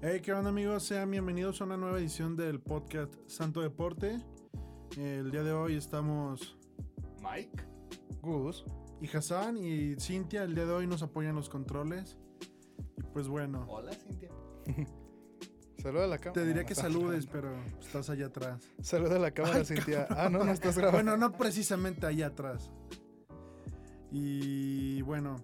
Hey, 0.00 0.20
¿qué 0.22 0.32
onda 0.32 0.50
amigos? 0.50 0.84
Sean 0.84 1.10
bienvenidos 1.10 1.60
a 1.60 1.64
una 1.64 1.76
nueva 1.76 1.98
edición 1.98 2.36
del 2.36 2.60
podcast 2.60 3.12
Santo 3.26 3.60
Deporte. 3.62 4.18
El 4.96 5.30
día 5.30 5.42
de 5.42 5.52
hoy 5.52 5.74
estamos 5.76 6.56
Mike. 7.20 7.64
Gus. 8.22 8.64
y 9.00 9.16
Hassan 9.16 9.56
y 9.56 9.96
Cintia. 9.96 10.44
El 10.44 10.54
día 10.54 10.66
de 10.66 10.72
hoy 10.72 10.86
nos 10.86 11.02
apoyan 11.02 11.34
los 11.34 11.48
controles. 11.48 12.16
Y 12.96 13.02
pues 13.12 13.28
bueno, 13.28 13.66
Hola, 13.68 13.92
Cintia. 13.92 14.30
Saluda 15.82 16.04
a 16.04 16.08
la 16.08 16.18
cámara. 16.18 16.32
te 16.40 16.46
diría 16.46 16.64
que 16.64 16.74
saludes, 16.76 17.26
pero 17.26 17.50
estás 17.80 18.08
allá 18.10 18.26
atrás. 18.26 18.62
Saluda 18.80 19.16
a 19.16 19.20
la 19.20 19.30
cámara, 19.32 19.64
Cintia. 19.64 20.06
Ah, 20.10 20.28
no, 20.30 20.44
no 20.44 20.52
estás 20.52 20.76
grabando. 20.76 21.10
Bueno, 21.12 21.16
no 21.16 21.36
precisamente 21.36 22.06
allá 22.06 22.28
atrás. 22.28 22.70
Y 24.10 25.02
bueno, 25.02 25.36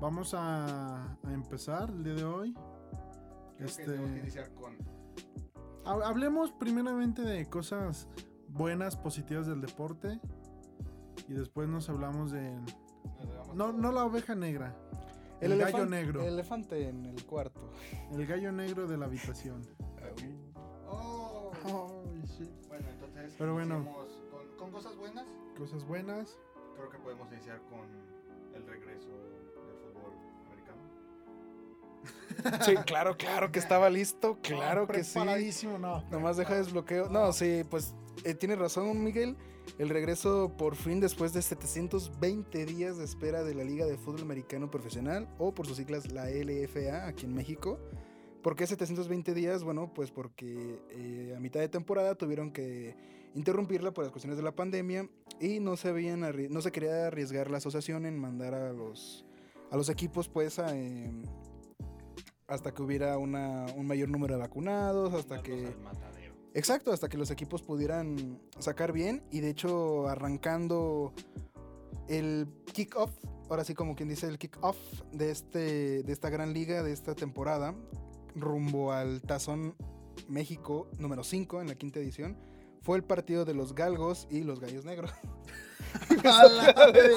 vamos 0.00 0.34
a, 0.34 1.16
a 1.22 1.32
empezar 1.32 1.90
el 1.90 2.04
día 2.04 2.14
de 2.14 2.24
hoy. 2.24 2.54
Creo 3.64 3.70
Este- 3.70 3.84
que 3.84 3.90
tenemos 3.90 4.10
que 4.12 4.18
iniciar 4.20 4.50
con. 4.54 4.76
Ha- 5.86 6.06
Hablemos 6.08 6.52
primeramente 6.52 7.22
de 7.22 7.46
cosas 7.48 8.08
buenas, 8.48 8.96
positivas 8.96 9.46
del 9.46 9.60
deporte. 9.60 10.20
Y 11.28 11.32
después 11.32 11.68
nos 11.68 11.88
hablamos 11.88 12.32
de... 12.32 12.54
No, 13.54 13.72
no 13.72 13.92
la 13.92 14.04
oveja 14.04 14.34
negra. 14.34 14.76
El, 15.40 15.52
El 15.52 15.58
gallo 15.60 15.86
negro. 15.86 16.20
El 16.22 16.34
elefante 16.34 16.88
en 16.88 17.06
el 17.06 17.24
cuarto. 17.24 17.70
El 18.12 18.26
gallo 18.26 18.52
negro 18.52 18.86
de 18.86 18.98
la 18.98 19.06
habitación. 19.06 19.62
Oh. 20.86 21.50
Ay, 21.64 22.22
shit. 22.26 22.50
Bueno, 22.68 22.88
entonces. 22.90 23.34
Pero 23.38 23.54
bueno. 23.54 23.84
Con, 24.30 24.56
con 24.58 24.70
cosas 24.70 24.96
buenas. 24.96 25.24
Cosas 25.56 25.86
buenas. 25.86 26.36
Creo 26.76 26.90
que 26.90 26.98
podemos 26.98 27.32
iniciar 27.32 27.60
con 27.70 27.86
el 28.54 28.66
regreso. 28.66 29.08
Sí, 32.64 32.74
claro, 32.86 33.16
claro 33.16 33.52
que 33.52 33.58
estaba 33.58 33.90
listo. 33.90 34.38
Claro 34.42 34.86
que 34.86 35.04
sí. 35.04 35.18
No. 35.78 36.04
Nomás 36.10 36.36
deja 36.36 36.56
desbloqueo. 36.56 37.08
No, 37.08 37.32
sí, 37.32 37.62
pues 37.70 37.94
eh, 38.24 38.34
tiene 38.34 38.56
razón, 38.56 39.02
Miguel. 39.02 39.36
El 39.78 39.88
regreso 39.88 40.52
por 40.56 40.76
fin 40.76 41.00
después 41.00 41.32
de 41.32 41.42
720 41.42 42.66
días 42.66 42.98
de 42.98 43.04
espera 43.04 43.42
de 43.42 43.54
la 43.54 43.64
Liga 43.64 43.86
de 43.86 43.96
Fútbol 43.96 44.22
Americano 44.22 44.70
Profesional 44.70 45.28
o 45.38 45.54
por 45.54 45.66
sus 45.66 45.78
siglas 45.78 46.12
la 46.12 46.26
LFA 46.28 47.06
aquí 47.06 47.26
en 47.26 47.34
México. 47.34 47.78
¿Por 48.42 48.56
qué 48.56 48.66
720 48.66 49.32
días? 49.32 49.64
Bueno, 49.64 49.90
pues 49.94 50.10
porque 50.10 50.82
eh, 50.90 51.34
a 51.36 51.40
mitad 51.40 51.60
de 51.60 51.68
temporada 51.68 52.14
tuvieron 52.14 52.52
que 52.52 52.94
interrumpirla 53.34 53.92
por 53.92 54.04
las 54.04 54.12
cuestiones 54.12 54.36
de 54.36 54.44
la 54.44 54.52
pandemia 54.52 55.08
y 55.40 55.60
no 55.60 55.76
se, 55.76 55.88
habían 55.88 56.20
no 56.50 56.60
se 56.60 56.70
quería 56.70 57.06
arriesgar 57.06 57.50
la 57.50 57.58
asociación 57.58 58.06
en 58.06 58.18
mandar 58.18 58.54
a 58.54 58.72
los, 58.72 59.24
a 59.70 59.76
los 59.76 59.88
equipos 59.88 60.28
pues 60.28 60.58
a, 60.58 60.76
em, 60.76 61.22
hasta 62.46 62.72
que 62.72 62.82
hubiera 62.82 63.18
una, 63.18 63.66
un 63.76 63.86
mayor 63.86 64.08
número 64.08 64.34
de 64.34 64.40
vacunados, 64.40 65.14
hasta 65.14 65.42
que... 65.42 65.74
Exacto, 66.54 66.92
hasta 66.92 67.08
que 67.08 67.18
los 67.18 67.32
equipos 67.32 67.62
pudieran 67.62 68.40
sacar 68.60 68.92
bien 68.92 69.24
y 69.32 69.40
de 69.40 69.50
hecho 69.50 70.06
arrancando 70.06 71.12
el 72.08 72.46
kick-off, 72.72 73.10
ahora 73.50 73.64
sí 73.64 73.74
como 73.74 73.96
quien 73.96 74.08
dice 74.08 74.28
el 74.28 74.38
kick-off 74.38 74.76
de, 75.10 75.32
este, 75.32 76.02
de 76.04 76.12
esta 76.12 76.30
gran 76.30 76.52
liga, 76.52 76.84
de 76.84 76.92
esta 76.92 77.16
temporada, 77.16 77.74
rumbo 78.36 78.92
al 78.92 79.20
Tazón 79.22 79.74
México 80.28 80.88
número 80.96 81.24
5 81.24 81.60
en 81.60 81.66
la 81.66 81.74
quinta 81.74 81.98
edición, 81.98 82.38
fue 82.82 82.98
el 82.98 83.04
partido 83.04 83.44
de 83.44 83.54
los 83.54 83.74
Galgos 83.74 84.28
y 84.30 84.42
los 84.42 84.60
Gallos 84.60 84.84
Negros. 84.84 85.10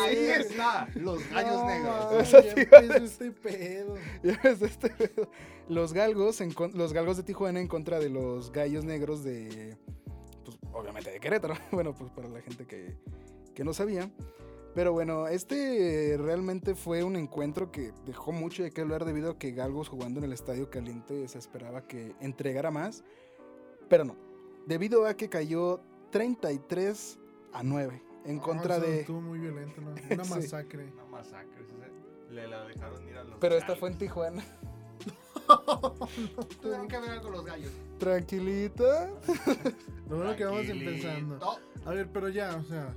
Ahí 0.06 0.18
está, 0.40 0.88
los 0.96 1.28
gallos 1.30 1.66
negros. 1.66 2.32
Ya 2.32 2.40
empezó 2.40 2.98
este 2.98 3.32
pedo. 3.32 3.96
Ya 4.24 4.40
ves, 4.44 4.62
este 4.62 4.90
pedo. 4.90 5.30
los 5.70 5.94
galgos, 5.94 6.42
en 6.42 6.54
con- 6.54 6.72
los 6.78 6.94
galgos 6.94 7.18
de 7.18 7.24
Tijuana 7.24 7.60
en 7.60 7.68
contra 7.68 8.00
de 8.00 8.10
los 8.10 8.52
gallos 8.52 8.84
negros 8.86 9.24
de, 9.24 9.78
pues 10.46 10.58
obviamente 10.74 11.12
de 11.12 11.20
Querétaro. 11.20 11.56
Bueno, 11.72 11.94
pues 11.96 12.12
para 12.12 12.28
la 12.30 12.42
gente 12.42 12.66
que, 12.66 12.96
que 13.56 13.64
no 13.64 13.74
sabía. 13.74 14.12
Pero 14.76 14.94
bueno, 14.94 15.28
este 15.28 16.18
realmente 16.20 16.76
fue 16.76 17.04
un 17.04 17.16
encuentro 17.16 17.72
que 17.72 17.94
dejó 18.06 18.32
mucho 18.32 18.62
de 18.62 18.72
qué 18.72 18.82
hablar 18.82 19.06
debido 19.06 19.32
a 19.32 19.40
que 19.40 19.52
Galgos 19.52 19.90
jugando 19.90 20.20
en 20.20 20.26
el 20.26 20.34
Estadio 20.34 20.70
Caliente 20.70 21.28
se 21.28 21.40
esperaba 21.40 21.88
que 21.88 22.14
entregara 22.20 22.70
más. 22.70 23.04
Pero 23.90 24.04
no, 24.06 24.16
debido 24.68 25.08
a 25.08 25.16
que 25.16 25.30
cayó 25.30 25.82
33 26.12 27.18
a 27.54 27.64
9 27.64 28.04
en 28.28 28.40
contra 28.40 28.78
eso 28.78 28.86
de... 28.86 29.00
Estuvo 29.02 29.22
muy 29.22 29.40
violento, 29.40 29.82
¿no? 29.82 29.92
Una 29.92 30.00
Sí. 30.24 30.30
masacre. 30.32 30.92
Una 30.94 31.06
masacre. 31.06 31.66
Le 32.30 32.48
la 32.48 32.66
dejaron 32.66 33.08
ir 33.08 33.18
a 33.18 33.24
los. 33.24 33.40
Pero 33.40 33.56
esta 33.56 33.76
fue 33.76 33.90
en 33.90 33.98
Tijuana. 33.98 34.44
Tuvieron 36.62 36.88
que 36.88 37.00
ver 37.00 37.10
algo 37.12 37.30
los 37.30 37.46
gallos. 37.46 37.72
Tranquilita. 38.00 39.10
Lo 40.10 40.18
bueno 40.18 40.36
que 40.36 40.46
vamos 40.46 40.68
empezando. 40.68 41.40
A 41.86 41.92
ver, 41.92 42.10
pero 42.12 42.30
ya, 42.30 42.56
o 42.58 42.64
sea, 42.64 42.94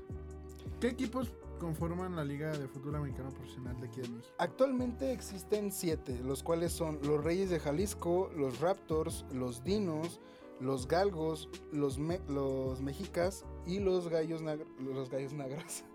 ¿qué 0.80 0.88
equipos 0.88 1.32
conforman 1.60 2.16
la 2.16 2.24
Liga 2.24 2.50
de 2.56 2.66
Fútbol 2.66 2.96
Americano 2.96 3.28
Profesional 3.30 3.78
de 3.80 3.86
aquí 3.86 4.00
de 4.00 4.08
México? 4.08 4.34
Actualmente 4.38 5.12
existen 5.12 5.70
siete, 5.70 6.18
los 6.24 6.42
cuales 6.42 6.72
son 6.72 6.98
los 7.04 7.22
Reyes 7.22 7.50
de 7.50 7.60
Jalisco, 7.60 8.30
los 8.36 8.60
Raptors, 8.60 9.24
los 9.32 9.62
Dinos, 9.62 10.20
los 10.58 10.88
Galgos, 10.88 11.48
los, 11.72 11.98
Me- 11.98 12.20
los 12.28 12.80
Mexicas 12.82 13.44
y 13.66 13.78
los 13.80 14.08
Gallos, 14.08 14.42
los 14.78 15.10
Gallos 15.10 15.32
Negros. 15.32 15.84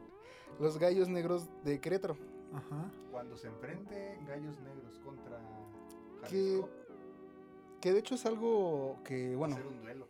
Los 0.59 0.77
Gallos 0.77 1.09
Negros 1.09 1.49
de 1.65 1.81
Querétaro. 1.81 2.15
Ajá. 2.53 2.89
Cuando 3.11 3.35
se 3.35 3.47
enfrente 3.47 4.17
gallos 4.25 4.57
negros 4.61 4.97
contra. 4.99 5.37
Que- 6.29 6.37
Jalisco, 6.61 6.69
Que 7.81 7.91
de 7.91 7.99
hecho 7.99 8.15
es 8.15 8.25
algo 8.25 8.97
que, 9.03 9.31
va 9.31 9.33
a 9.33 9.37
bueno, 9.37 9.55
ser 9.57 9.67
un 9.67 9.81
duelo. 9.81 10.07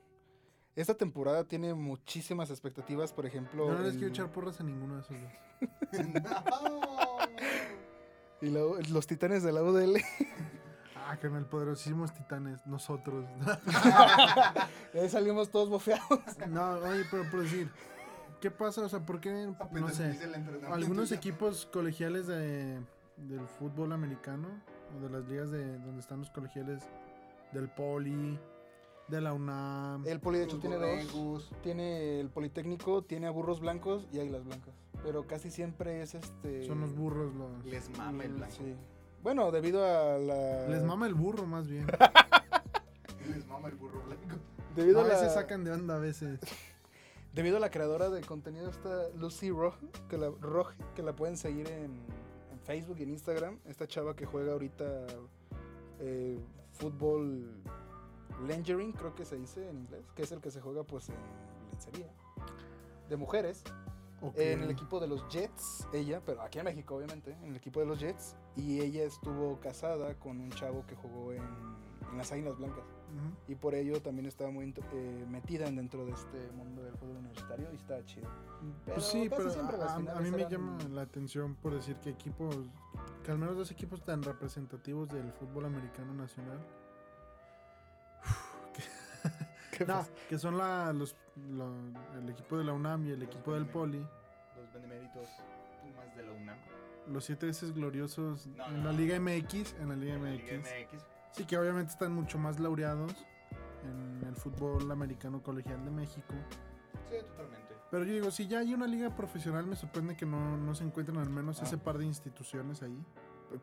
esta 0.76 0.94
temporada 0.94 1.46
tiene 1.46 1.74
muchísimas 1.74 2.52
expectativas, 2.52 3.12
por 3.12 3.26
ejemplo... 3.26 3.66
Yo 3.68 3.74
no 3.74 3.80
les 3.82 3.94
en- 3.94 3.98
quiero 4.00 4.14
echar 4.14 4.32
porras 4.32 4.60
a 4.60 4.64
ninguno 4.64 4.98
de 4.98 5.02
esos 5.02 5.18
dos. 5.20 5.32
Y 8.42 8.50
la- 8.50 8.62
los 8.92 9.08
Titanes 9.08 9.42
de 9.42 9.52
la 9.52 9.64
UDL. 9.64 9.96
Ah, 11.08 11.18
que 11.18 11.28
el 11.28 11.46
poderosísimos 11.46 12.14
titanes, 12.14 12.66
nosotros. 12.66 13.26
Ahí 14.94 15.08
salimos 15.08 15.52
todos 15.52 15.70
bofeados. 15.70 16.20
no, 16.50 16.80
oye, 16.80 17.04
pero 17.12 17.30
por 17.30 17.44
decir, 17.44 17.70
¿qué 18.42 18.50
pasa? 18.50 18.82
O 18.82 18.90
sea, 18.90 19.06
¿por 19.06 19.20
qué, 19.20 19.54
no 19.72 19.90
sé, 19.90 20.06
inicia 20.08 20.26
el 20.26 20.34
entrenamiento 20.34 20.74
algunos 20.74 21.12
equipos 21.12 21.68
colegiales 21.68 22.26
de, 22.26 22.80
del 23.18 23.48
fútbol 23.60 23.92
americano 23.92 24.48
o 24.98 25.04
de 25.04 25.10
las 25.12 25.28
ligas 25.28 25.52
de 25.52 25.78
donde 25.78 26.00
están 26.00 26.20
los 26.20 26.32
colegiales 26.32 26.82
del 27.54 27.70
Poli, 27.70 28.40
de 29.08 29.22
la 29.22 29.34
UNAM? 29.34 30.08
El 30.08 30.20
Poli 30.20 30.40
de 30.40 30.46
hecho 30.46 30.60
tiene 30.60 30.78
dos. 30.78 31.52
tiene 31.62 32.20
el 32.20 32.32
Politécnico, 32.32 33.04
tiene 33.04 33.28
a 33.28 33.32
burros 33.32 33.60
blancos 33.60 34.08
y 34.12 34.20
águilas 34.20 34.44
blancas. 34.44 34.74
Pero 35.04 35.28
casi 35.28 35.52
siempre 35.52 36.02
es 36.02 36.16
este. 36.16 36.66
Son 36.66 36.82
los 36.82 36.96
burros 36.96 37.32
los... 37.36 37.64
Les 37.64 37.96
mama 37.96 38.24
el 38.24 38.34
blanco. 38.34 38.56
Sí. 38.56 38.76
Bueno, 39.26 39.50
debido 39.50 39.84
a 39.84 40.20
la. 40.20 40.68
Les 40.68 40.84
mama 40.84 41.08
el 41.08 41.16
burro 41.16 41.48
más 41.48 41.68
bien. 41.68 41.88
Les 43.28 43.44
mama 43.48 43.70
el 43.70 43.76
burro 43.76 44.04
blanco. 44.04 44.36
Debido 44.76 45.00
a 45.00 45.04
a 45.04 45.08
la. 45.08 45.14
veces 45.16 45.34
sacan 45.34 45.64
de 45.64 45.72
onda 45.72 45.96
a 45.96 45.98
veces. 45.98 46.40
Debido 47.34 47.58
a 47.58 47.60
la 47.60 47.72
creadora 47.72 48.12
de 48.12 48.22
contenido 48.22 48.70
esta 48.70 49.10
Lucy 49.18 49.50
Roj, 49.50 49.74
que 50.10 50.20
la, 50.20 50.30
Roj, 50.30 50.74
que 50.96 51.02
la 51.02 51.16
pueden 51.16 51.38
seguir 51.38 51.68
en, 51.70 52.04
en 52.52 52.60
Facebook 52.66 52.98
y 53.00 53.04
en 53.04 53.10
Instagram. 53.10 53.58
Esta 53.66 53.88
chava 53.88 54.16
que 54.16 54.28
juega 54.28 54.52
ahorita 54.52 54.86
eh, 56.02 56.38
fútbol 56.74 57.64
Lengering, 58.46 58.92
creo 58.92 59.16
que 59.16 59.26
se 59.26 59.38
dice 59.38 59.68
en 59.68 59.80
inglés, 59.80 60.06
que 60.16 60.22
es 60.22 60.32
el 60.34 60.40
que 60.40 60.52
se 60.52 60.62
juega 60.62 60.84
pues 60.84 61.10
en 61.10 61.16
lencería 61.72 62.14
de 63.10 63.18
mujeres. 63.18 63.64
Ok. 64.30 64.38
En 64.38 64.62
el 64.64 64.72
equipo 64.72 65.00
de 65.00 65.08
los 65.08 65.28
Jets, 65.30 65.88
ella, 65.94 66.22
pero 66.26 66.42
aquí 66.42 66.60
en 66.60 66.66
México 66.66 66.96
obviamente, 66.96 67.32
en 67.44 67.50
el 67.50 67.56
equipo 67.56 67.80
de 67.80 67.86
los 67.86 68.00
Jets, 68.00 68.36
y 68.56 68.80
ella 68.82 69.04
estuvo 69.04 69.60
casada 69.60 70.16
con 70.16 70.40
un 70.40 70.50
chavo 70.52 70.86
que 70.88 70.96
jugó 70.96 71.34
en, 71.34 71.44
en 72.12 72.18
las 72.18 72.32
Águilas 72.32 72.58
Blancas. 72.58 72.84
Ujú. 72.84 73.52
Y 73.52 73.56
por 73.56 73.76
ello 73.76 74.02
también 74.02 74.26
estaba 74.26 74.50
muy 74.52 74.74
eh, 74.94 75.26
metida 75.30 75.70
dentro 75.72 76.06
de 76.06 76.12
este 76.12 76.52
mundo 76.54 76.84
del 76.84 76.96
fútbol 76.98 77.18
universitario 77.18 77.72
y 77.72 77.76
estaba 77.76 78.04
chido. 78.06 78.28
Pero 78.86 78.96
Pues 78.96 79.06
sí, 79.08 79.30
pero 79.30 79.50
a, 79.84 79.96
a- 79.96 80.00
mí 80.20 80.32
me 80.32 80.38
eran- 80.40 80.50
llama 80.52 80.78
la 80.92 81.02
atención 81.04 81.56
por 81.56 81.74
decir 81.76 81.96
que 81.98 82.10
equipos, 82.10 82.56
que 83.24 83.32
al 83.32 83.38
menos 83.38 83.56
dos 83.56 83.72
equipos 83.72 84.04
tan 84.04 84.24
representativos 84.24 85.08
del 85.10 85.32
fútbol 85.34 85.66
americano 85.66 86.14
nacional, 86.14 86.60
¿Qué 89.78 89.86
no, 89.86 89.94
pasa? 89.96 90.12
que 90.30 90.38
son 90.38 90.58
la, 90.58 90.92
los, 90.94 91.16
lo- 91.50 91.74
el 92.18 92.30
equipo 92.30 92.58
de 92.58 92.64
la 92.64 92.74
UNAM 92.74 93.06
y 93.08 93.12
el 93.12 93.20
Los 93.20 93.28
equipo 93.30 93.54
del. 93.54 93.66
Poli, 93.66 94.00
Los 94.00 94.74
beneméritos 94.74 95.28
Pumas 95.82 96.16
de 96.16 96.24
la 96.24 96.32
UNAM. 96.32 96.58
los 97.08 97.26
siete 97.26 97.46
veces 97.48 97.74
gloriosos 97.74 98.48
No, 98.48 98.66
en 98.68 98.84
la 98.86 98.92
Liga 98.92 99.20
MX, 99.20 99.76
en 99.80 99.90
la 99.90 99.96
Liga 99.96 100.14
en 100.16 100.24
la 100.24 100.32
MX. 100.32 100.44
Liga 100.44 100.60
MX. 100.92 101.04
Sí, 101.32 101.46
que 101.46 101.58
obviamente 101.58 101.92
están 101.92 102.14
mucho 102.14 102.38
más 102.38 102.60
laureados 102.60 103.14
en 103.84 104.28
el 104.28 104.36
fútbol 104.36 104.90
americano 104.92 105.44
colegial 105.44 105.84
de 105.84 105.92
México. 105.92 106.34
Sí, 107.10 107.18
totalmente. 107.28 107.76
Pero 107.92 108.04
yo 108.06 108.14
digo, 108.14 108.32
si 108.32 108.48
ya 108.48 108.60
hay 108.60 108.74
una 108.74 108.88
liga 108.88 109.16
profesional, 109.16 109.66
me 109.68 109.76
sorprende 109.76 110.16
que 110.18 110.26
no, 110.26 110.58
no 110.58 110.74
se 110.74 110.84
encuentran 110.84 111.18
al 111.20 111.30
menos 111.30 111.62
Ah. 111.62 111.66
ese 111.66 111.78
par 111.78 111.98
de 111.98 112.06
instituciones 112.06 112.82
ahí. 112.82 112.98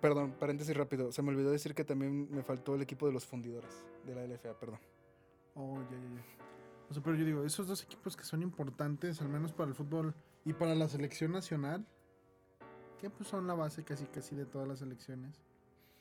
perdón, 0.00 0.32
paréntesis 0.38 0.74
rápido. 0.76 1.10
Se 1.12 1.22
me 1.22 1.30
olvidó 1.30 1.50
decir 1.50 1.74
que 1.74 1.84
también 1.84 2.28
me 2.30 2.42
faltó 2.42 2.74
el 2.76 2.82
equipo 2.82 3.06
de 3.06 3.12
los 3.12 3.26
fundidores 3.26 3.84
de 4.06 4.14
la 4.14 4.22
LFA, 4.24 4.54
perdón. 4.58 4.78
Oh, 5.54 5.78
ya, 5.90 5.90
ya, 5.90 5.96
ya. 5.96 6.24
O 6.90 6.94
sea, 6.94 7.02
pero 7.02 7.16
yo 7.16 7.24
digo, 7.24 7.44
esos 7.44 7.66
dos 7.66 7.82
equipos 7.82 8.16
que 8.16 8.24
son 8.24 8.42
importantes, 8.42 9.20
al 9.20 9.28
menos 9.28 9.52
para 9.52 9.68
el 9.68 9.74
fútbol 9.74 10.14
y 10.44 10.52
para 10.52 10.74
la 10.74 10.88
selección 10.88 11.32
nacional, 11.32 11.86
que 12.98 13.10
pues 13.10 13.28
son 13.28 13.46
la 13.46 13.54
base 13.54 13.82
casi 13.84 14.04
casi 14.06 14.34
de 14.36 14.44
todas 14.46 14.68
las 14.68 14.78
selecciones. 14.80 15.40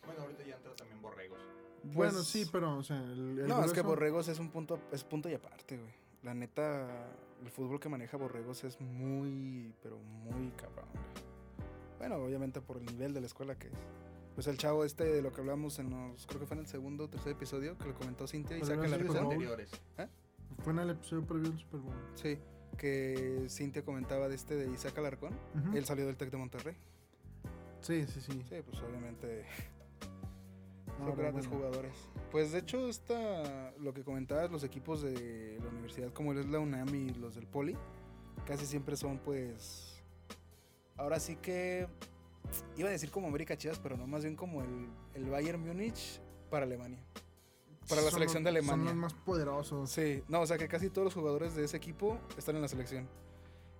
Bueno, 0.05 0.21
ahorita 0.23 0.43
ya 0.43 0.55
entra 0.55 0.75
también 0.75 1.01
Borregos. 1.01 1.39
bueno, 1.83 2.13
Pues, 2.13 2.27
sí, 2.27 2.47
pero, 2.51 2.77
o 2.77 2.83
sea, 2.83 2.97
el, 2.97 3.39
el 3.39 3.47
No, 3.47 3.63
es 3.63 3.73
que 3.73 3.81
Borregos 3.81 4.27
es 4.27 4.39
un 4.39 4.49
punto, 4.49 4.79
es 4.91 5.03
punto 5.03 5.29
y 5.29 5.33
aparte, 5.33 5.77
güey. 5.77 5.93
La 6.23 6.33
neta, 6.33 7.07
el 7.41 7.49
fútbol 7.49 7.79
que 7.79 7.89
maneja 7.89 8.17
Borregos 8.17 8.63
es 8.63 8.79
muy, 8.81 9.73
pero 9.81 9.97
muy 9.97 10.51
cabrón, 10.51 10.85
güey. 10.93 11.31
Bueno, 11.97 12.15
obviamente 12.17 12.61
por 12.61 12.77
el 12.77 12.85
nivel 12.85 13.13
de 13.13 13.21
la 13.21 13.27
escuela 13.27 13.57
que 13.57 13.67
es. 13.67 13.73
Pues 14.41 14.47
el 14.47 14.57
chavo 14.57 14.83
este 14.83 15.03
de 15.03 15.21
lo 15.21 15.31
que 15.31 15.39
hablamos 15.39 15.77
en 15.77 15.91
los, 15.91 16.25
creo 16.25 16.39
que 16.39 16.47
fue 16.47 16.55
en 16.55 16.61
el 16.61 16.67
segundo 16.67 17.03
o 17.03 17.07
tercer 17.07 17.33
episodio, 17.33 17.77
que 17.77 17.85
lo 17.85 17.93
comentó 17.93 18.25
Cintia 18.25 18.57
y 18.57 18.61
saca 18.61 18.87
no 18.87 18.87
la 18.87 19.19
anteriores. 19.19 19.69
Fue 20.63 20.73
en 20.73 20.79
el 20.79 20.89
episodio 20.89 21.27
previo 21.27 21.51
del 21.51 21.59
Super 21.59 21.79
Bowl. 21.79 21.93
Sí, 22.15 22.39
que 22.75 23.45
Cintia 23.49 23.85
comentaba 23.85 24.27
de 24.29 24.33
este 24.33 24.55
de 24.55 24.73
Isaac 24.73 24.97
Alarcón. 24.97 25.35
Ujú. 25.53 25.77
Él 25.77 25.85
salió 25.85 26.07
del 26.07 26.17
Tec 26.17 26.31
de 26.31 26.37
Monterrey. 26.37 26.75
Sí, 27.81 28.03
sí, 28.07 28.19
sí. 28.19 28.31
Sí, 28.49 28.55
pues 28.67 28.81
obviamente 28.81 29.45
son 30.97 31.15
grandes 31.15 31.47
bueno. 31.47 31.67
jugadores. 31.67 31.93
Pues 32.31 32.51
de 32.51 32.57
hecho, 32.57 32.87
está 32.87 33.75
lo 33.77 33.93
que 33.93 34.03
comentabas, 34.03 34.49
los 34.49 34.63
equipos 34.63 35.03
de 35.03 35.59
la 35.61 35.69
universidad, 35.69 36.11
como 36.13 36.33
es 36.33 36.43
la 36.47 36.57
UNAM 36.57 36.95
y 36.95 37.13
los 37.13 37.35
del 37.35 37.45
Poli, 37.45 37.77
casi 38.47 38.65
siempre 38.65 38.95
son 38.95 39.19
pues. 39.19 40.01
Ahora 40.97 41.19
sí 41.19 41.35
que. 41.35 41.85
Iba 42.77 42.89
a 42.89 42.91
decir 42.91 43.11
como 43.11 43.27
América 43.27 43.57
Chivas, 43.57 43.79
pero 43.79 43.97
no, 43.97 44.07
más 44.07 44.23
bien 44.23 44.35
como 44.35 44.61
el, 44.61 44.87
el 45.15 45.29
Bayern 45.29 45.61
Múnich 45.65 46.19
para 46.49 46.65
Alemania. 46.65 46.99
Para 47.87 48.01
la 48.01 48.09
Son 48.09 48.19
selección 48.19 48.43
los- 48.43 48.53
de 48.53 48.59
Son 48.61 48.69
Alemania. 48.73 48.85
los 48.93 48.95
más 49.01 49.13
poderosos. 49.13 49.89
Sí, 49.89 50.23
no, 50.27 50.41
o 50.41 50.45
sea 50.47 50.57
que 50.57 50.67
casi 50.67 50.89
todos 50.89 51.05
los 51.05 51.13
jugadores 51.13 51.55
de 51.55 51.63
ese 51.65 51.77
equipo 51.77 52.19
están 52.37 52.55
en 52.55 52.61
la 52.61 52.67
selección. 52.67 53.07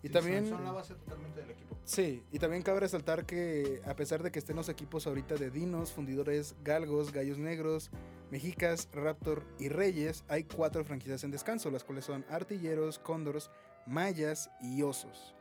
Y 0.03 0.07
Sí, 0.07 0.13
también. 0.13 0.45
Son, 0.47 0.57
son 0.57 0.63
la 0.65 0.71
base 0.71 0.95
totalmente 0.95 1.41
del 1.41 1.51
equipo. 1.51 1.77
Sí, 1.83 2.23
y 2.31 2.39
también 2.39 2.63
cabe 2.63 2.79
resaltar 2.79 3.25
que 3.25 3.81
a 3.85 3.95
pesar 3.95 4.23
de 4.23 4.31
que 4.31 4.39
estén 4.39 4.55
los 4.55 4.67
equipos 4.69 5.05
ahorita 5.05 5.35
de 5.35 5.51
Dinos, 5.51 5.91
Fundidores, 5.91 6.55
Galgos, 6.63 7.11
Gallos 7.11 7.37
Negros, 7.37 7.91
Mexicas, 8.31 8.89
Raptor 8.93 9.43
y 9.59 9.69
Reyes, 9.69 10.23
hay 10.27 10.45
cuatro 10.45 10.83
franquicias 10.83 11.23
en 11.23 11.29
descanso, 11.31 11.69
las 11.69 11.83
cuales 11.83 12.05
son 12.05 12.25
Artilleros, 12.29 12.97
Cóndors, 12.97 13.51
Mayas 13.85 14.49
y 14.61 14.81
Osos. 14.81 15.35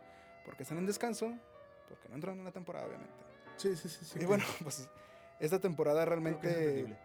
¿Por 0.45 0.57
qué 0.57 0.65
están 0.65 0.77
en 0.79 0.87
descanso? 0.87 1.33
Porque 1.91 2.09
no 2.09 2.15
entran 2.15 2.39
en 2.39 2.45
la 2.47 2.53
temporada, 2.53 2.87
obviamente. 2.87 3.13
Sí, 3.59 3.77
sí, 3.77 3.91
sí. 3.91 4.05
sí, 4.07 4.19
y 4.23 4.25
bueno, 4.25 4.43
pues 4.63 4.89
esta 5.39 5.59
temporada 5.59 6.03
es 6.03 6.09
realmente... 6.09 6.97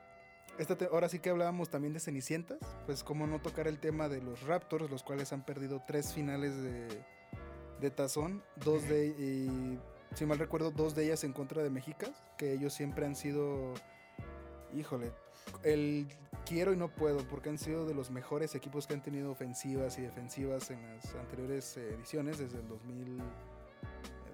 Esta 0.58 0.78
te- 0.78 0.86
ahora 0.86 1.10
sí 1.10 1.20
que 1.20 1.30
hablábamos 1.32 1.70
también 1.70 1.94
de 1.94 2.00
Cenicientas, 2.00 2.60
pues 2.86 3.04
cómo 3.04 3.28
no 3.28 3.42
tocar 3.42 3.68
el 3.68 3.78
tema 3.78 4.08
de 4.08 4.22
los 4.22 4.42
Raptors, 4.44 4.90
los 4.90 5.04
cuales 5.04 5.34
han 5.34 5.44
perdido 5.44 5.84
tres 5.86 6.14
finales 6.14 6.56
de, 6.62 6.88
de 7.82 7.92
tazón, 7.92 8.42
dos 8.64 8.88
de, 8.88 9.08
y, 9.08 9.78
si 10.16 10.26
mal 10.26 10.40
recuerdo, 10.40 10.72
dos 10.72 10.96
de 10.96 11.04
ellas 11.08 11.26
en 11.26 11.34
contra 11.34 11.62
de 11.62 11.70
Mexicas, 11.70 12.12
que 12.38 12.54
ellos 12.54 12.74
siempre 12.74 13.06
han 13.06 13.18
sido, 13.18 13.74
híjole, 14.74 15.12
el 15.64 16.08
quiero 16.46 16.72
y 16.72 16.78
no 16.78 16.88
puedo, 16.88 17.18
porque 17.28 17.50
han 17.50 17.58
sido 17.58 17.86
de 17.86 17.94
los 17.94 18.10
mejores 18.10 18.56
equipos 18.56 18.88
que 18.88 18.94
han 18.94 19.04
tenido 19.04 19.32
ofensivas 19.32 19.98
y 19.98 20.04
defensivas 20.04 20.72
en 20.72 20.82
las 20.88 21.14
anteriores 21.16 21.76
ediciones, 21.76 22.38
desde 22.38 22.60
el 22.60 22.68
2000, 22.70 23.20
eh, 23.20 23.24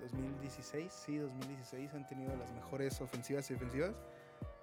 2016, 0.01 0.91
sí, 0.91 1.17
2016 1.17 1.93
han 1.93 2.07
tenido 2.07 2.35
las 2.35 2.51
mejores 2.53 2.99
ofensivas 3.01 3.49
y 3.49 3.53
defensivas 3.53 3.95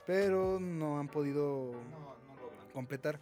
pero 0.08 0.58
no 0.58 0.98
han 0.98 1.06
podido 1.08 1.72
No, 1.90 1.98
no 2.34 2.72
completar. 2.72 3.20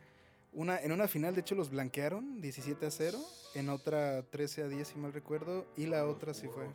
Una, 0.52 0.80
en 0.80 0.92
una 0.92 1.08
final, 1.08 1.34
de 1.34 1.40
hecho, 1.40 1.56
los 1.56 1.68
blanquearon 1.68 2.40
17 2.40 2.86
a 2.86 2.90
0, 2.92 3.18
en 3.56 3.68
otra 3.70 4.22
13 4.22 4.62
a 4.62 4.68
10, 4.68 4.86
si 4.86 4.96
mal 4.96 5.12
recuerdo, 5.12 5.66
y 5.76 5.86
la 5.86 6.06
otra 6.06 6.32
sí 6.32 6.46
fue. 6.46 6.68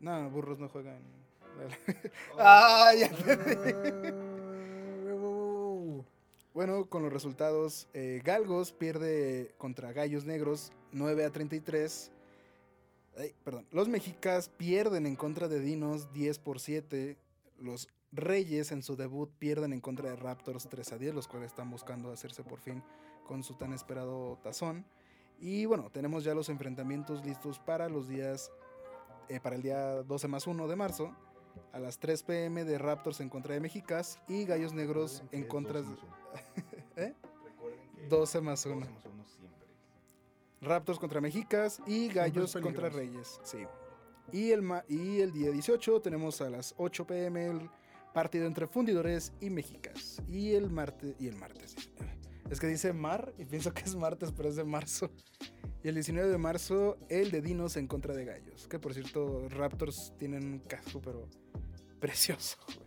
No, 0.00 0.28
burros 0.28 0.58
no 0.58 0.68
juegan. 0.68 1.00
Oh, 2.34 2.36
¡Ah, 2.38 2.92
ya 2.94 3.10
Bueno, 6.52 6.84
con 6.84 7.02
los 7.02 7.12
resultados, 7.12 7.88
eh, 7.94 8.20
Galgos 8.22 8.70
pierde 8.72 9.54
contra 9.56 9.92
Gallos 9.92 10.26
Negros 10.26 10.72
9 10.92 11.24
a 11.24 11.30
33. 11.30 12.12
Ay, 13.16 13.34
perdón. 13.44 13.66
Los 13.70 13.88
Mexicas 13.88 14.48
pierden 14.48 15.06
en 15.06 15.16
contra 15.16 15.48
de 15.48 15.60
Dinos 15.60 16.12
10 16.12 16.38
por 16.40 16.60
7. 16.60 17.16
Los 17.58 17.88
Reyes 18.12 18.72
en 18.72 18.82
su 18.82 18.96
debut 18.96 19.30
pierden 19.38 19.72
en 19.72 19.80
contra 19.80 20.10
de 20.10 20.16
Raptors 20.16 20.68
3 20.68 20.92
a 20.92 20.98
10, 20.98 21.14
los 21.14 21.28
cuales 21.28 21.50
están 21.50 21.70
buscando 21.70 22.12
hacerse 22.12 22.42
por 22.44 22.60
fin 22.60 22.82
con 23.26 23.42
su 23.42 23.54
tan 23.54 23.72
esperado 23.72 24.38
tazón. 24.42 24.84
Y 25.40 25.64
bueno, 25.66 25.90
tenemos 25.90 26.24
ya 26.24 26.34
los 26.34 26.48
enfrentamientos 26.48 27.24
listos 27.24 27.58
para 27.58 27.88
los 27.88 28.08
días, 28.08 28.52
eh, 29.28 29.40
para 29.40 29.56
el 29.56 29.62
día 29.62 30.02
12 30.02 30.28
más 30.28 30.46
1 30.46 30.68
de 30.68 30.76
marzo, 30.76 31.14
a 31.72 31.78
las 31.78 31.98
3 31.98 32.22
pm 32.22 32.64
de 32.64 32.78
Raptors 32.78 33.20
en 33.20 33.28
contra 33.28 33.54
de 33.54 33.60
Mexicas 33.60 34.20
y 34.28 34.44
Gallos 34.44 34.72
Negros 34.72 35.22
en 35.32 35.44
contra 35.46 35.82
12 35.82 35.90
de... 35.90 36.02
¿Eh? 37.04 37.14
Recuerden 37.44 37.90
que 37.94 38.06
12 38.08 38.40
más 38.40 38.64
12 38.64 38.76
1. 38.76 39.13
Raptors 40.64 40.98
contra 40.98 41.20
Mexicas 41.20 41.80
y 41.86 42.08
Gallos 42.08 42.54
contra. 42.54 42.88
Reyes. 42.88 43.40
Sí. 43.44 43.58
Y 44.32 44.50
el, 44.52 44.64
y 44.88 45.20
el 45.20 45.32
día 45.32 45.50
18 45.50 46.00
tenemos 46.00 46.40
a 46.40 46.50
las 46.50 46.74
8 46.78 47.06
pm 47.06 47.46
el 47.46 47.70
partido 48.12 48.46
entre 48.46 48.66
Fundidores 48.66 49.32
y 49.40 49.50
Mexicas. 49.50 50.22
Y 50.26 50.52
el 50.54 50.70
martes. 50.70 51.14
Y 51.18 51.28
el 51.28 51.36
martes. 51.36 51.74
Es 52.50 52.60
que 52.60 52.66
dice 52.66 52.92
mar 52.92 53.32
y 53.38 53.44
pienso 53.46 53.72
que 53.72 53.82
es 53.82 53.96
martes, 53.96 54.32
pero 54.32 54.48
es 54.48 54.56
de 54.56 54.64
marzo. 54.64 55.10
Y 55.82 55.88
el 55.88 55.94
19 55.94 56.30
de 56.30 56.38
marzo, 56.38 56.96
el 57.08 57.30
de 57.30 57.40
Dinos 57.42 57.76
en 57.76 57.86
contra 57.86 58.14
de 58.14 58.24
Gallos. 58.24 58.66
Que 58.68 58.78
por 58.78 58.94
cierto, 58.94 59.48
Raptors 59.50 60.12
tienen 60.18 60.44
un 60.44 60.58
casco, 60.60 61.00
pero 61.02 61.28
precioso. 62.00 62.56
güey. 62.66 62.78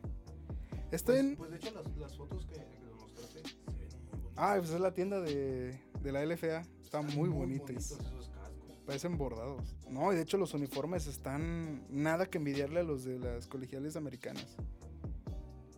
Está 0.91 1.11
Pues, 1.13 1.19
en. 1.19 1.35
pues 1.35 1.51
de 1.51 1.57
hecho 1.57 1.71
las, 1.73 1.97
las 1.97 2.15
fotos 2.17 2.45
que, 2.45 2.55
que 2.55 2.79
nos 2.79 2.95
mostraste 2.95 3.41
se 3.43 3.51
ven 3.81 4.05
muy 4.05 4.19
bonitas. 4.21 4.33
Ah, 4.37 4.55
pues 4.57 4.69
es 4.71 4.79
la 4.79 4.93
tienda 4.93 5.19
de, 5.19 5.79
de 6.01 6.11
la 6.11 6.25
LFA. 6.25 6.61
Está 6.87 7.01
Están 7.01 7.17
muy, 7.17 7.27
bonita. 7.27 7.73
y 7.73 7.75
bonitos 7.75 7.91
esos 7.99 8.29
cascos. 8.29 8.77
Parecen 8.85 9.17
bordados. 9.17 9.75
No, 9.89 10.13
y 10.13 10.15
de 10.15 10.21
hecho 10.21 10.37
los 10.37 10.53
uniformes 10.53 11.05
están 11.05 11.85
nada 11.89 12.27
que 12.27 12.37
envidiarle 12.37 12.79
a 12.79 12.83
los 12.83 13.03
de 13.03 13.19
las 13.19 13.45
colegiales 13.47 13.97
americanas. 13.97 14.55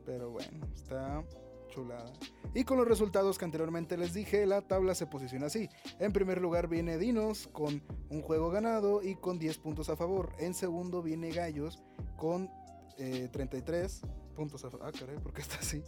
Pero 0.06 0.30
bueno, 0.30 0.68
está 0.76 1.24
chulada. 1.70 2.14
Y 2.54 2.64
con 2.64 2.78
los 2.78 2.88
resultados 2.88 3.40
que 3.40 3.46
anteriormente 3.46 3.98
les 3.98 4.14
dije, 4.14 4.46
la 4.46 4.62
tabla 4.62 4.94
se 4.94 5.08
posiciona 5.08 5.48
así. 5.48 5.68
En 5.98 6.14
primer 6.14 6.42
lugar 6.42 6.68
viene 6.68 7.00
Dinos 7.00 7.48
con 7.48 7.82
un 8.10 8.22
juego 8.22 8.52
ganado 8.52 9.02
y 9.02 9.16
con 9.16 9.40
10 9.40 9.58
puntos 9.58 9.90
a 9.90 9.96
favor. 9.96 10.36
En 10.38 10.54
segundo 10.54 11.02
viene 11.02 11.32
Gallos 11.32 11.82
con 12.18 12.52
eh, 13.00 13.30
33 13.32 14.02
puntos 14.36 14.64
a 14.64 14.70
favor. 14.70 14.86
Ah, 14.88 14.92
caray, 14.92 15.18
¿por 15.18 15.34
qué 15.34 15.42
está 15.42 15.56
así? 15.58 15.84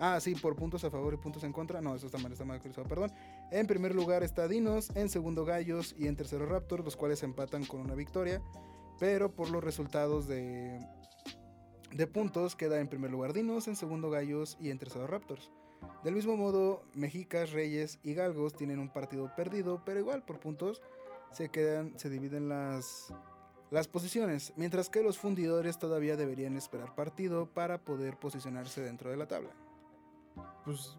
Ah, 0.00 0.20
sí, 0.20 0.34
por 0.34 0.54
puntos 0.54 0.84
a 0.84 0.90
favor 0.90 1.14
y 1.14 1.16
puntos 1.16 1.42
en 1.44 1.52
contra. 1.52 1.80
No, 1.80 1.94
eso 1.94 2.06
está 2.06 2.18
mal, 2.18 2.30
está 2.30 2.44
mal 2.44 2.56
actualizado, 2.56 2.86
perdón. 2.86 3.10
En 3.50 3.66
primer 3.66 3.94
lugar 3.94 4.22
está 4.22 4.46
Dinos, 4.46 4.90
en 4.94 5.08
segundo 5.08 5.44
Gallos 5.44 5.94
y 5.98 6.06
en 6.06 6.16
tercero 6.16 6.46
Raptor, 6.46 6.84
los 6.84 6.96
cuales 6.96 7.22
empatan 7.22 7.64
con 7.64 7.80
una 7.80 7.94
victoria. 7.94 8.42
Pero 8.98 9.34
por 9.34 9.50
los 9.50 9.64
resultados 9.64 10.28
de, 10.28 10.78
de 11.92 12.06
puntos 12.06 12.56
queda 12.56 12.80
en 12.80 12.88
primer 12.88 13.10
lugar 13.10 13.32
Dinos, 13.32 13.68
en 13.68 13.76
segundo 13.76 14.10
Gallos 14.10 14.58
y 14.60 14.70
en 14.70 14.78
tercero 14.78 15.06
Raptors. 15.06 15.50
Del 16.04 16.14
mismo 16.14 16.36
modo, 16.36 16.82
Mexicas, 16.94 17.52
Reyes 17.52 17.98
y 18.02 18.14
Galgos 18.14 18.54
tienen 18.54 18.78
un 18.78 18.88
partido 18.88 19.34
perdido, 19.34 19.82
pero 19.84 20.00
igual 20.00 20.24
por 20.24 20.40
puntos 20.40 20.82
se 21.30 21.48
quedan, 21.50 21.98
se 21.98 22.10
dividen 22.10 22.48
las, 22.48 23.12
las 23.70 23.88
posiciones, 23.88 24.52
mientras 24.56 24.90
que 24.90 25.02
los 25.02 25.18
fundidores 25.18 25.78
todavía 25.78 26.16
deberían 26.16 26.56
esperar 26.56 26.94
partido 26.94 27.46
para 27.46 27.78
poder 27.78 28.18
posicionarse 28.18 28.82
dentro 28.82 29.10
de 29.10 29.16
la 29.16 29.28
tabla. 29.28 29.50
Pues, 30.64 30.98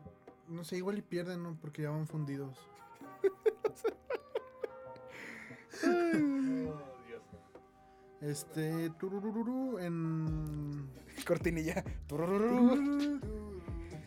no 0.50 0.64
sé, 0.64 0.78
igual 0.78 0.98
y 0.98 1.02
pierden, 1.02 1.44
¿no? 1.44 1.58
Porque 1.62 1.84
ya 1.84 1.90
van 1.92 2.08
fundidos. 2.08 2.58
Oh, 5.84 6.82
Dios. 7.08 7.22
Este, 8.22 8.90
tururururu, 8.92 9.80
en... 9.80 10.90
Cortinilla. 11.26 11.84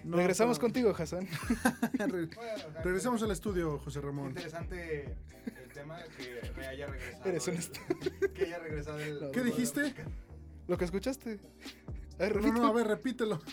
No, 0.05 0.17
Regresamos 0.17 0.59
pero- 0.59 0.67
contigo, 0.67 0.95
Hassan. 0.99 1.29
Re- 1.99 2.29
Regresamos 2.83 3.23
al 3.23 3.31
estudio, 3.31 3.79
José 3.79 4.01
Ramón. 4.01 4.29
Interesante 4.31 5.15
el 5.47 5.69
tema 5.73 5.99
que 6.17 6.53
me 6.57 6.67
haya 6.67 6.87
regresado. 6.89 7.29
Eres 7.29 7.49
un 7.49 7.55
el- 7.55 8.33
que 8.35 8.45
haya 8.45 8.59
regresado 8.59 8.99
el. 8.99 9.31
¿Qué 9.33 9.43
dijiste? 9.43 9.95
¿Lo 10.67 10.77
que 10.77 10.85
escuchaste? 10.87 11.39
A 12.19 12.23
ver, 12.25 12.43
No, 12.43 12.53
no, 12.53 12.67
a 12.67 12.73
ver, 12.73 12.87
repítelo. 12.89 13.41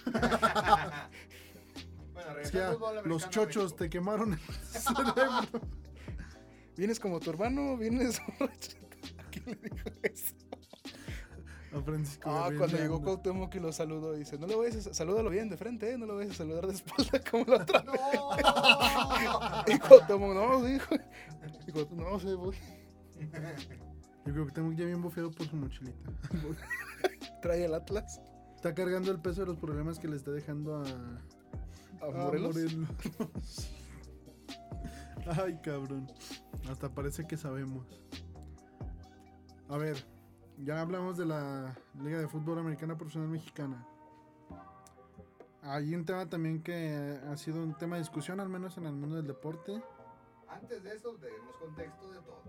ya 2.51 2.75
los 3.05 3.29
chochos 3.29 3.75
te 3.75 3.89
quemaron 3.89 4.33
el 4.33 4.39
cerebro. 4.39 5.61
¿Vienes 6.77 6.99
como 6.99 7.19
tu 7.19 7.29
hermano? 7.29 7.77
¿Vienes 7.77 8.21
quién 9.31 9.59
le 9.61 9.69
dijo 9.69 9.89
eso? 10.03 10.35
A 11.71 11.81
Francisco 11.81 12.29
Ah, 12.31 12.49
cuando 12.57 12.77
llegó. 12.77 13.01
Cuauhtémoc 13.01 13.53
y 13.55 13.59
lo 13.59 13.71
saludó, 13.71 14.13
dice, 14.13 14.39
no 14.39 14.47
lo 14.47 14.59
vayas 14.59 14.87
a 14.87 14.93
salúdalo 14.93 15.29
bien 15.29 15.49
de 15.49 15.57
frente, 15.57 15.91
¿eh? 15.91 15.97
no 15.97 16.05
lo 16.05 16.15
vayas 16.15 16.31
a 16.31 16.37
saludar 16.37 16.65
de 16.65 16.73
espalda 16.73 17.21
como 17.31 17.45
la 17.45 17.57
otra 17.57 17.81
vez. 17.81 18.01
Y 19.67 19.79
Cuauhtémoc, 19.79 20.33
no, 20.33 20.63
dijo. 20.63 20.95
Y 21.67 21.71
Cuauhtémoc, 21.71 22.09
no, 22.09 22.19
sí, 22.19 22.33
voy. 22.33 22.55
Yo 24.25 24.33
creo 24.33 24.45
que 24.45 24.51
tengo 24.51 24.71
ya 24.71 24.85
bien 24.85 25.01
bofeado 25.01 25.31
por 25.31 25.47
su 25.47 25.55
mochilita. 25.55 26.11
Trae 27.41 27.65
el 27.65 27.73
Atlas 27.73 28.19
Está 28.55 28.73
cargando 28.73 29.09
el 29.11 29.21
peso 29.21 29.41
de 29.41 29.47
los 29.47 29.57
problemas 29.57 29.99
que 29.99 30.09
le 30.09 30.17
está 30.17 30.31
dejando 30.31 30.75
a, 30.75 30.83
a 32.01 32.05
a 32.05 32.11
Morelos. 32.11 32.55
Morelos. 32.55 33.69
Ay, 35.43 35.59
cabrón. 35.61 36.07
Hasta 36.69 36.89
parece 36.89 37.27
que 37.27 37.37
sabemos. 37.37 37.85
A 39.69 39.77
ver, 39.77 40.03
ya 40.57 40.81
hablamos 40.81 41.17
de 41.17 41.25
la 41.25 41.75
Liga 42.01 42.19
de 42.19 42.27
Fútbol 42.27 42.59
Americana 42.59 42.97
Profesional 42.97 43.29
Mexicana. 43.29 43.85
Hay 45.61 45.93
un 45.93 46.05
tema 46.05 46.27
también 46.27 46.63
que 46.63 47.19
ha 47.29 47.37
sido 47.37 47.61
un 47.61 47.77
tema 47.77 47.97
de 47.97 48.01
discusión, 48.01 48.39
al 48.39 48.49
menos 48.49 48.77
en 48.77 48.85
el 48.85 48.93
mundo 48.93 49.17
del 49.17 49.27
deporte. 49.27 49.83
Antes 50.47 50.81
de 50.83 50.95
eso, 50.95 51.15
demos 51.17 51.55
contexto 51.57 52.09
de 52.11 52.19
todo. 52.21 52.41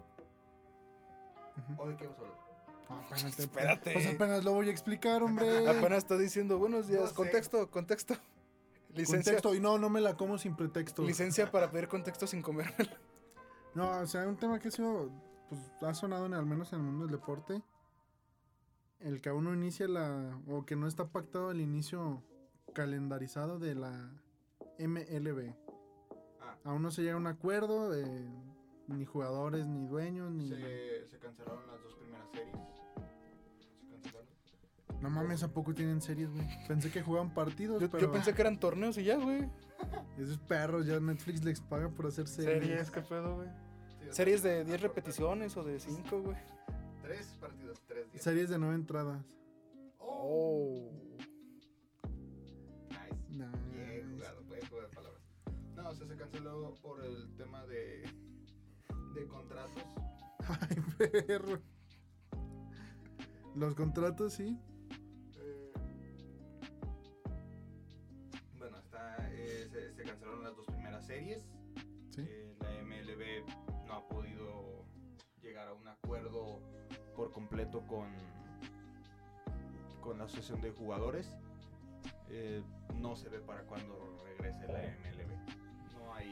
¿O 1.77 1.89
de 1.89 1.97
qué 1.97 2.07
vamos 2.07 2.21
a 2.21 2.23
hablar? 2.23 2.41
Ah, 2.89 3.03
espérate, 3.17 3.43
Espérate. 3.43 3.93
Pues 3.93 4.07
apenas 4.07 4.45
lo 4.45 4.53
voy 4.53 4.69
a 4.69 4.71
explicar, 4.71 5.23
hombre. 5.23 5.69
Apenas 5.69 5.99
está 5.99 6.17
diciendo, 6.17 6.59
buenos 6.59 6.89
días, 6.89 7.03
No 7.03 7.09
sé. 7.09 7.15
contexto, 7.15 7.71
contexto. 7.71 8.15
Licencia, 8.95 9.33
Contexto, 9.33 9.55
y 9.55 9.61
no, 9.61 9.79
no 9.79 9.89
me 9.89 10.01
la 10.01 10.17
como 10.17 10.37
sin 10.39 10.57
pretexto. 10.57 11.05
licencia 11.05 11.51
para 11.51 11.71
pedir 11.71 11.89
contexto 11.89 12.27
sin 12.27 12.43
comer. 12.43 12.75
No, 13.75 14.01
o 14.01 14.07
sea, 14.07 14.27
un 14.27 14.37
tema 14.37 14.59
que 14.59 14.67
ha 14.67 14.71
sido, 14.73 15.11
pues 15.49 15.61
ha 15.83 15.95
sonado 15.95 16.27
en, 16.27 16.35
al 16.35 16.45
menos 16.45 16.73
en 16.73 16.81
el 16.81 16.87
mundo 16.87 17.07
del 17.07 17.13
deporte. 17.13 17.63
El 18.99 19.21
que 19.21 19.29
aún 19.29 19.45
no 19.45 19.55
inicia 19.55 19.87
la, 19.87 20.39
o 20.49 20.67
que 20.67 20.75
no 20.75 20.89
está 20.89 21.07
pactado 21.07 21.53
el 21.53 21.61
inicio 21.61 22.23
calendarizado 22.75 23.59
de 23.61 23.77
la 23.77 24.11
MLB. 24.79 25.55
Ah. 26.41 26.57
Aún 26.65 26.83
no 26.83 26.91
se 26.91 27.03
llega 27.03 27.15
a 27.15 27.19
un 27.19 27.29
acuerdo 27.29 27.91
de 27.91 28.29
ni 28.89 29.05
jugadores, 29.05 29.67
ni 29.67 29.87
dueños, 29.87 30.33
ni... 30.33 30.49
Se, 30.49 31.07
se 31.07 31.19
cancelaron 31.19 31.65
las 31.69 31.81
dos 31.81 31.95
primeras 31.95 32.29
series. 32.33 32.57
No 35.01 35.09
mames, 35.09 35.43
¿a 35.43 35.49
poco 35.49 35.75
tienen 35.75 36.03
series, 36.03 36.31
güey? 36.31 36.47
Pensé 36.69 36.91
que 36.91 37.03
jugaban 37.03 37.33
partidos, 37.33 37.81
Yo, 37.81 37.91
pero... 37.91 38.07
yo 38.07 38.13
pensé 38.13 38.35
que 38.35 38.43
eran 38.43 38.61
torneos 38.61 38.99
y 38.99 39.05
ya, 39.05 39.17
güey. 39.17 39.49
Esos 40.19 40.39
perros, 40.39 40.87
ya 40.87 41.01
Netflix 41.01 41.43
les 41.43 41.61
paga 41.61 41.89
por 41.89 42.07
hacer 42.07 42.29
series. 42.29 42.63
Series, 42.63 42.91
qué 42.91 43.01
pedo, 43.01 43.37
güey. 43.37 43.49
Sí, 44.01 44.07
Series 44.11 44.43
de 44.43 44.65
10 44.65 44.81
repeticiones 44.83 45.57
o 45.57 45.65
de 45.65 45.81
5, 45.81 46.21
güey. 46.21 46.37
Tres 47.03 47.35
partidos, 47.41 47.81
tres 47.87 48.13
días. 48.13 48.23
Series 48.23 48.51
de 48.51 48.59
nueve 48.59 48.75
entradas. 48.75 49.25
Oh. 49.99 50.91
Nice. 52.91 53.31
Nice. 53.31 53.59
Bien 53.73 54.13
jugado, 54.13 54.43
puede 54.43 54.67
jugar 54.67 54.91
palabras. 54.91 55.23
No, 55.77 55.89
o 55.89 55.95
sea, 55.95 56.07
se 56.07 56.17
canceló 56.17 56.75
por 56.83 57.03
el 57.05 57.35
tema 57.37 57.65
de, 57.67 58.03
de 59.15 59.27
contratos. 59.29 59.83
Ay, 60.69 60.77
perro. 61.27 61.59
Los 63.57 63.75
contratos, 63.75 64.35
sí. 64.35 64.59
Series. 71.11 71.43
Sí. 72.15 72.23
Eh, 72.25 72.55
la 72.61 72.71
MLB 72.85 73.85
no 73.87 73.95
ha 73.95 74.09
podido 74.09 74.85
llegar 75.43 75.67
a 75.67 75.73
un 75.75 75.89
acuerdo 75.89 76.61
por 77.17 77.33
completo 77.33 77.85
con, 77.89 78.07
con 80.01 80.19
la 80.19 80.25
asociación 80.25 80.61
de 80.61 80.71
jugadores. 80.71 81.29
Eh, 82.29 82.63
no 82.95 83.17
se 83.17 83.29
ve 83.29 83.41
para 83.41 83.63
cuando 83.65 84.23
regrese 84.25 84.69
la 84.69 84.79
MLB. 84.79 85.99
No 85.99 86.15
hay, 86.15 86.31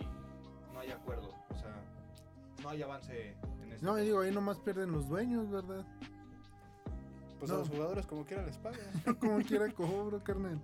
no 0.72 0.78
hay 0.78 0.90
acuerdo, 0.92 1.28
o 1.50 1.54
sea, 1.56 1.74
no 2.62 2.68
hay 2.68 2.80
avance 2.82 3.32
en 3.62 3.72
este 3.72 3.84
No, 3.84 3.94
tema. 3.94 3.96
digo, 4.04 4.20
ahí 4.20 4.30
nomás 4.32 4.60
pierden 4.60 4.92
los 4.92 5.08
dueños, 5.08 5.50
¿verdad? 5.50 5.84
Pues 7.40 7.50
No. 7.50 7.56
a 7.56 7.60
los 7.60 7.68
jugadores 7.68 8.06
como 8.06 8.24
quiera 8.24 8.44
les 8.46 8.56
pagan. 8.58 8.80
Como 9.20 9.38
quiera 9.40 9.72
cobro, 9.72 10.22
carnal. 10.22 10.60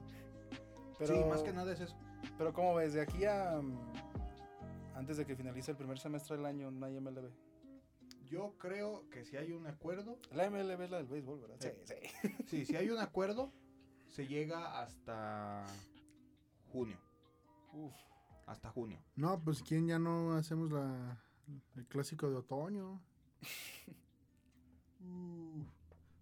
Pero, 1.01 1.15
Sí, 1.17 1.25
más 1.29 1.43
que 1.43 1.53
nada 1.53 1.73
es 1.73 1.81
eso. 1.81 1.97
Pero 2.39 2.53
como 2.55 2.75
ves, 2.77 2.95
de 2.95 3.03
aquí 3.03 3.25
a... 3.27 3.61
Antes 4.95 5.17
de 5.17 5.27
que 5.27 5.35
finalice 5.35 5.73
el 5.73 5.77
primer 5.77 5.99
semestre 5.99 6.37
del 6.37 6.47
año, 6.47 6.71
no 6.71 6.87
hay 6.87 7.01
MLB. 7.01 7.31
Yo 8.27 8.55
creo 8.59 9.09
que 9.11 9.25
si 9.25 9.37
hay 9.37 9.53
un 9.53 9.67
acuerdo, 9.67 10.19
La 10.33 10.49
MLB 10.49 10.83
es 10.83 10.91
la 10.91 10.97
del 10.99 11.07
béisbol, 11.07 11.41
¿verdad? 11.41 11.57
Sí. 11.61 11.71
sí. 11.85 12.35
sí, 12.47 12.67
si 12.67 12.77
hay 12.77 12.91
un 12.91 12.99
acuerdo, 13.01 13.53
se 14.09 14.27
llega 14.27 14.81
hasta 14.81 15.67
junio. 16.73 16.99
Uf. 17.73 17.93
Hasta 18.47 18.71
junio. 18.71 18.99
No, 19.17 19.43
pues 19.43 19.63
quién 19.63 19.87
ya 19.87 19.99
no 19.99 20.35
hacemos 20.35 20.71
la 20.71 21.21
el 21.77 21.87
clásico 21.87 22.31
de 22.31 22.37
otoño. 22.37 23.01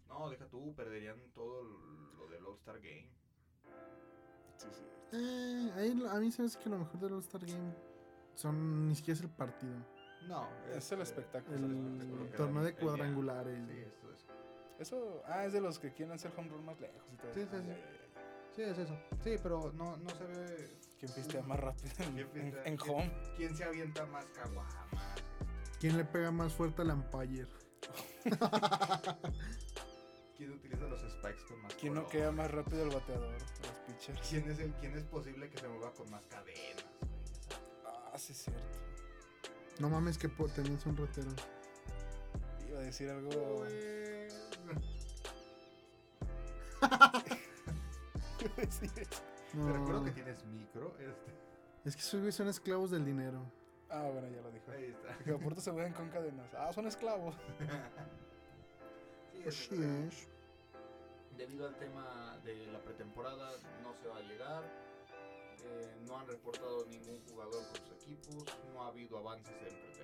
No, 0.09 0.29
deja 0.29 0.47
tú, 0.47 0.75
perderían 0.75 1.19
todo 1.33 1.62
lo 2.19 2.29
del 2.29 2.45
All-Star 2.45 2.81
Game. 2.81 3.09
Sí, 4.57 4.67
sí. 4.71 4.83
Eh, 5.12 5.73
ahí 5.75 6.05
a 6.11 6.21
mí 6.21 6.31
se 6.31 6.43
me 6.43 6.49
hace 6.49 6.59
que 6.59 6.69
lo 6.69 6.79
mejor 6.79 7.00
del 7.00 7.14
All-Star 7.14 7.47
Game 7.47 7.73
son 8.35 8.89
ni 8.89 8.95
siquiera 8.95 9.19
es 9.19 9.25
el 9.25 9.31
partido. 9.31 9.75
No, 10.29 10.49
Es 10.73 10.91
el 10.93 11.01
eh, 11.01 11.03
espectáculo. 11.03 11.57
es 11.57 11.62
el 11.62 11.71
El 11.71 11.77
espectáculo 11.99 12.31
que 12.31 12.37
torneo 12.37 12.62
de 12.62 12.75
cuadrangulares. 12.75 13.67
Sí, 13.69 13.79
eso 13.81 14.12
es. 14.12 14.27
Eso, 14.79 15.23
ah, 15.27 15.45
es 15.45 15.53
de 15.53 15.61
los 15.61 15.79
que 15.79 15.93
quieren 15.93 16.15
hacer 16.15 16.33
home 16.37 16.49
run 16.49 16.65
más 16.65 16.81
lejos 16.81 17.03
y 17.12 17.17
todo 17.17 17.35
Sí, 17.35 17.41
eso. 17.41 17.51
sí, 17.51 17.62
sí. 17.62 17.69
Ya. 17.69 17.77
Sí, 18.55 18.62
es 18.62 18.79
eso. 18.79 18.97
Sí, 19.25 19.37
pero 19.43 19.73
no, 19.73 19.97
no 19.97 20.11
se 20.11 20.25
ve 20.25 20.71
¿Quién 20.99 21.12
pistea 21.12 21.43
más 21.43 21.59
rápido 21.59 21.89
en, 21.99 22.12
¿Quién 22.15 22.19
en- 22.19 22.29
pistea? 22.33 22.65
en 22.65 22.77
¿Quién? 22.77 22.95
home? 22.97 23.12
quién 23.37 23.57
se 23.57 23.65
avienta 23.65 24.07
más 24.07 24.25
caguamas. 24.27 24.77
¿Quién 25.81 25.97
le 25.97 26.05
pega 26.05 26.31
más 26.31 26.53
fuerte 26.53 26.83
al 26.83 26.91
umpire? 26.91 27.47
¿Quién 30.37 30.53
utiliza 30.53 30.85
los 30.87 31.01
spikes 31.01 31.45
con 31.49 31.62
más 31.62 31.75
¿Quién 31.75 31.95
no 31.95 32.07
queda 32.09 32.31
más 32.33 32.51
rápido 32.51 32.83
el 32.85 32.91
bateador? 32.91 33.33
Los 33.33 33.79
pitchers. 33.87 34.29
¿Quién 34.29 34.51
es, 34.51 34.59
el, 34.59 34.73
¿Quién 34.75 34.97
es 34.97 35.05
posible 35.05 35.49
que 35.51 35.59
se 35.59 35.69
mueva 35.69 35.93
con 35.93 36.11
más 36.11 36.25
cadenas? 36.27 36.85
Ah, 38.12 38.19
sí, 38.19 38.33
es 38.33 38.45
cierto. 38.45 38.62
No 39.78 39.88
mames 39.88 40.19
que 40.19 40.28
tenías 40.28 40.85
un 40.87 40.97
rotero. 40.97 41.31
Iba 42.69 42.78
a 42.81 42.83
decir 42.83 43.09
algo. 43.11 43.31
Güey. 43.31 44.28
Iba 48.40 48.52
a 48.57 48.61
decir 48.61 48.90
eso. 48.97 49.23
No, 49.54 49.66
Te 49.66 49.73
recuerdo 49.73 50.04
que 50.04 50.11
tienes 50.12 50.45
micro. 50.47 50.95
Este. 50.99 51.33
Es 51.85 51.97
que 51.97 52.00
esos 52.02 52.21
güeyes 52.21 52.35
son 52.35 52.49
esclavos 52.49 52.90
del 52.90 53.04
dinero. 53.04 53.40
Ah, 53.90 54.09
bueno, 54.12 54.28
ya 54.28 54.40
lo 54.40 54.50
dijo. 54.50 54.71
Ahí 54.71 54.85
está. 54.85 55.16
Que 55.25 55.33
a 55.33 55.38
puerto 55.38 55.61
se 55.61 55.73
mueven 55.73 55.92
con 55.92 56.09
cadenas. 56.09 56.52
Ah, 56.54 56.73
son 56.73 56.87
esclavos. 56.87 57.35
Sí, 59.33 59.49
es 59.49 59.54
sí 59.54 59.76
verdad. 59.76 59.97
es. 60.07 60.28
Debido 61.37 61.66
al 61.66 61.75
tema 61.76 62.38
de 62.45 62.66
la 62.66 62.78
pretemporada, 62.81 63.52
no 63.83 63.95
se 63.95 64.07
va 64.07 64.19
a 64.19 64.21
llegar. 64.21 64.62
Eh, 65.64 65.97
no 66.07 66.19
han 66.19 66.26
reportado 66.26 66.85
ningún 66.87 67.21
jugador 67.28 67.66
con 67.69 67.76
sus 67.76 67.92
equipos. 68.02 68.45
No 68.73 68.83
ha 68.83 68.88
habido 68.88 69.19
avances 69.19 69.54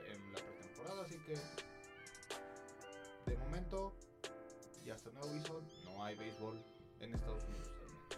en, 0.06 0.32
la 0.32 0.38
pretemporada. 0.38 1.02
Así 1.02 1.18
que, 1.20 1.34
de 3.30 3.36
momento, 3.38 3.94
y 4.84 4.90
hasta 4.90 5.10
nuevo 5.10 5.28
aviso, 5.28 5.62
no 5.84 6.04
hay 6.04 6.16
béisbol 6.16 6.62
en 7.00 7.14
Estados 7.14 7.44
Unidos. 7.44 7.68
al 7.68 7.88
menos. 7.88 8.08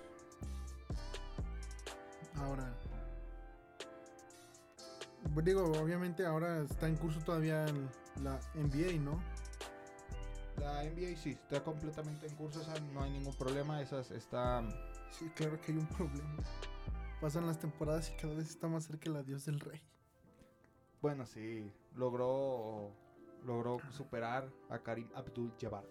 Ahora. 2.36 2.74
Digo, 5.42 5.64
obviamente 5.80 6.26
ahora 6.26 6.62
está 6.62 6.86
en 6.88 6.96
curso 6.96 7.20
todavía 7.20 7.64
la 8.22 8.40
NBA, 8.54 9.00
¿no? 9.00 9.22
La 10.58 10.84
NBA 10.84 11.16
sí, 11.16 11.30
está 11.30 11.62
completamente 11.64 12.26
en 12.26 12.34
curso. 12.34 12.60
Esa 12.60 12.78
no 12.92 13.02
hay 13.02 13.10
ningún 13.10 13.34
problema. 13.34 13.80
Esas 13.80 14.10
está. 14.10 14.62
Sí, 15.10 15.30
claro 15.34 15.58
que 15.60 15.72
hay 15.72 15.78
un 15.78 15.86
problema. 15.86 16.36
Pasan 17.20 17.46
las 17.46 17.58
temporadas 17.58 18.10
y 18.10 18.20
cada 18.20 18.34
vez 18.34 18.48
está 18.48 18.66
más 18.68 18.84
cerca 18.84 19.10
el 19.10 19.16
adiós 19.16 19.44
del 19.44 19.60
rey. 19.60 19.80
Bueno, 21.02 21.26
sí, 21.26 21.70
logró 21.94 22.90
logró 23.44 23.78
superar 23.90 24.50
a 24.68 24.78
Karim 24.80 25.08
Abdul-Jabbar 25.14 25.84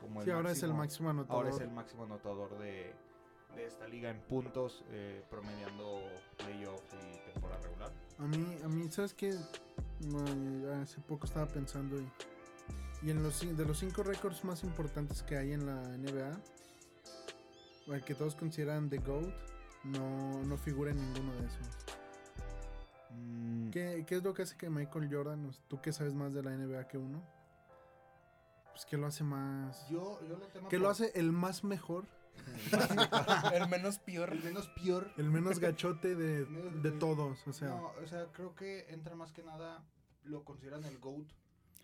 como 0.00 0.22
Sí, 0.22 0.30
ahora 0.30 0.50
es 0.52 0.62
el 0.62 0.72
máximo 0.72 1.10
anotador. 1.10 1.44
ahora 1.44 1.54
es 1.56 1.60
el 1.62 1.70
máximo 1.70 2.04
anotador 2.04 2.58
de, 2.58 2.94
de 3.54 3.66
esta 3.66 3.86
liga 3.86 4.10
en 4.10 4.20
puntos, 4.22 4.82
eh, 4.90 5.22
promediando 5.30 6.00
playoffs 6.38 6.94
y 6.94 7.32
temporada 7.32 7.60
regular. 7.62 7.92
A 8.18 8.22
mí, 8.26 8.56
a 8.64 8.68
mí, 8.68 8.90
¿sabes 8.90 9.12
qué? 9.14 9.34
No, 10.00 10.72
hace 10.82 11.00
poco 11.02 11.26
estaba 11.26 11.46
pensando 11.48 11.98
y, 12.00 12.08
y 13.02 13.10
en 13.10 13.22
los 13.22 13.40
de 13.40 13.64
los 13.64 13.78
cinco 13.78 14.02
récords 14.02 14.42
más 14.44 14.64
importantes 14.64 15.22
que 15.22 15.36
hay 15.36 15.52
en 15.52 15.66
la 15.66 15.82
NBA, 15.98 16.40
el 17.94 18.04
que 18.04 18.14
todos 18.14 18.34
consideran 18.34 18.88
The 18.88 18.98
GOAT, 18.98 19.34
no, 19.92 20.42
no 20.44 20.56
figura 20.58 20.90
en 20.90 20.96
ninguno 20.98 21.32
de 21.34 21.46
esos. 21.46 21.68
Mm, 23.10 23.70
¿Qué, 23.70 24.04
qué 24.06 24.16
es 24.16 24.22
lo 24.22 24.34
que 24.34 24.42
hace 24.42 24.56
que 24.56 24.68
Michael 24.70 25.08
Jordan, 25.12 25.50
tú 25.68 25.80
que 25.80 25.92
sabes 25.92 26.14
más 26.14 26.32
de 26.34 26.42
la 26.42 26.50
NBA 26.50 26.88
que 26.88 26.98
uno? 26.98 27.22
Pues 28.72 28.84
que 28.84 28.96
lo 28.96 29.06
hace 29.06 29.24
más. 29.24 29.88
Yo, 29.88 30.20
yo 30.28 30.36
le 30.36 30.46
temo 30.48 30.68
Que 30.68 30.76
por- 30.76 30.82
lo 30.84 30.90
hace 30.90 31.12
el 31.14 31.32
más 31.32 31.64
mejor, 31.64 32.04
El 33.54 33.68
menos 33.68 33.98
peor. 33.98 34.30
el 34.32 34.42
menos 34.44 34.68
peor. 34.68 35.10
el 35.16 35.30
menos 35.30 35.58
gachote 35.58 36.14
de, 36.14 36.44
de 36.44 36.90
todos. 36.92 37.46
O 37.46 37.52
sea, 37.52 37.68
No, 37.68 37.92
o 38.02 38.06
sea, 38.06 38.26
creo 38.32 38.54
que 38.54 38.86
entra 38.90 39.14
más 39.16 39.32
que 39.32 39.42
nada, 39.42 39.82
lo 40.24 40.44
consideran 40.44 40.84
el 40.84 40.98
GOAT 40.98 41.26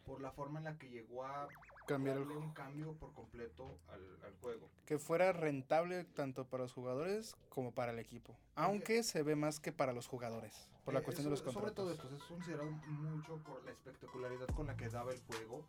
por 0.04 0.21
la 0.21 0.30
forma 0.32 0.59
en 0.59 0.64
la 0.66 0.76
que 0.78 0.90
llegó 0.90 1.25
a 1.25 1.49
Cambiar 1.87 2.17
el 2.17 2.25
darle 2.25 2.37
un 2.39 2.53
cambio 2.53 2.93
por 2.95 3.12
completo 3.12 3.79
al, 3.89 4.01
al 4.25 4.35
juego. 4.41 4.69
que 4.87 4.99
fuera 4.99 5.33
rentable 5.33 6.05
tanto 6.05 6.45
para 6.47 6.62
los 6.65 6.73
jugadores 6.73 7.37
como 7.49 7.73
para 7.73 7.93
el 7.93 7.99
equipo. 7.99 8.37
Aunque 8.55 9.03
se 9.03 9.23
ve 9.23 9.37
más 9.37 9.59
que 9.61 9.73
para 9.73 9.93
los 9.93 10.07
jugadores, 10.07 10.69
por 10.85 10.95
la 10.95 11.01
Eh, 11.01 11.03
cuestión 11.03 11.25
de 11.27 11.31
los 11.31 11.41
sobre- 11.41 11.53
Sobre 11.55 11.71
todo 11.73 11.87
contratos. 11.89 12.12
esto, 12.12 12.25
es 12.25 12.31
considerado 12.31 12.71
mucho 12.71 13.37
por 13.45 13.65
la 13.65 13.71
espectacularidad 13.73 14.47
con 14.49 14.67
la 14.67 14.77
que 14.77 14.89
daba 14.89 15.12
el 15.12 15.21
juego. 15.23 15.65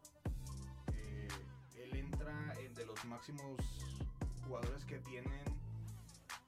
Eh, 0.95 1.27
él 1.77 1.95
entra 1.95 2.53
en 2.59 2.73
de 2.75 2.85
los 2.85 3.03
máximos 3.05 3.57
jugadores 4.47 4.83
que 4.85 4.99
tienen 4.99 5.43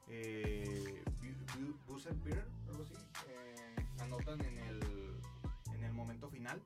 eh, 0.08 1.04
Beater, 1.22 2.46
algo 2.70 2.84
así. 2.84 2.94
eh, 3.28 3.86
anotan 4.02 4.40
en 4.42 4.58
el, 4.60 5.20
en 5.74 5.84
el 5.84 5.94
momento 5.94 6.30
final 6.30 6.62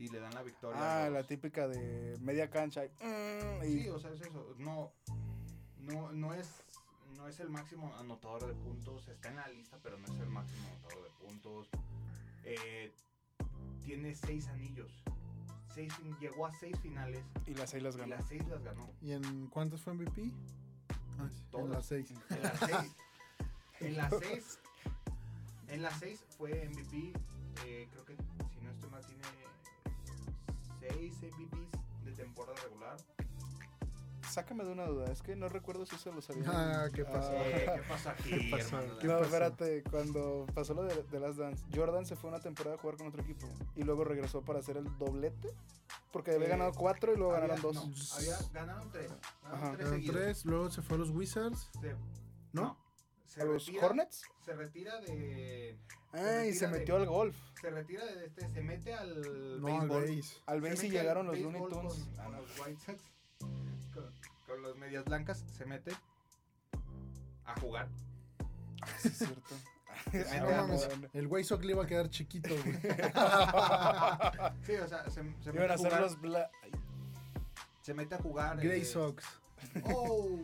y 0.00 0.08
le 0.08 0.18
dan 0.20 0.34
la 0.34 0.42
victoria. 0.42 0.78
Ah, 0.80 1.04
los- 1.04 1.12
la 1.14 1.22
típica 1.24 1.68
de 1.68 2.16
media 2.20 2.48
cancha. 2.50 2.84
y, 2.86 2.88
mm, 2.88 3.64
y 3.64 3.82
Sí, 3.82 3.88
o 3.88 3.98
sea, 4.00 4.10
es 4.12 4.20
eso. 4.22 4.54
No, 4.58 4.92
no, 5.78 6.10
no 6.12 6.34
es 6.34 6.48
no 7.16 7.28
es 7.28 7.38
el 7.40 7.50
máximo 7.50 7.94
anotador 7.98 8.46
de 8.46 8.54
puntos. 8.54 9.06
Está 9.08 9.28
en 9.28 9.36
la 9.36 9.48
lista, 9.48 9.78
pero 9.82 9.98
no 9.98 10.06
es 10.06 10.18
el 10.20 10.30
máximo 10.30 10.68
anotador 10.68 11.04
de 11.04 11.10
puntos. 11.26 11.68
Eh, 12.44 12.90
tiene 13.84 14.14
seis 14.14 14.48
anillos. 14.48 14.90
Seis, 15.74 15.92
llegó 16.18 16.46
a 16.46 16.52
seis 16.54 16.78
finales 16.80 17.22
y 17.46 17.54
las 17.54 17.70
seis 17.70 17.82
las 17.82 17.94
y 17.94 17.98
ganó. 17.98 18.16
las 18.16 18.26
seis 18.26 18.42
las 18.48 18.62
ganó. 18.64 18.90
¿y 19.02 19.12
en 19.12 19.46
cuántos 19.48 19.82
fue 19.82 19.92
MVP? 19.94 20.30
Ah, 21.18 21.24
en 21.30 21.50
Todas. 21.50 21.68
las 21.68 21.86
seis. 21.86 22.10
En 22.30 22.42
las 22.42 22.58
seis. 22.58 22.96
En 23.80 23.96
las 23.96 24.10
seis. 24.20 24.58
En 25.68 25.82
las 25.82 25.98
seis 26.00 26.24
fue 26.38 26.68
MVP. 26.70 27.12
eh, 27.66 27.86
creo 27.92 28.04
que 28.06 28.16
si 28.16 28.60
no 28.62 28.70
estoy 28.70 28.88
mal, 28.90 29.04
tiene 29.04 29.22
seis 30.80 31.14
MVPs 31.22 32.04
de 32.04 32.12
temporada 32.12 32.56
regular. 32.62 32.96
Sácame 34.28 34.62
de 34.64 34.70
una 34.70 34.84
duda, 34.86 35.10
es 35.10 35.22
que 35.22 35.34
no 35.34 35.48
recuerdo 35.48 35.84
si 35.86 35.96
eso 35.96 36.12
lo 36.12 36.20
sabía. 36.22 36.44
Ah, 36.46 36.88
¿qué 36.94 37.04
pasó? 37.04 37.32
Eh, 37.32 37.66
¿Qué 37.74 37.82
pasa 37.88 38.10
aquí, 38.12 38.30
¿Qué 38.30 38.48
pasó? 38.50 38.76
hermano? 38.78 38.98
¿Qué 39.00 39.06
No, 39.08 39.12
pasó? 39.14 39.24
espérate, 39.24 39.82
cuando 39.90 40.46
pasó 40.54 40.74
lo 40.74 40.84
de, 40.84 41.02
de 41.02 41.18
Last 41.20 41.38
Dance, 41.38 41.64
Jordan 41.74 42.06
se 42.06 42.14
fue 42.14 42.30
una 42.30 42.38
temporada 42.38 42.76
a 42.76 42.78
jugar 42.78 42.96
con 42.96 43.08
otro 43.08 43.22
equipo 43.22 43.48
y 43.74 43.82
luego 43.82 44.04
regresó 44.04 44.42
para 44.42 44.60
hacer 44.60 44.76
el 44.76 44.84
doblete, 44.98 45.48
porque 46.12 46.32
había 46.32 46.46
Eh, 46.46 46.50
ganado 46.50 46.72
cuatro 46.74 47.12
y 47.12 47.16
luego 47.16 47.32
Había- 47.34 47.48
ganaron 47.48 47.62
dos. 47.74 47.74
no, 47.74 48.16
había, 48.16 48.38
ganaron 48.52 48.90
tres. 48.92 49.10
Ganaron 49.42 49.64
Ajá. 49.64 49.76
tres 49.76 49.88
seguidos. 49.88 50.16
tres, 50.16 50.44
luego 50.44 50.70
se 50.70 50.82
fue 50.82 50.96
a 50.96 50.98
los 51.00 51.10
Wizards, 51.10 51.68
Se- 51.80 51.96
¿no? 52.52 52.76
Se 53.30 53.40
¿A 53.42 53.44
los 53.44 53.64
retira, 53.66 53.86
Hornets? 53.86 54.22
Se 54.44 54.52
retira 54.54 55.00
de. 55.02 55.78
Ah, 56.12 56.44
y 56.44 56.52
se 56.52 56.66
de- 56.66 56.78
metió 56.78 56.96
al 56.96 57.06
golf, 57.06 57.36
Se 57.60 57.70
retira 57.70 58.04
de 58.04 58.26
este. 58.26 58.50
Se 58.52 58.60
mete 58.60 58.92
al. 58.92 59.60
No, 59.60 59.68
al 59.68 59.88
béisbol. 59.88 60.16
base. 60.16 60.42
al 60.46 60.60
base 60.60 60.86
y 60.86 60.90
al 60.90 60.92
llegaron 60.96 61.26
los 61.28 61.38
Looney 61.38 61.62
Tunes. 61.68 62.08
Con, 62.16 62.32
los 62.32 62.58
White 62.58 62.80
Sox. 62.84 63.02
Con, 63.94 64.12
con 64.48 64.62
las 64.64 64.76
medias 64.76 65.04
blancas. 65.04 65.44
Se 65.56 65.64
mete. 65.64 65.92
A 67.44 67.54
jugar. 67.60 67.88
Sí, 68.98 69.08
es 69.08 69.18
cierto. 69.18 69.54
Se 70.12 70.40
No 70.40 70.50
mames, 70.50 70.88
el 71.12 71.26
Way 71.28 71.44
Sox 71.44 71.64
le 71.64 71.72
iba 71.72 71.84
a 71.84 71.86
quedar 71.86 72.08
chiquito, 72.10 72.48
güey. 72.48 72.72
Sí, 74.64 74.72
o 74.74 74.88
sea, 74.88 75.04
se, 75.04 75.22
se 75.40 75.52
mete 75.52 75.72
a 75.72 75.76
jugar. 75.76 76.00
los 76.00 76.18
Bla- 76.20 76.50
Se 77.82 77.94
mete 77.94 78.14
a 78.16 78.18
jugar. 78.18 78.56
Grey 78.58 78.80
eh, 78.80 78.84
Sox. 78.84 79.22
Oh, 79.84 80.40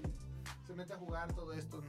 se 0.66 0.75
mete 0.75 0.93
a 0.93 0.97
jugar 0.99 1.33
todo 1.33 1.52
esto. 1.55 1.83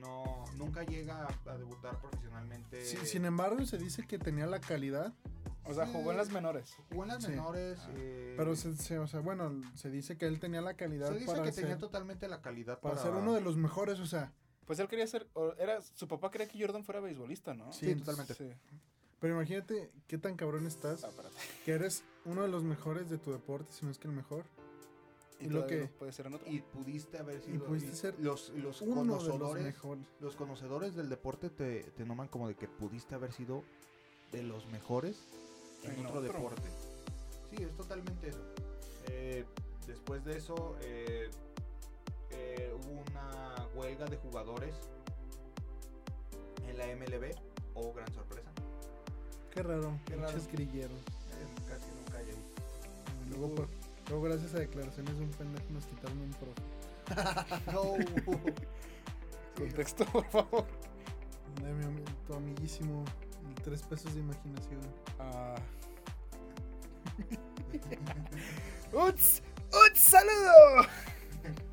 No, 0.00 0.44
nunca 0.56 0.82
llega 0.84 1.26
a, 1.26 1.50
a 1.50 1.56
debutar 1.58 1.98
profesionalmente. 2.00 2.84
Sí, 2.84 2.96
sin 3.04 3.24
embargo, 3.24 3.64
se 3.66 3.78
dice 3.78 4.06
que 4.06 4.18
tenía 4.18 4.46
la 4.46 4.60
calidad, 4.60 5.12
O 5.64 5.74
sea, 5.74 5.86
jugó 5.86 6.12
en 6.12 6.16
las 6.18 6.30
menores. 6.30 6.76
Jugó 6.90 7.02
en 7.04 7.08
las 7.08 7.22
Sí. 7.24 7.30
menores. 7.30 7.78
Ah. 7.82 7.90
eh, 7.96 8.34
pero 8.36 8.54
se, 8.54 8.76
se- 8.76 8.98
o 8.98 9.06
sea, 9.08 9.20
bueno, 9.20 9.50
se 9.74 9.90
dice 9.90 10.16
que 10.16 10.26
él 10.26 10.38
tenía 10.38 10.60
la 10.60 10.74
calidad 10.74 11.08
se 11.08 11.14
dice 11.14 11.26
para, 11.26 11.42
que 11.42 11.52
ser, 11.52 11.64
tenía 11.64 11.78
totalmente 11.78 12.28
la 12.28 12.40
calidad 12.40 12.78
para 12.80 12.94
para, 12.94 13.06
ser 13.06 13.14
uno 13.20 13.34
de 13.34 13.40
los 13.40 13.56
mejores, 13.56 13.98
o 14.00 14.06
sea, 14.06 14.32
Pues 14.66 14.78
él 14.78 14.88
quería 14.88 15.06
ser, 15.06 15.26
o 15.34 15.52
era, 15.58 15.80
su 15.82 16.06
papá 16.08 16.30
quería 16.30 16.46
que 16.48 16.60
Jordan 16.60 16.84
fuera 16.84 17.00
beisbolista, 17.00 17.54
¿no? 17.54 17.72
Sí, 17.72 17.86
Sí, 17.86 17.94
totalmente. 17.96 18.34
Sí. 18.34 18.50
pero 19.20 19.34
imagínate 19.34 19.90
qué 20.06 20.18
tan 20.18 20.36
cabrón 20.36 20.66
estás, 20.66 21.02
Ah, 21.04 21.10
que 21.64 21.72
eres 21.72 22.04
uno 22.24 22.42
de 22.42 22.48
los 22.48 22.62
mejores 22.62 23.08
de 23.10 23.18
tu 23.18 23.32
deporte, 23.32 23.72
si 23.72 23.84
no 23.86 23.90
es 23.90 23.98
que 23.98 24.06
el 24.08 24.14
mejor. 24.14 24.44
Y, 25.40 25.46
Y 25.46 25.48
lo 25.50 25.66
que- 25.66 25.80
no 25.82 25.88
puede 25.98 26.12
ser 26.12 26.26
en 26.26 26.34
otro. 26.34 26.50
Y 26.50 26.60
pudiste 26.60 27.18
haber 27.18 27.38
Y 27.40 27.42
sido. 27.42 27.66
pudiste 27.66 27.94
ser 27.94 28.14
los, 28.20 28.50
los 28.50 28.80
Uno 28.82 29.02
de 29.02 29.06
los 29.06 29.24
conocedores. 29.24 29.64
mejores. 29.64 30.04
Los 30.20 30.34
conocedores 30.36 30.94
del 30.94 31.08
deporte 31.10 31.50
te, 31.50 31.82
te 31.84 32.04
nombran 32.06 32.28
como 32.28 32.48
de 32.48 32.54
que 32.54 32.68
pudiste 32.68 33.14
haber 33.14 33.32
sido 33.32 33.62
de 34.32 34.42
los 34.42 34.66
mejores 34.66 35.18
en, 35.82 35.92
En 35.92 36.06
otro, 36.06 36.20
otro. 36.20 36.32
deporte. 36.32 36.62
Sí, 37.50 37.62
es 37.62 37.76
totalmente 37.76 38.28
eso. 38.28 38.42
Eh, 39.08 39.44
después 39.86 40.24
de 40.24 40.36
eso, 40.38 40.74
eh, 40.82 41.30
eh, 42.30 42.72
hubo 42.74 43.02
una 43.10 43.68
huelga 43.74 44.06
de 44.06 44.16
jugadores 44.16 44.74
en 46.66 46.78
la 46.78 46.86
MLB. 46.88 47.30
Oh, 47.74 47.92
gran 47.92 48.10
sorpresa. 48.14 48.50
Qué 49.52 49.62
raro, 49.62 49.98
Qué 50.06 50.16
raro. 50.16 50.38
grilleros. 50.52 50.98
Casi 51.68 51.90
nunca 51.90 52.18
hay 52.18 52.30
ahí. 52.30 52.44
Luego, 53.30 53.54
por- 53.54 53.68
luego, 54.08 54.22
gracias 54.24 54.54
a 54.54 54.58
declaraciones 54.58 55.18
de 55.18 55.24
un 55.24 55.30
pendejo, 55.30 55.66
nos 55.70 55.86
quitaron 55.86 56.18
un 56.18 56.30
profe. 56.30 56.62
No. 57.72 57.94
Contexto, 59.56 60.04
por 60.06 60.24
favor. 60.26 60.66
De 61.62 61.72
mi 61.72 62.04
tu 62.26 62.34
amiguísimo, 62.34 63.04
el 63.48 63.54
tres 63.62 63.82
pesos 63.82 64.12
de 64.14 64.20
imaginación. 64.20 64.80
Ah. 65.18 65.54
¡Uts! 68.92 69.42
¡Uts! 69.72 69.98
¡Saludo! 70.00 70.86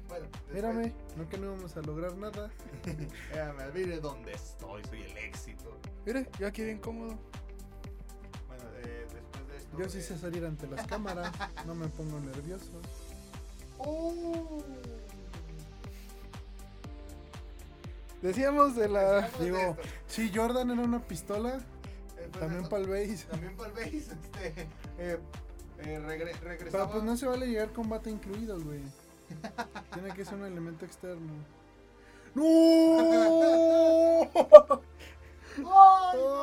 bueno, 0.07 0.25
después- 0.31 0.53
Mírame, 0.53 0.93
no 1.17 1.27
que 1.27 1.37
no 1.37 1.45
íbamos 1.47 1.75
a 1.75 1.81
lograr 1.81 2.15
nada. 2.15 2.49
Mírame, 3.31 3.71
mire 3.73 3.99
dónde 3.99 4.33
estoy, 4.33 4.83
soy 4.85 5.01
el 5.01 5.17
éxito. 5.17 5.77
Mire, 6.05 6.29
yo 6.39 6.47
aquí 6.47 6.63
bien 6.63 6.79
cómodo. 6.79 7.17
Yo 9.77 9.89
sí 9.89 9.97
eh, 9.99 10.01
sé 10.01 10.17
salir 10.17 10.45
ante 10.45 10.67
las 10.67 10.85
cámaras, 10.87 11.31
no 11.65 11.73
me 11.75 11.87
pongo 11.87 12.19
nervioso. 12.19 12.71
¡Oh! 13.79 14.63
Decíamos 18.21 18.75
de 18.75 18.87
la. 18.87 19.27
Digo, 19.39 19.75
Si 20.07 20.31
Jordan 20.33 20.71
era 20.71 20.81
una 20.81 20.99
pistola, 21.05 21.59
después 22.15 22.31
de 22.33 22.39
también 22.39 22.69
para 22.69 22.81
el 22.83 22.89
base. 22.89 23.25
También 23.29 23.55
para 23.57 23.69
el 23.69 23.75
base. 23.75 23.97
Este, 24.23 24.61
eh, 24.99 25.19
eh, 25.79 25.99
regre- 25.99 26.69
Pero 26.71 26.89
pues 26.89 27.03
no 27.03 27.17
se 27.17 27.25
vale 27.25 27.47
llegar 27.47 27.71
combate 27.73 28.09
incluido, 28.09 28.59
güey. 28.61 28.81
Tiene 29.93 30.13
que 30.13 30.23
ser 30.23 30.35
un 30.35 30.45
elemento 30.45 30.85
externo. 30.85 31.33
¡No! 32.35 32.43
¡Ay, 32.99 33.07
no! 36.15 36.39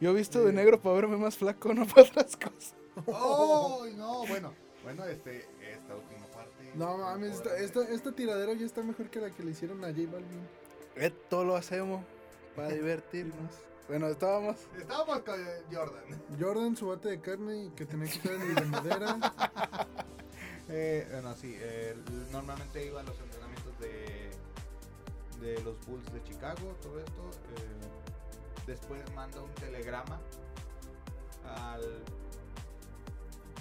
Yo 0.00 0.10
he 0.10 0.14
visto 0.14 0.44
de 0.44 0.52
negro 0.52 0.80
para 0.80 0.96
verme 0.96 1.16
más 1.16 1.36
flaco, 1.36 1.72
no 1.74 1.86
para 1.94 2.02
otras 2.08 2.36
cosas. 2.36 2.74
¡Ay, 2.96 3.94
no! 3.96 4.26
Bueno, 4.26 4.52
bueno, 4.82 5.04
este, 5.06 5.46
esta 5.60 5.94
última 5.96 6.26
parte. 6.26 6.70
No 6.74 6.98
mames, 6.98 7.34
esta, 7.34 7.56
esta, 7.58 7.82
esta 7.88 8.12
tiradera 8.12 8.52
ya 8.54 8.66
está 8.66 8.82
mejor 8.82 9.08
que 9.10 9.20
la 9.20 9.30
que 9.30 9.42
le 9.42 9.50
hicieron 9.52 9.82
a 9.84 9.88
J 9.88 10.00
Balvin. 10.10 10.46
Esto 10.94 11.44
lo 11.44 11.56
hacemos 11.56 12.04
para 12.54 12.68
divertirnos. 12.74 13.50
Bueno, 13.88 14.08
estábamos. 14.08 14.56
Estábamos 14.78 15.20
con 15.20 15.40
Jordan. 15.72 16.22
Jordan, 16.40 16.76
su 16.76 16.88
bate 16.88 17.08
de 17.10 17.20
carne 17.20 17.66
y 17.66 17.70
que 17.70 17.86
tenía 17.86 18.10
que 18.10 18.18
ser 18.20 18.32
el 18.40 18.54
de 18.54 18.64
madera. 18.66 19.18
Eh, 20.68 21.06
bueno, 21.12 21.32
sí, 21.36 21.54
eh, 21.60 21.94
normalmente 22.32 22.84
iba 22.84 22.98
a 23.00 23.04
los 23.04 23.16
entrenamientos 23.20 23.72
de, 23.78 24.30
de 25.40 25.62
los 25.62 25.76
Bulls 25.86 26.12
de 26.12 26.20
Chicago, 26.24 26.74
todo 26.82 26.98
esto. 26.98 27.30
eh, 27.56 28.05
después 28.66 29.00
manda 29.14 29.40
un 29.42 29.52
telegrama 29.54 30.20
al, 31.56 32.02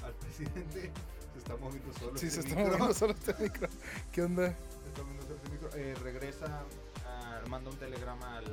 al 0.04 0.13
presidente. 0.15 0.91
Se 1.34 1.39
está 1.39 1.58
moviendo 1.58 1.94
solo. 1.94 2.18
Sí, 2.18 2.28
este 2.28 2.41
se 2.44 2.48
está 2.48 2.62
moviendo 2.62 2.94
solo 2.94 3.12
este 3.13 3.34
micro. 3.44 3.68
¿Qué 4.13 4.22
onda? 4.22 4.48
Se 4.48 4.88
está 4.88 5.02
moviendo 5.04 5.24
solo 5.24 5.36
este 5.36 5.50
micro. 5.50 5.70
Eh, 5.76 5.94
regresa, 6.02 6.63
ah, 7.06 7.41
manda 7.50 7.70
un 7.72 7.78
telegrama 7.78 8.38
al, 8.38 8.46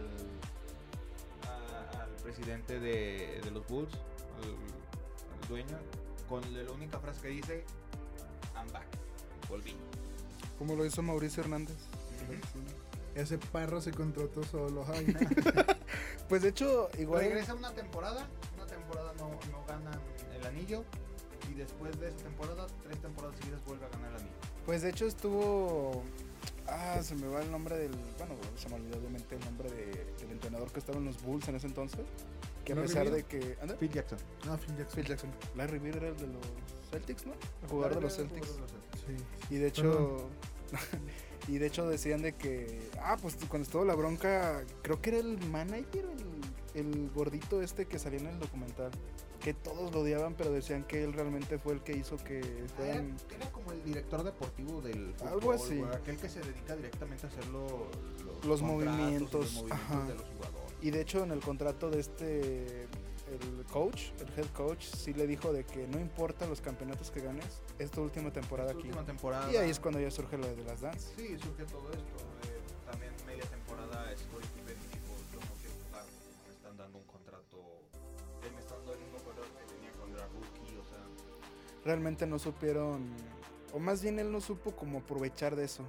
a- 1.48 2.02
al 2.02 2.10
presidente 2.24 2.80
de, 2.80 3.40
de 3.44 3.50
los 3.52 3.64
Bulls, 3.68 3.92
al, 3.94 4.48
al 5.42 5.48
dueño, 5.48 5.78
con 6.28 6.42
la 6.52 6.72
única 6.72 6.98
frase 6.98 7.20
que 7.20 7.28
dice: 7.28 7.64
I'm 8.56 8.66
back. 8.72 8.86
Volví. 9.48 9.76
Como 10.58 10.74
lo 10.74 10.84
hizo 10.84 11.02
Mauricio 11.02 11.44
Hernández. 11.44 11.76
Ese 13.14 13.38
perro 13.38 13.80
se 13.80 13.90
contrató 13.92 14.42
solo. 14.44 14.84
Ay, 14.88 15.06
Pues 16.28 16.42
de 16.42 16.48
hecho, 16.48 16.88
igual. 16.98 17.22
Regresa 17.22 17.54
una 17.54 17.72
temporada, 17.72 18.26
una 18.56 18.66
temporada 18.66 19.12
no, 19.18 19.28
no 19.50 19.64
ganan 19.66 20.00
el 20.34 20.46
anillo 20.46 20.82
Y 21.50 21.54
después 21.54 21.98
de 22.00 22.08
esa 22.08 22.16
temporada, 22.18 22.66
tres 22.84 22.98
temporadas 23.00 23.36
seguidas 23.36 23.62
vuelve 23.66 23.84
a 23.84 23.88
ganar 23.90 24.12
la 24.12 24.18
liga. 24.18 24.30
Pues 24.64 24.82
de 24.82 24.90
hecho 24.90 25.06
estuvo. 25.06 26.02
Ah, 26.66 27.00
se 27.02 27.14
me 27.16 27.26
va 27.26 27.42
el 27.42 27.50
nombre 27.50 27.76
del. 27.76 27.90
Bueno, 28.18 28.34
se 28.56 28.68
me 28.68 28.76
olvidó 28.76 28.96
obviamente 28.98 29.34
el 29.34 29.44
nombre 29.44 29.68
de- 29.70 30.14
del 30.20 30.30
entrenador 30.30 30.70
que 30.72 30.78
estaba 30.78 30.96
en 30.98 31.04
los 31.06 31.20
Bulls 31.22 31.46
en 31.48 31.56
ese 31.56 31.66
entonces. 31.66 32.06
Que 32.64 32.72
a 32.72 32.76
¿Larry 32.76 32.88
pesar 32.88 33.10
de 33.10 33.24
que. 33.24 33.58
¿Anda? 33.60 33.76
Phil 33.76 33.90
Jackson. 33.90 34.18
Ah, 34.48 34.56
Phil 34.56 34.76
Jackson. 34.76 34.94
Phil 34.94 35.06
Jackson. 35.08 35.30
Larry 35.56 35.78
Bird 35.80 35.96
era 35.96 36.08
el 36.08 36.16
de 36.16 36.26
los 36.28 36.46
Celtics, 36.90 37.26
¿no? 37.26 37.32
El 37.62 37.68
jugador 37.68 37.96
de 37.96 38.00
los 38.02 38.16
Celtics. 38.16 38.48
Sí. 39.06 39.16
Y 39.54 39.58
de 39.58 39.66
hecho. 39.66 40.28
y 41.48 41.58
de 41.58 41.66
hecho 41.66 41.88
decían 41.88 42.22
de 42.22 42.34
que. 42.34 42.80
Ah, 43.00 43.16
pues 43.20 43.36
cuando 43.48 43.64
estuvo 43.66 43.84
la 43.84 43.94
bronca. 43.94 44.64
Creo 44.82 45.00
que 45.00 45.10
era 45.10 45.18
el 45.18 45.38
manager, 45.48 46.04
el, 46.74 46.80
el 46.80 47.10
gordito 47.10 47.60
este 47.62 47.86
que 47.86 47.98
salía 47.98 48.20
en 48.20 48.26
el 48.28 48.38
documental. 48.38 48.90
Que 49.40 49.54
todos 49.54 49.92
lo 49.92 50.02
odiaban, 50.02 50.34
pero 50.34 50.52
decían 50.52 50.84
que 50.84 51.02
él 51.02 51.12
realmente 51.12 51.58
fue 51.58 51.72
el 51.72 51.80
que 51.82 51.96
hizo 51.96 52.16
que 52.16 52.38
Era, 52.38 52.68
fueran. 52.76 53.16
era 53.34 53.50
como 53.50 53.72
el 53.72 53.82
director 53.82 54.22
deportivo 54.22 54.80
del 54.80 55.14
fútbol, 55.14 55.28
Algo 55.32 55.50
así. 55.52 55.82
aquel 55.92 56.16
que 56.16 56.28
se 56.28 56.38
dedica 56.42 56.76
directamente 56.76 57.26
a 57.26 57.28
hacer 57.28 57.46
lo- 57.48 57.88
los, 58.46 58.62
movimientos, 58.62 59.54
los 59.54 59.64
movimientos 59.64 60.06
de 60.08 60.14
los 60.14 60.22
jugadores. 60.28 60.72
Y 60.80 60.90
de 60.92 61.00
hecho 61.00 61.24
en 61.24 61.32
el 61.32 61.40
contrato 61.40 61.90
de 61.90 61.98
este, 61.98 62.86
el 63.34 63.64
coach, 63.72 64.10
el 64.20 64.28
head 64.38 64.46
coach, 64.54 64.84
sí 64.84 65.12
le 65.14 65.26
dijo 65.26 65.52
de 65.52 65.64
que 65.64 65.86
no 65.88 65.98
importa 66.00 66.46
los 66.46 66.60
campeonatos 66.60 67.10
que 67.10 67.20
ganes, 67.20 67.62
es 67.78 67.90
tu 67.90 68.02
última 68.02 68.30
temporada 68.32 68.70
aquí. 68.72 68.82
última 68.88 69.04
temporada. 69.04 69.50
Y 69.52 69.56
ahí 69.56 69.70
es 69.70 69.80
cuando 69.80 70.00
ya 70.00 70.10
surge 70.10 70.36
lo 70.38 70.46
de 70.46 70.64
las 70.64 70.80
dance. 70.80 71.12
Sí, 71.16 71.36
surge 71.38 71.64
todo 71.64 71.88
esto. 71.90 72.16
eh, 72.44 72.60
también 72.90 73.12
media 73.26 73.44
temporada 73.44 74.06
Pippen 74.14 74.76
dijo, 74.90 75.14
yo 75.32 75.40
no 75.40 75.54
quiero 75.60 75.74
jugar, 75.86 76.04
me 76.46 76.52
están 76.54 76.76
dando 76.76 76.98
un 76.98 77.04
contrato, 77.04 77.56
eh, 78.42 78.50
me 78.54 78.60
están 78.60 78.78
dando 78.86 78.92
un 79.04 79.24
contrato 79.24 79.48
que 79.58 79.74
tenía 79.74 80.16
era 80.16 80.26
rookie, 80.28 80.76
o 80.78 80.84
sea, 80.84 81.04
Realmente 81.84 82.26
no 82.26 82.38
supieron, 82.38 83.08
o 83.72 83.78
más 83.78 84.02
bien 84.02 84.18
él 84.18 84.30
no 84.30 84.40
supo 84.40 84.72
cómo 84.76 84.98
aprovechar 84.98 85.56
de 85.56 85.64
eso. 85.64 85.84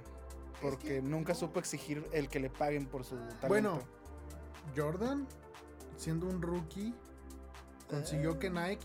Porque 0.62 0.94
que 0.94 1.02
nunca 1.02 1.34
no. 1.34 1.38
supo 1.40 1.58
exigir 1.58 2.06
el 2.12 2.28
que 2.28 2.40
le 2.40 2.48
paguen 2.48 2.86
por 2.86 3.04
su 3.04 3.16
talento. 3.16 3.48
Bueno, 3.48 3.80
Jordan, 4.74 5.26
siendo 5.96 6.26
un 6.26 6.40
rookie, 6.40 6.94
consiguió 7.94 8.38
que 8.38 8.50
Nike 8.50 8.84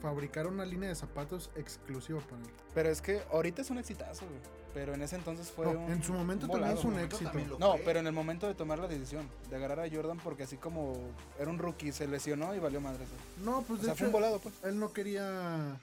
fabricara 0.00 0.48
una 0.48 0.64
línea 0.64 0.88
de 0.88 0.94
zapatos 0.94 1.50
exclusiva 1.56 2.20
para 2.20 2.40
él. 2.42 2.50
Pero 2.74 2.88
es 2.90 3.02
que 3.02 3.20
ahorita 3.32 3.62
es 3.62 3.70
un 3.70 3.78
exitazo, 3.78 4.26
güey. 4.26 4.38
Pero 4.74 4.94
en 4.94 5.02
ese 5.02 5.16
entonces 5.16 5.50
fue 5.50 5.64
No, 5.66 5.72
un. 5.80 5.90
en 5.92 6.02
su 6.02 6.12
momento 6.12 6.44
un 6.46 6.52
también 6.52 6.74
volado. 6.76 6.78
es 6.78 6.84
un 6.84 6.98
éxito. 7.04 7.58
No, 7.58 7.74
pero 7.84 7.98
en 8.00 8.06
el 8.06 8.12
momento 8.12 8.46
de 8.46 8.54
tomar 8.54 8.78
la 8.78 8.86
decisión 8.86 9.28
de 9.50 9.56
agarrar 9.56 9.80
a 9.80 9.90
Jordan, 9.90 10.18
porque 10.22 10.42
así 10.44 10.56
como 10.56 10.94
era 11.38 11.50
un 11.50 11.58
rookie, 11.58 11.90
se 11.90 12.06
lesionó 12.06 12.54
y 12.54 12.58
valió 12.60 12.80
madre. 12.80 13.02
eso. 13.04 13.14
No, 13.44 13.62
pues 13.62 13.80
O 13.80 13.82
de 13.82 13.86
sea, 13.86 13.94
fue 13.96 14.06
un 14.06 14.10
hecho, 14.10 14.18
volado, 14.18 14.38
pues. 14.38 14.54
él 14.64 14.78
no 14.78 14.92
quería 14.92 15.80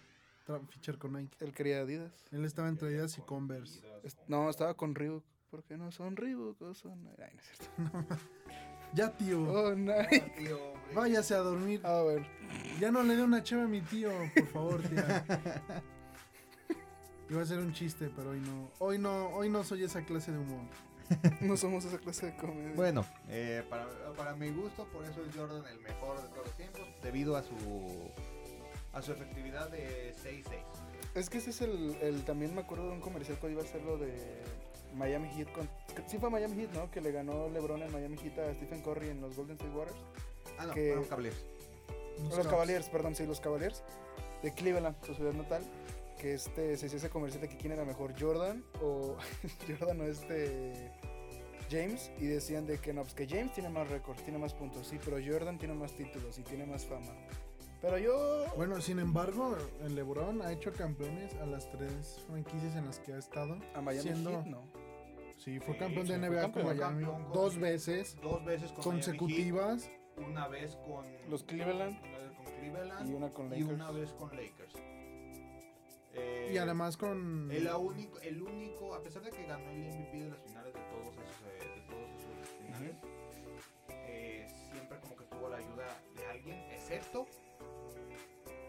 fichar 0.70 0.98
con 0.98 1.14
Nike. 1.14 1.36
Él 1.44 1.52
quería 1.52 1.82
Adidas. 1.82 2.12
Él 2.32 2.46
estaba 2.46 2.70
entre 2.70 2.88
Adidas 2.90 3.18
y 3.18 3.22
Converse. 3.22 3.82
No, 4.28 4.50
estaba 4.50 4.76
con 4.76 4.94
Reebok. 4.96 5.24
¿Por 5.50 5.64
qué 5.64 5.78
no 5.78 5.92
son 5.92 6.16
Reebok 6.16 6.62
o 6.62 6.74
son.? 6.74 7.10
Ay, 7.18 7.32
no 7.34 7.42
es 7.42 7.48
cierto. 7.48 8.16
Ya, 8.96 9.12
tío, 9.16 9.42
Oh, 9.44 9.76
no. 9.76 9.92
Ah, 9.94 10.08
tío, 10.38 10.58
váyase 10.96 11.34
a 11.36 11.40
dormir. 11.40 11.82
A 11.86 12.02
ver. 12.02 12.26
Ya 12.80 12.92
no 12.92 13.04
le 13.04 13.16
dé 13.16 13.24
una 13.24 13.44
cheve 13.44 13.64
a 13.64 13.68
mi 13.68 13.82
tío, 13.82 14.10
por 14.36 14.48
favor, 14.48 14.82
tía. 14.84 15.26
Iba 17.30 17.42
a 17.42 17.46
ser 17.46 17.60
un 17.60 17.74
chiste, 17.74 18.10
pero 18.16 18.32
hoy 18.32 18.40
no. 18.40 18.72
Hoy 18.80 18.98
no, 19.00 19.28
hoy 19.30 19.50
no 19.50 19.64
soy 19.64 19.84
esa 19.84 20.04
clase 20.06 20.32
de 20.32 20.38
humor. 20.38 20.62
No 21.42 21.58
somos 21.58 21.84
esa 21.86 21.98
clase 21.98 22.28
de 22.28 22.36
comedia. 22.38 22.72
Bueno, 22.76 23.06
eh, 23.30 23.64
para, 23.70 23.88
para 24.16 24.36
mi 24.36 24.50
gusto, 24.52 24.86
por 24.94 25.04
eso 25.06 25.24
es 25.28 25.36
Jordan 25.36 25.64
el 25.72 25.80
mejor 25.80 26.22
de 26.22 26.28
todos 26.30 26.46
los 26.48 26.58
tiempos, 26.58 26.82
debido 27.04 27.36
a 27.36 27.44
su 27.44 27.56
a 28.94 29.02
su 29.02 29.12
efectividad 29.12 29.70
de 29.70 30.14
6-6. 30.24 30.44
Es 31.16 31.30
que 31.30 31.40
ese 31.40 31.50
es 31.50 31.62
el, 31.62 31.96
el- 32.02 32.24
También 32.26 32.56
me 32.56 32.62
acuerdo 32.62 32.88
de 32.88 32.94
un 32.94 33.02
comercial 33.02 33.38
que 33.40 33.52
iba 33.52 33.62
a 33.62 33.66
ser 33.66 33.82
lo 33.84 33.98
de 33.98 34.42
Miami 34.96 35.30
Heat. 35.30 35.52
Con, 35.54 35.70
sí 36.08 36.18
fue 36.18 36.30
Miami 36.30 36.56
Heat, 36.62 36.72
¿no? 36.74 36.90
Que 36.92 37.02
le 37.02 37.12
ganó 37.12 37.50
LeBron 37.50 37.82
en 37.84 37.92
Miami 37.92 38.18
Heat 38.18 38.40
a 38.40 38.54
Stephen 38.54 38.82
Curry 38.82 39.10
en 39.10 39.22
los 39.22 39.36
Golden 39.36 39.56
State 39.58 39.76
Warriors. 39.76 40.00
Ah, 40.58 40.66
no, 40.68 40.74
Que- 40.74 40.88
fueron 40.90 41.06
Cavaliers. 41.06 41.46
Los 42.36 42.48
Cavaliers, 42.48 42.90
perdón, 42.90 43.16
sí, 43.16 43.26
los 43.26 43.40
Cavaliers 43.42 43.84
de 44.42 44.52
Cleveland, 44.54 44.96
su 45.06 45.14
ciudad 45.14 45.34
natal. 45.34 45.64
Que 46.20 46.34
este 46.34 46.78
se 46.78 46.86
hacía 46.86 46.98
ese 46.98 47.10
comercial 47.10 47.42
de 47.42 47.50
que 47.50 47.58
quién 47.58 47.74
era 47.74 47.84
mejor, 47.84 48.14
Jordan 48.20 48.64
o 48.82 49.18
Jordan 49.80 50.00
o 50.02 50.04
este 50.06 50.92
James. 51.70 52.10
Y 52.20 52.26
decían 52.28 52.66
de 52.66 52.78
que 52.80 52.94
no, 52.94 53.02
pues 53.02 53.14
que 53.14 53.28
James 53.28 53.52
tiene 53.54 53.70
más 53.70 53.90
récords, 53.90 54.24
tiene 54.24 54.40
más 54.40 54.54
puntos, 54.54 54.88
sí, 54.88 54.98
pero 55.04 55.18
Jordan 55.24 55.58
tiene 55.58 55.74
más 55.74 55.92
títulos 55.94 56.38
y 56.40 56.44
tiene 56.44 56.66
más 56.66 56.86
fama. 56.86 57.12
Pero 57.82 57.98
yo. 57.98 58.46
Bueno, 58.56 58.80
sin 58.82 59.00
embargo, 59.00 59.58
el 59.84 59.94
LeBron 59.96 60.42
ha 60.42 60.52
hecho 60.54 60.72
campeones 60.72 61.34
a 61.36 61.46
las 61.46 61.70
tres 61.70 62.22
franquicias 62.28 62.76
en 62.78 62.86
las 62.86 63.00
que 63.00 63.14
ha 63.14 63.18
estado. 63.18 63.58
a 63.76 63.82
Miami 63.82 64.02
siendo- 64.04 64.32
Heat, 64.32 64.46
no. 64.46 64.62
Sí, 65.46 65.60
fue 65.60 65.74
Sí, 65.76 65.80
campeón 65.80 66.08
de 66.08 66.18
NBA 66.18 66.42
campeón, 66.42 66.66
con 66.66 66.76
Miami 66.78 67.06
dos 67.32 67.58
veces 67.60 68.18
Dos 68.22 68.44
veces 68.44 68.72
con 68.72 68.84
consecutivas. 68.84 69.86
Miami 69.88 70.00
Heat, 70.18 70.28
una 70.28 70.48
vez 70.48 70.76
con 70.78 71.06
Los 71.30 71.44
Cleveland 71.44 71.98
una 72.04 72.18
vez 72.18 72.32
con 72.34 72.46
Cleveland 72.46 73.10
y 73.10 73.14
una 73.14 73.30
con 73.30 73.46
y 73.48 73.50
Lakers. 73.52 73.70
una 73.72 73.92
vez 73.92 74.12
con 74.14 74.30
Lakers. 74.36 74.76
Eh, 76.16 76.52
Y 76.54 76.58
además 76.58 76.98
con. 76.98 77.52
el 77.52 77.68
único, 77.68 78.20
el 78.22 78.42
único, 78.42 78.96
a 78.96 79.04
pesar 79.04 79.22
de 79.22 79.30
que 79.32 79.46
ganó 79.46 79.70
el 79.70 79.78
MVP 79.80 80.18
de 80.18 80.30
las 80.30 80.40
finales 80.40 80.74
de 80.74 80.80
todos 80.80 81.14
esos, 81.14 81.42
eh, 81.46 81.76
de 81.76 81.82
todos 81.82 82.10
esos 82.10 82.50
finales, 82.58 82.96
eh, 83.90 84.48
siempre 84.72 84.98
como 85.02 85.16
que 85.18 85.26
tuvo 85.26 85.50
la 85.50 85.58
ayuda 85.58 85.86
de 86.16 86.26
alguien, 86.26 86.58
excepto 86.72 87.28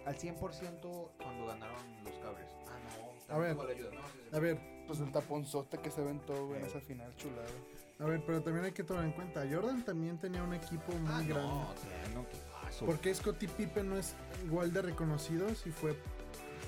al 0.05 0.17
100% 0.19 1.11
cuando 1.23 1.47
ganaron 1.47 2.05
los 2.05 2.19
Cavs. 2.19 2.39
Ah, 2.67 2.79
no, 2.85 3.27
también 3.27 3.31
A 3.31 3.39
ver. 3.39 3.55
tuvo 3.55 3.65
la 3.65 3.73
ayuda. 3.73 3.91
No, 3.93 4.09
sí, 4.09 4.19
sí. 4.29 4.37
A 4.37 4.39
ver, 4.41 4.76
Pues 4.87 5.01
el 5.01 5.11
taponzote 5.12 5.79
que 5.79 5.90
se 5.90 6.01
aventó 6.01 6.46
güey, 6.46 6.61
en 6.61 6.66
esa 6.66 6.81
final 6.81 7.12
chulada. 7.16 7.49
a 7.99 8.05
ver, 8.05 8.22
pero 8.25 8.42
también 8.42 8.64
hay 8.66 8.72
que 8.72 8.85
tomar 8.85 9.05
en 9.05 9.12
cuenta. 9.12 9.44
Jordan 9.51 9.85
también 9.85 10.18
tenía 10.18 10.42
un 10.42 10.55
equipo 10.55 10.92
muy 10.92 11.09
Ah, 11.12 11.22
grande. 11.27 11.35
no, 11.35 11.75
sí, 11.81 12.12
no, 12.14 12.29
qué 12.29 12.37
paso. 12.62 12.87
¿Por 12.87 12.99
qué 13.01 13.14
Scottie 13.14 13.49
Pippen 13.49 13.88
no 13.88 13.96
es 13.99 14.14
igual 14.44 14.72
de 14.72 14.83
reconocido 14.83 15.53
si 15.55 15.70
fue 15.70 15.96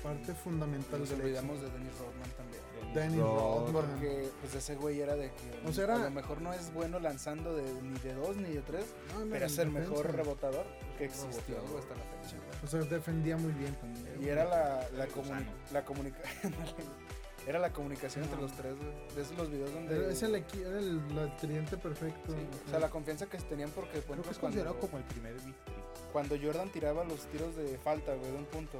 parte 0.03 0.33
fundamental 0.33 0.99
Nos 1.01 1.11
olvidamos 1.11 1.59
de 1.61 1.69
Dennis 1.71 1.91
Rodman 1.99 2.29
también. 2.37 2.93
Dennis 2.93 3.19
Rodman. 3.19 3.73
Porque 3.73 4.29
pues 4.41 4.55
ese 4.55 4.75
güey 4.75 4.99
era 5.01 5.15
de 5.15 5.29
que 5.31 5.67
O 5.67 5.71
sea, 5.73 5.83
era- 5.85 5.95
a 5.95 5.99
lo 5.99 6.11
mejor 6.11 6.41
no 6.41 6.53
es 6.53 6.73
bueno 6.73 6.99
lanzando 6.99 7.55
de, 7.55 7.63
ni 7.83 7.99
de 7.99 8.13
dos 8.15 8.35
ni 8.37 8.49
de 8.53 8.61
tres, 8.61 8.85
No, 9.13 9.25
no, 9.25 9.31
pero 9.31 9.45
es 9.45 9.57
el 9.59 9.69
mejor 9.71 10.11
rebotador 10.15 10.65
que 10.97 11.05
existió 11.05 11.55
Rebotador. 11.55 11.79
hasta 11.81 11.95
la 11.95 12.03
fecha. 12.23 12.37
güey. 12.37 12.59
O 12.63 12.67
sea, 12.67 12.79
defendía 12.81 13.37
muy 13.37 13.51
bien 13.53 13.75
también. 13.75 14.07
Y 14.21 14.27
era 14.27 14.45
la, 14.45 14.89
la, 14.97 15.07
comuni- 15.07 15.45
la 15.71 15.85
comunica- 15.85 16.21
era 17.49 17.59
la 17.59 17.73
comunicación 17.73 18.23
entre 18.23 18.37
No. 18.37 18.43
los 18.43 18.53
tres, 18.53 18.75
güey. 18.77 19.15
De 19.15 19.21
esos 19.21 19.37
los 19.37 19.49
videos 19.49 19.73
donde... 19.73 19.95
Era, 19.97 20.11
es 20.11 20.21
el, 20.23 20.35
era 20.35 20.79
el, 20.79 21.01
el 21.17 21.35
tridente 21.37 21.77
perfecto. 21.77 22.31
Sí, 22.31 22.37
o 22.67 22.69
sea, 22.69 22.79
la 22.79 22.89
confianza 22.89 23.25
que 23.25 23.39
se 23.39 23.45
tenían 23.47 23.69
porque, 23.71 23.91
Creo 23.99 24.07
bueno, 24.07 24.21
que 24.21 24.27
pues 24.27 24.37
es 24.37 24.39
cuando, 24.39 24.57
considerado 24.59 24.79
como 24.79 24.97
el 24.99 25.03
primer 25.05 25.33
victory. 25.33 25.77
cuando 26.13 26.35
Jordan 26.41 26.69
tiraba 26.71 27.03
los 27.03 27.25
tiros 27.27 27.55
de 27.55 27.77
falta, 27.79 28.13
güey, 28.15 28.31
de 28.31 28.37
un 28.37 28.45
punto, 28.45 28.77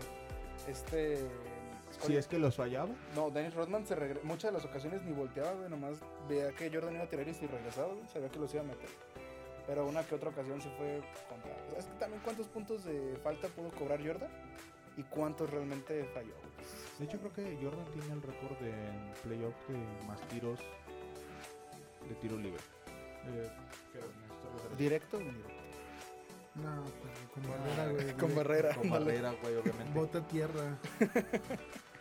este... 0.68 1.20
Si 2.06 2.16
es 2.16 2.28
que 2.28 2.38
los 2.38 2.56
fallaba. 2.56 2.90
No, 3.16 3.32
Dennis 3.32 3.56
Rodman 3.56 3.86
se 3.88 3.96
regre- 3.96 4.22
muchas 4.22 4.52
de 4.52 4.58
las 4.60 4.66
ocasiones 4.66 5.02
ni 5.02 5.12
volteaba, 5.12 5.52
güey, 5.54 5.70
nomás 5.70 5.98
veía 6.30 6.52
que 6.52 6.70
Jordan 6.72 6.94
iba 6.94 7.04
a 7.06 7.10
tirar 7.10 7.28
y 7.28 7.34
si 7.34 7.48
regresaba, 7.48 7.94
güey, 7.94 8.08
sabía 8.14 8.30
que 8.30 8.38
los 8.40 8.54
iba 8.54 8.62
a 8.62 8.66
meter. 8.68 8.90
Pero 9.66 9.86
una 9.88 10.04
que 10.04 10.14
otra 10.16 10.30
ocasión 10.30 10.62
se 10.62 10.70
fue 10.78 11.02
contra... 11.28 11.52
Es 11.78 11.86
que 11.86 11.94
también 12.00 12.22
cuántos 12.24 12.48
puntos 12.48 12.84
de 12.86 13.18
falta 13.24 13.48
pudo 13.50 13.70
cobrar 13.72 14.00
Jordan 14.06 14.30
y 15.00 15.04
cuántos 15.04 15.50
realmente 15.50 16.04
falló. 16.14 16.34
De 17.00 17.06
hecho, 17.06 17.18
creo 17.20 17.34
que 17.34 17.58
Jordan 17.64 17.86
tiene 17.94 18.14
el 18.14 18.22
récord 18.22 18.58
de 18.60 18.70
en 18.72 19.14
playoff 19.24 19.56
de 19.70 20.06
más 20.06 20.20
tiros 20.28 20.60
de 22.08 22.16
tiro 22.16 22.36
libre. 22.38 22.62
Eh, 23.28 23.50
¿Directo 24.78 25.18
o 25.18 25.22
indirecto? 25.22 25.54
No, 26.56 26.84
pero 26.84 27.32
con 27.34 27.46
Ah, 27.46 27.56
barrera, 27.58 27.92
güey. 27.92 28.14
Con 28.18 28.36
barrera. 28.36 28.76
Con 28.76 28.90
barrera, 28.90 29.32
güey, 29.42 29.56
obviamente. 29.56 29.94
Bota 29.98 30.28
tierra. 30.28 30.78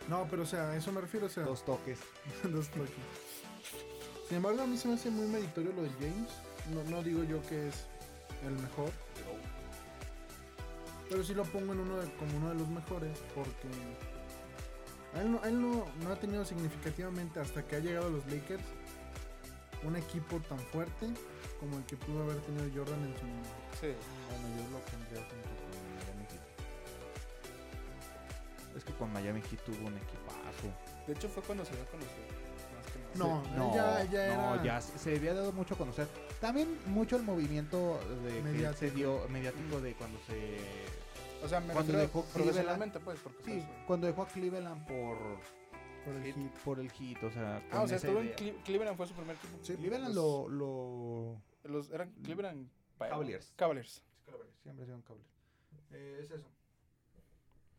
No, 0.09 0.27
pero 0.29 0.41
o 0.41 0.45
sea, 0.45 0.71
a 0.71 0.75
eso 0.75 0.91
me 0.91 0.99
refiero, 1.01 1.27
o 1.27 1.29
sea, 1.29 1.43
Dos 1.43 1.63
toques. 1.63 1.99
dos 2.43 2.67
toques. 2.69 2.91
Sin 4.27 4.37
embargo, 4.37 4.61
a 4.61 4.67
mí 4.67 4.75
se 4.77 4.87
me 4.89 4.95
hace 4.95 5.09
muy 5.09 5.27
meritorio 5.27 5.71
lo 5.71 5.83
de 5.83 5.89
James. 5.91 6.31
No, 6.73 6.83
no 6.91 7.01
digo 7.01 7.23
yo 7.23 7.41
que 7.47 7.69
es 7.69 7.85
el 8.45 8.51
mejor, 8.53 8.91
pero 11.09 11.23
sí 11.23 11.33
lo 11.33 11.43
pongo 11.43 11.73
en 11.73 11.79
uno 11.79 11.97
de- 11.97 12.11
como 12.13 12.37
uno 12.37 12.49
de 12.49 12.55
los 12.55 12.67
mejores 12.67 13.17
porque 13.35 13.67
a 15.15 15.21
él, 15.21 15.31
no, 15.31 15.41
a 15.43 15.47
él 15.47 15.59
no, 15.61 15.85
no 16.03 16.11
ha 16.11 16.15
tenido 16.15 16.45
significativamente 16.45 17.39
hasta 17.39 17.63
que 17.65 17.75
ha 17.77 17.79
llegado 17.79 18.07
a 18.07 18.09
los 18.11 18.25
Lakers 18.27 18.63
un 19.83 19.95
equipo 19.95 20.39
tan 20.41 20.59
fuerte 20.59 21.07
como 21.59 21.77
el 21.77 21.83
que 21.85 21.95
pudo 21.97 22.23
haber 22.23 22.37
tenido 22.41 22.65
Jordan 22.75 23.01
en 23.05 23.17
su 23.17 23.25
momento. 23.25 23.49
Sí. 23.81 23.87
Bueno, 24.29 24.47
yo 24.57 24.63
lo 24.71 24.79
pondría 24.85 25.21
junto 25.29 25.49
con 25.57 25.71
Miami 25.95 26.25
Heat. 26.29 26.45
Es 28.77 28.83
que 28.83 28.93
con 28.93 29.11
Miami 29.13 29.41
Heat 29.41 29.61
tuvo 29.65 29.87
un 29.87 29.97
equipazo. 29.97 30.67
De 31.07 31.13
hecho 31.13 31.27
fue 31.29 31.41
cuando 31.43 31.65
se 31.65 31.73
dio 31.73 31.83
a 31.83 31.87
conocer. 31.87 32.27
Más 32.75 32.85
que 32.91 32.99
nada. 32.99 33.41
No, 33.41 33.43
Sí, 33.43 33.49
él 33.55 33.57
ya, 33.75 34.03
ya 34.27 34.35
no, 34.37 34.53
era. 34.55 34.63
ya 34.63 34.81
se 34.81 34.97
se 34.99 35.15
había 35.15 35.33
dado 35.33 35.51
mucho 35.53 35.73
a 35.73 35.77
conocer. 35.77 36.07
También 36.41 36.77
mucho 36.87 37.17
el 37.17 37.23
movimiento 37.23 37.99
de 38.23 38.33
que 38.35 38.41
Mediático. 38.41 38.79
se 38.79 38.91
dio 38.91 39.27
mediático 39.29 39.81
de 39.81 39.93
cuando 39.95 40.19
se 40.21 40.57
O 41.43 41.47
sea, 41.49 41.59
me 41.59 41.73
Cuando 41.73 41.93
dejó 41.97 42.23
profesionalmente, 42.25 42.99
pues, 42.99 43.19
porque 43.19 43.43
Sí, 43.43 43.51
pues, 43.65 43.85
cuando 43.87 44.07
dejó 44.07 44.21
a 44.23 44.27
Cleveland 44.27 44.85
por, 44.87 45.17
Por 46.05 46.15
el 46.15 46.23
Hit. 46.23 46.35
hit. 46.35 46.51
por 46.63 46.79
el 46.79 46.91
hit, 46.91 47.23
o 47.23 47.31
sea, 47.31 47.61
Ah, 47.71 47.81
o 47.83 47.87
sea, 47.87 47.97
estuvo 47.97 48.19
en. 48.19 48.33
Cle- 48.35 48.63
Cleveland 48.63 48.95
fue 48.97 49.07
su 49.07 49.13
primer 49.13 49.35
equipo. 49.35 49.57
Sí, 49.63 49.75
Cleveland 49.75 50.13
Los- 50.15 50.49
lo, 50.49 50.49
lo... 50.49 51.41
Los, 51.71 51.89
eran 51.91 52.11
Cleveland 52.23 52.69
Cavaliers. 52.97 53.53
Cavaliers. 53.55 54.03
Siempre 54.63 54.83
ha 54.83 54.85
sido 54.85 54.97
un 54.97 55.03
cable. 55.03 55.23
Eh, 55.91 56.19
es 56.21 56.31
eso. 56.31 56.47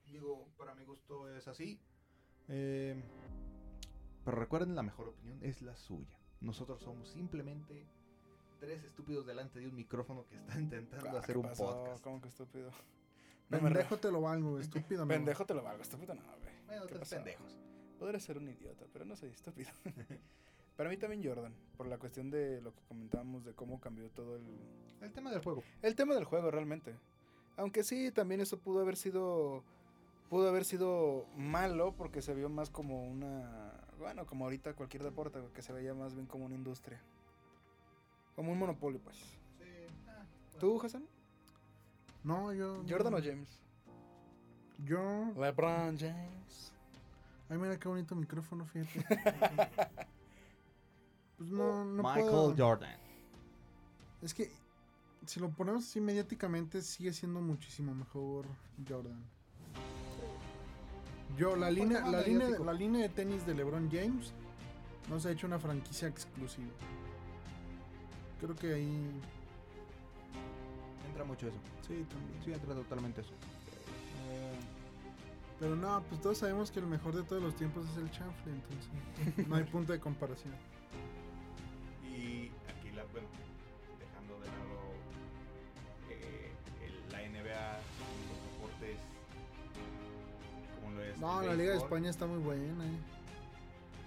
Digo, 0.07 0.49
para 0.59 0.75
mi 0.75 0.85
gusto 0.85 1.29
es 1.35 1.46
así. 1.49 1.79
Eh, 2.49 3.01
pero 4.25 4.37
recuerden, 4.38 4.75
la 4.75 4.83
mejor 4.83 5.09
opinión 5.09 5.38
es 5.42 5.62
la 5.62 5.77
suya. 5.77 6.18
Nosotros 6.40 6.81
somos 6.81 7.09
simplemente 7.11 7.87
tres 8.61 8.85
estúpidos 8.85 9.27
delante 9.27 9.59
de 9.59 9.66
un 9.66 9.75
micrófono 9.75 10.27
que 10.29 10.37
está 10.37 10.61
intentando 10.61 11.09
Ah, 11.16 11.18
hacer 11.20 11.35
¿qué 11.35 11.38
un 11.38 11.46
pasó? 11.46 11.64
podcast. 11.66 12.05
¿Cómo 12.05 12.20
que 12.20 12.29
estúpido? 12.29 12.70
No 13.51 13.59
me 13.61 13.64
Pendejo 13.70 13.96
te 13.99 14.12
lo 14.12 14.20
valgo, 14.20 14.59
estúpido. 14.61 15.05
no. 15.05 15.09
Pendejo 15.09 15.44
te 15.44 15.55
lo 15.55 15.62
valgo, 15.64 15.83
estúpido 15.83 16.14
no, 16.14 16.23
güey. 16.23 16.55
Bueno, 16.66 16.87
¿Qué 16.87 16.94
tres 16.94 17.09
pendejos. 17.11 17.59
Podré 17.99 18.20
ser 18.20 18.38
un 18.38 18.49
idiota, 18.49 18.85
pero 18.92 19.05
no 19.05 19.16
soy 19.16 19.31
estúpido. 19.31 19.70
Para 20.77 20.88
mí 20.88 20.96
también 20.96 21.23
Jordan, 21.25 21.53
por 21.77 21.87
la 21.88 21.99
cuestión 21.99 22.31
de 22.31 22.61
lo 22.62 22.73
que 22.73 22.81
comentábamos 22.87 23.44
de 23.44 23.53
cómo 23.53 23.81
cambió 23.81 24.09
todo 24.11 24.37
el, 24.37 24.44
El 25.03 25.12
tema 25.12 25.31
del 25.33 25.42
juego. 25.42 25.64
el 25.83 25.94
tema 25.96 26.14
del 26.14 26.25
juego 26.25 26.51
realmente. 26.53 26.94
Aunque 27.57 27.83
sí, 27.83 28.12
también 28.12 28.40
eso 28.40 28.57
pudo 28.59 28.81
haber 28.81 28.96
sido 28.96 29.64
pudo 30.31 30.49
haber 30.49 30.64
sido 30.64 31.27
malo 31.37 31.92
porque 31.96 32.23
se 32.23 32.35
vio 32.35 32.49
más 32.49 32.70
como 32.70 33.03
una, 33.05 33.73
bueno, 33.99 34.27
como 34.27 34.44
ahorita 34.44 34.75
cualquier 34.75 35.03
deporte, 35.03 35.40
que 35.53 35.61
se 35.61 35.73
veía 35.73 35.92
más 35.92 36.14
bien 36.14 36.27
como 36.29 36.44
una 36.46 36.55
industria. 36.55 37.03
Como 38.35 38.53
un 38.53 38.59
monopolio, 38.59 39.01
pues. 39.01 39.16
ah, 40.09 40.25
¿Tú, 40.59 40.81
Hassan? 40.83 41.05
No, 42.23 42.53
yo. 42.53 42.83
¿Jordan 42.88 43.12
no. 43.12 43.19
o 43.19 43.23
James? 43.23 43.49
Yo. 44.85 45.33
LeBron 45.37 45.99
James. 45.99 46.73
Ay, 47.49 47.59
mira 47.59 47.79
qué 47.79 47.88
bonito 47.88 48.14
micrófono, 48.14 48.64
fíjate. 48.64 49.05
pues 51.37 51.51
no, 51.51 51.85
no 51.85 52.03
Michael 52.03 52.27
puedo. 52.27 52.55
Jordan. 52.57 52.97
Es 54.23 54.35
que 54.35 54.53
si 55.27 55.40
lo 55.40 55.51
ponemos 55.51 55.85
así 55.85 56.01
mediáticamente 56.01 56.83
sigue 56.83 57.12
siendo 57.12 57.40
muchísimo 57.40 57.95
mejor 57.95 58.47
Jordan. 58.88 59.23
Yo, 61.37 61.57
la 61.57 61.66
Por 61.66 61.75
línea, 61.77 62.01
la, 62.07 62.23
línea, 62.23 62.49
la 62.51 62.73
línea 62.73 63.03
de 63.03 63.09
tenis 63.09 63.47
de 63.47 63.55
LeBron 63.55 63.90
James 63.90 64.33
no 65.09 65.19
se 65.21 65.29
ha 65.29 65.33
hecho 65.33 65.47
una 65.47 65.59
franquicia 65.59 66.09
exclusiva. 66.09 66.71
Creo 68.40 68.57
que 68.57 68.74
ahí 68.74 69.11
Entra 71.09 71.24
mucho 71.24 71.46
eso. 71.48 71.57
sí 71.87 72.05
también. 72.09 72.42
Sí, 72.44 72.53
entra 72.53 72.74
totalmente 72.74 73.20
eso. 73.20 73.31
Eh, 74.31 74.55
Pero 75.59 75.76
no, 75.76 76.03
pues 76.09 76.20
todos 76.22 76.38
sabemos 76.38 76.70
que 76.70 76.79
el 76.81 76.87
mejor 76.87 77.14
de 77.14 77.22
todos 77.22 77.42
los 77.42 77.55
tiempos 77.57 77.87
es 77.90 77.96
el 77.98 78.11
chanfle, 78.11 78.53
entonces 78.53 79.48
no 79.48 79.57
hay 79.57 79.64
punto 79.64 79.92
de 79.92 80.00
comparación. 80.00 80.55
Y 82.09 82.50
aquí, 82.70 82.90
la, 82.94 83.05
bueno, 83.12 83.29
dejando 83.98 84.40
de 84.40 84.46
lado 84.46 84.81
eh, 86.11 86.50
el- 86.87 87.12
la 87.12 87.18
NBA, 87.29 87.79
los 88.31 88.40
deportes, 88.53 88.98
como 90.81 90.90
lo 90.96 91.03
es. 91.03 91.18
No, 91.18 91.40
el 91.42 91.48
la 91.48 91.55
Liga 91.55 91.72
de 91.72 91.79
España 91.79 92.09
está 92.11 92.26
muy 92.26 92.38
buena. 92.38 92.87
eh. 92.87 92.98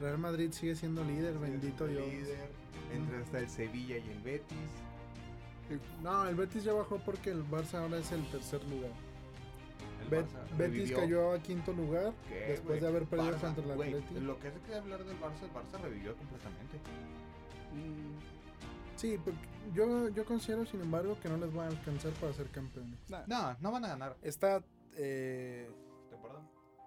Real 0.02 0.18
Madrid 0.18 0.52
sigue 0.52 0.76
siendo 0.76 1.04
líder, 1.04 1.34
sí, 1.34 1.40
bendito 1.40 1.86
Dios. 1.88 2.06
líder, 2.08 2.50
Entra 2.94 3.20
hasta 3.20 3.40
el 3.40 3.50
Sevilla 3.50 3.98
y 3.98 4.10
el 4.10 4.20
Betis. 4.22 4.58
No, 6.02 6.28
el 6.28 6.36
Betis 6.36 6.64
ya 6.64 6.74
bajó 6.74 6.98
porque 7.00 7.32
el 7.32 7.44
Barça 7.50 7.76
ahora 7.80 7.98
es 7.98 8.12
el 8.12 8.24
tercer 8.30 8.64
lugar. 8.66 8.92
El 10.04 10.10
Bet- 10.10 10.26
Barça 10.28 10.58
Betis 10.58 10.92
cayó 10.92 11.32
a 11.32 11.40
quinto 11.40 11.72
lugar 11.74 12.14
¿Qué, 12.28 12.36
después 12.52 12.82
de 12.82 12.88
haber 12.88 13.06
perdido 13.06 13.32
Barça, 13.38 13.56
contra 13.56 13.64
el 13.64 13.72
Atleti. 13.72 14.20
Lo 14.20 14.40
que 14.40 14.48
es 14.50 14.54
que 14.68 14.76
hablar 14.76 15.04
del 15.04 15.18
Barça, 15.20 15.42
el 15.44 15.52
Barça 15.54 15.82
revivió 15.82 16.16
completamente. 16.18 16.80
Sí, 18.96 19.18
porque 19.24 19.40
yo, 19.74 20.10
yo 20.10 20.26
considero, 20.26 20.66
sin 20.66 20.82
embargo, 20.82 21.18
que 21.22 21.28
no 21.30 21.38
les 21.38 21.56
va 21.58 21.64
a 21.66 21.68
alcanzar 21.68 22.12
para 22.14 22.34
ser 22.34 22.48
campeones. 22.50 23.00
No, 23.28 23.56
no 23.60 23.72
van 23.72 23.86
a 23.86 23.88
ganar. 23.90 24.18
Está, 24.22 24.64
eh, 24.96 25.70
¿Temporada? 26.10 26.42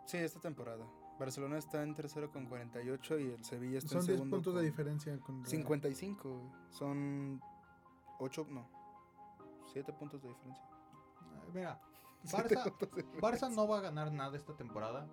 sí, 0.06 0.18
esta 0.18 0.40
temporada. 0.40 0.84
Barcelona 1.18 1.58
está 1.58 1.82
en 1.82 1.94
tercero 1.94 2.30
con 2.30 2.46
48 2.46 3.18
y 3.20 3.30
el 3.30 3.44
Sevilla 3.44 3.78
está 3.78 3.90
Son 3.90 4.00
en 4.00 4.06
10 4.06 4.16
segundo 4.18 4.36
puntos 4.36 4.54
de 4.56 4.62
diferencia 4.62 5.18
con 5.20 5.36
Real. 5.36 5.46
55. 5.50 6.28
güey. 6.28 6.50
Son 6.70 7.40
8, 8.18 8.46
no, 8.50 8.68
7 9.72 9.92
puntos 9.94 10.22
de 10.22 10.28
diferencia. 10.28 10.64
Mira, 11.54 11.80
Barça, 12.24 12.72
Barça 13.20 13.48
no 13.54 13.66
va 13.68 13.78
a 13.78 13.80
ganar 13.80 14.12
nada 14.12 14.36
esta 14.36 14.54
temporada. 14.56 15.08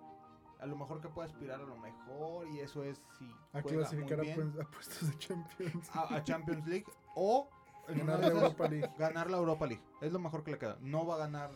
A 0.60 0.66
lo 0.66 0.76
mejor 0.76 1.00
que 1.00 1.08
puede 1.08 1.28
aspirar 1.28 1.60
a 1.60 1.64
lo 1.64 1.76
mejor 1.76 2.48
y 2.48 2.60
eso 2.60 2.82
es 2.84 3.00
si 3.18 3.28
A 3.52 3.60
clasificar 3.62 4.18
muy 4.18 4.30
a, 4.30 4.34
bien 4.36 4.52
pu- 4.54 4.62
a 4.62 4.70
puestos 4.70 5.10
de 5.10 5.18
Champions. 5.18 5.90
a, 5.94 6.14
a 6.16 6.22
Champions 6.24 6.66
League 6.66 6.86
o 7.14 7.48
en 7.88 8.00
una 8.00 8.12
Ganar 8.16 8.16
de 8.16 8.22
la 8.22 8.28
esas, 8.28 8.42
Europa 8.42 8.68
League. 8.68 8.90
ganar 8.98 9.30
la 9.30 9.36
Europa 9.36 9.66
League. 9.66 9.82
Es 10.00 10.12
lo 10.12 10.18
mejor 10.18 10.42
que 10.42 10.52
le 10.52 10.58
queda. 10.58 10.78
No 10.80 11.04
va 11.06 11.16
a 11.16 11.18
ganar 11.18 11.50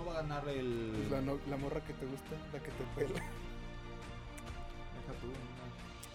no 0.00 0.06
va 0.06 0.12
a 0.18 0.22
ganar 0.22 0.48
el 0.48 0.92
Pues 0.96 1.10
la, 1.10 1.20
no- 1.20 1.38
la 1.48 1.56
morra 1.56 1.80
que 1.84 1.92
te 1.94 2.06
gusta, 2.06 2.30
la 2.52 2.58
que 2.60 2.70
te 2.70 2.84
pela. 2.96 3.20
Deja 3.20 3.30
tú, 5.20 5.26
no. 5.28 5.34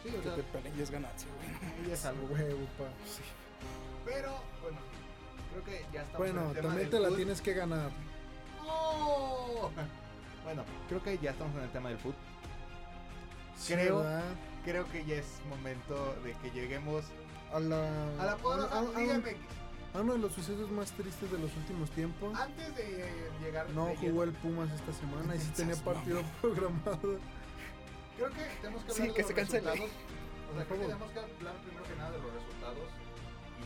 Sí, 0.04 0.10
o 0.10 0.18
Que 0.18 0.24
sea, 0.24 0.36
te 0.36 0.44
pelen 0.44 0.74
y 0.78 0.82
es 0.82 0.92
ganancia, 0.92 1.28
güey. 1.36 1.74
ahí 1.86 1.92
es 1.92 2.06
algo. 2.06 2.28
Huevo, 2.28 2.66
pa. 2.78 2.86
Pero 4.06 4.32
bueno, 4.62 4.78
creo 5.52 5.64
que 5.64 5.86
ya 5.94 6.02
estamos 6.04 6.28
en 6.28 6.34
Bueno, 6.36 6.50
el 6.50 6.56
tema 6.56 6.68
también 6.70 6.90
del 6.90 6.92
te 6.92 7.00
la 7.00 7.08
fut. 7.10 7.18
tienes 7.18 7.42
que 7.42 7.54
ganar. 7.54 7.92
¡Oh! 8.68 9.70
Bueno, 10.46 10.64
creo 10.88 11.02
que 11.02 11.18
ya 11.18 11.32
estamos 11.32 11.56
en 11.58 11.64
el 11.64 11.72
tema 11.72 11.90
del 11.90 11.98
fútbol. 11.98 12.14
Sí, 13.58 13.74
Creo- 13.74 13.98
¿verdad? 13.98 14.24
Creo 14.64 14.88
que 14.92 15.04
ya 15.04 15.16
es 15.16 15.26
momento 15.50 16.16
de 16.24 16.34
que 16.34 16.52
lleguemos 16.52 17.04
A 17.52 17.60
la, 17.60 17.78
a 18.20 18.26
la 18.26 18.32
a- 18.34 18.36
a- 18.36 18.80
a-. 18.80 18.84
a 19.96 20.02
uno 20.02 20.14
de 20.14 20.20
los 20.20 20.34
sucesos 20.34 20.70
más 20.72 20.92
tristes 20.92 21.32
de 21.32 21.38
los 21.40 21.56
últimos 21.56 21.90
tiempos. 21.92 22.38
Antes 22.40 22.76
de 22.76 23.10
llegar 23.42 23.70
No 23.72 23.88
de 23.88 23.96
jugó 23.98 24.24
el 24.24 24.32
Pumas 24.34 24.70
esta 24.72 24.94
semana 24.94 25.36
y 25.36 25.40
sí 25.40 25.52
tenía 25.56 25.76
partido 25.78 26.22
programado. 26.42 27.20
Creo 28.18 28.30
que 28.32 28.44
tenemos 28.62 28.84
que 28.84 28.92
hablar 28.92 28.96
Sí, 28.96 29.02
de 29.08 29.14
que 29.14 29.22
los 29.22 29.28
se 29.28 29.34
cancele. 29.34 29.72
resultados. 29.72 29.92
O 30.52 30.56
sea, 30.56 30.66
creo 30.66 30.80
que 30.80 30.86
tenemos 30.86 31.12
que 31.12 31.20
hablar 31.20 31.56
primero 31.64 31.84
que 31.84 31.96
nada 31.96 32.12
de 32.12 32.18
los 32.20 32.34
resultados 32.34 32.90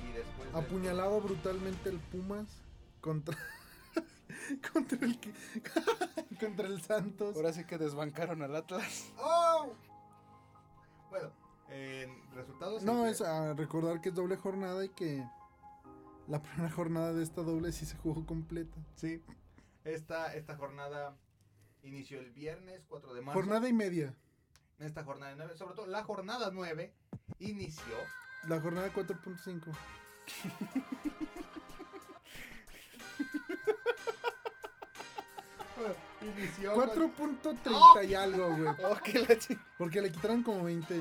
y 0.04 0.12
después 0.14 0.54
de- 0.54 0.60
Apuñalado 0.60 1.22
brutalmente 1.22 1.90
el 1.90 2.00
Pumas 2.00 2.48
contra 3.02 3.38
contra 4.74 5.00
el 5.06 5.20
que- 5.20 5.34
contra 6.40 6.68
el 6.68 6.82
Santos. 6.82 7.36
Ahora 7.36 7.54
sí 7.54 7.64
que 7.66 7.78
desbancaron 7.78 8.42
al 8.42 8.56
Atlas. 8.56 9.12
¡Oh! 9.18 9.74
Bueno, 11.10 11.32
en 11.70 12.32
resultados. 12.34 12.84
No, 12.84 13.06
es 13.08 13.22
a 13.22 13.54
recordar 13.54 14.00
que 14.02 14.10
es 14.10 14.16
doble 14.16 14.36
jornada 14.38 14.84
y 14.86 14.90
que 14.90 15.24
la 16.30 16.42
primera 16.42 16.70
jornada 16.70 17.12
de 17.14 17.24
esta 17.24 17.42
doble 17.42 17.72
sí 17.72 17.86
se 17.86 17.98
jugó 17.98 18.26
completa. 18.26 18.78
Sí. 18.96 19.24
Esta, 19.84 20.34
esta 20.36 20.56
jornada 20.56 21.18
inició 21.82 22.20
el 22.20 22.30
viernes 22.32 22.86
4 22.88 23.14
de 23.16 23.22
marzo. 23.22 23.40
Jornada 23.40 23.68
y 23.68 23.74
media. 23.74 24.14
Esta 24.78 25.04
jornada 25.04 25.34
9, 25.36 25.58
sobre 25.58 25.74
todo 25.76 25.88
la 25.88 26.04
jornada 26.04 26.52
9, 26.54 26.94
inició. 27.40 27.96
La 28.48 28.62
jornada 28.62 28.94
4.5. 28.94 29.76
Inició. 36.22 36.74
con- 36.74 36.90
4.30 36.90 38.08
y 38.08 38.14
algo, 38.14 38.56
güey. 38.56 38.68
Oh, 38.84 38.98
Porque 39.78 40.02
le 40.02 40.12
quitaron 40.12 40.44
como 40.44 40.64
20. 40.66 40.96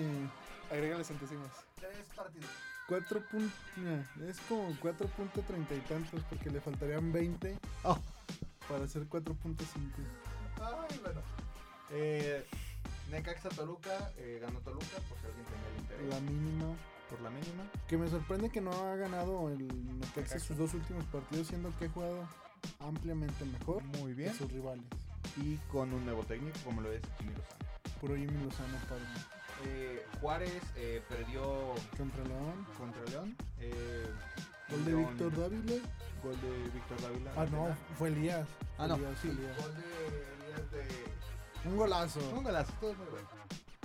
Agrégale 0.70 1.04
centésimas. 1.04 1.50
Tres 1.76 2.08
partidos. 2.14 2.50
4. 2.88 3.20
pun- 3.31 3.53
nah, 3.77 4.27
es 4.29 4.38
como 4.48 4.68
4.30 4.81 5.77
y 5.77 5.81
tantos 5.88 6.22
porque 6.29 6.51
le 6.51 6.61
faltarían 6.61 7.12
20 7.12 7.59
Oh. 7.85 7.98
para 8.68 8.85
hacer 8.85 9.07
4.5. 9.09 10.03
Ay, 10.61 10.98
bueno. 11.03 11.20
Eh, 11.90 12.44
Necaxa 13.11 13.48
Toluca, 13.51 14.12
eh, 14.16 14.38
ganó 14.40 14.59
Toluca, 14.61 14.87
por 15.09 15.18
si 15.18 15.27
alguien 15.27 15.44
tenía 15.46 15.68
el 15.74 15.79
interés. 15.83 16.09
La 16.09 16.20
mínima. 16.20 16.77
Por 17.09 17.20
la 17.22 17.31
mínima. 17.31 17.64
Que 17.88 17.96
me 17.96 18.09
sorprende 18.11 18.51
que 18.51 18.61
no 18.61 18.70
ha 18.70 18.96
ganado 18.96 19.48
el 19.48 19.66
Necaxa 19.98 20.20
Necaxa. 20.20 20.38
sus 20.40 20.57
dos 20.59 20.74
últimos 20.74 21.05
partidos, 21.07 21.46
siendo 21.46 21.70
que 21.79 21.87
ha 21.87 21.88
jugado 21.90 22.29
ampliamente 22.81 23.44
mejor 23.46 23.83
Muy 23.85 24.14
que 24.14 24.33
sus 24.35 24.51
rivales. 24.53 24.85
Y 25.37 25.57
con 25.70 25.92
un 25.92 26.05
nuevo 26.05 26.22
técnico, 26.24 26.59
como 26.64 26.81
lo 26.83 26.92
es 26.92 27.01
Jimmy 27.18 27.33
Lozano. 27.35 27.64
Puro 28.01 28.14
Jimmy 28.16 28.44
Lozano 28.44 28.77
para 28.88 29.01
Eh, 29.64 30.04
Juárez 30.20 30.62
eh, 30.76 31.02
perdió 31.08 31.74
contra 31.96 32.24
León. 32.24 32.66
contra 32.76 33.04
León. 33.10 33.36
Eh, 33.60 34.06
Gol 34.70 34.84
de 34.84 34.94
Víctor 34.94 35.36
Dávila. 35.36 35.82
Gol 36.22 36.40
de 36.40 36.58
Víctor 36.74 37.00
Dávila. 37.02 37.32
Ah, 37.36 37.46
no, 37.50 37.76
fue 37.98 38.08
Elías. 38.08 38.46
Ah, 38.76 38.86
no, 38.86 38.96
Elías, 38.96 39.18
sí. 39.22 39.28
Elías. 39.28 39.56
Gol 39.56 39.74
de 39.74 39.80
Elías 39.80 40.70
de. 40.72 41.68
Un 41.68 41.76
golazo. 41.76 42.20
Un 42.30 42.44
golazo, 42.44 42.72
todo 42.80 42.94
muy 42.94 43.06
bueno. 43.06 43.28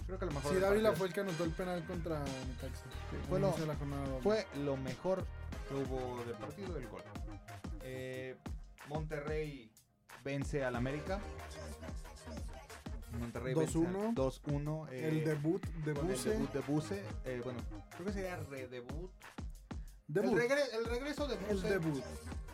Creo 0.06 0.20
que 0.20 0.26
lo 0.26 0.32
mejor. 0.34 0.54
Sí, 0.54 0.60
Dávila 0.60 0.90
partido. 0.90 0.96
fue 0.98 1.08
el 1.08 1.14
que 1.14 1.20
anotó 1.22 1.44
el 1.46 1.52
penal 1.52 1.86
contra 1.86 2.20
Necaxa. 2.20 2.86
fue 3.30 3.38
Al 3.38 3.42
lo- 3.42 3.52
de 3.52 3.66
la. 3.66 3.76
Fue 4.22 4.48
lo 4.64 4.78
mejor 4.78 5.26
que 5.68 5.74
hubo 5.76 6.24
del 6.26 6.36
partido 6.36 6.74
del 6.74 6.88
gol. 6.90 7.02
Monterrey 8.90 9.72
vence 10.24 10.64
al 10.64 10.76
América. 10.76 11.20
Monterrey 13.20 13.54
vence 13.54 13.78
2-1. 13.78 14.10
al 14.10 14.16
2-1. 14.16 14.88
eh, 14.92 15.08
el 15.10 15.24
debut 15.26 15.66
de 15.66 15.94
con 15.94 16.06
el 16.10 16.16
Buse. 16.16 16.30
debut 16.30 16.52
de 16.54 16.60
Buse. 16.62 17.04
eh, 17.26 17.42
bueno, 17.44 17.60
creo 17.92 18.06
que 18.06 18.14
sería 18.14 18.36
redebut. 18.38 19.12
Debut. 20.08 20.32
El, 20.38 20.50
regre- 20.50 20.74
el 20.74 20.86
regreso 20.86 21.28
de 21.28 21.36
El 21.36 21.56
Buse. 21.56 21.70
debut. 21.70 22.04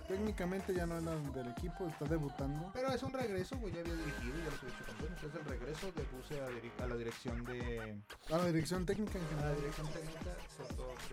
Técnicamente 0.08 0.74
ya 0.74 0.88
no 0.88 0.98
era 0.98 1.16
del 1.16 1.50
equipo, 1.50 1.88
está 1.88 2.06
debutando. 2.06 2.72
Pero 2.74 2.90
es 2.92 3.04
un 3.04 3.14
regreso, 3.14 3.56
güey, 3.60 3.72
ya 3.74 3.82
había 3.82 3.94
dirigido, 3.94 4.38
ya 4.40 4.46
los 4.46 4.60
había 4.64 4.74
hecho 4.76 4.86
campeones. 4.88 5.24
Es 5.24 5.36
el 5.36 5.46
regreso 5.46 5.92
de 5.92 6.04
Buse 6.04 6.42
a, 6.42 6.84
a 6.84 6.88
la 6.88 6.96
dirección 6.96 7.44
de. 7.44 8.02
A 8.32 8.38
la 8.38 8.46
dirección 8.48 8.86
técnica 8.88 9.20
en 9.20 9.24
a 9.24 9.28
la 9.28 9.36
general. 9.36 9.56
dirección 9.58 9.88
técnica 9.88 10.32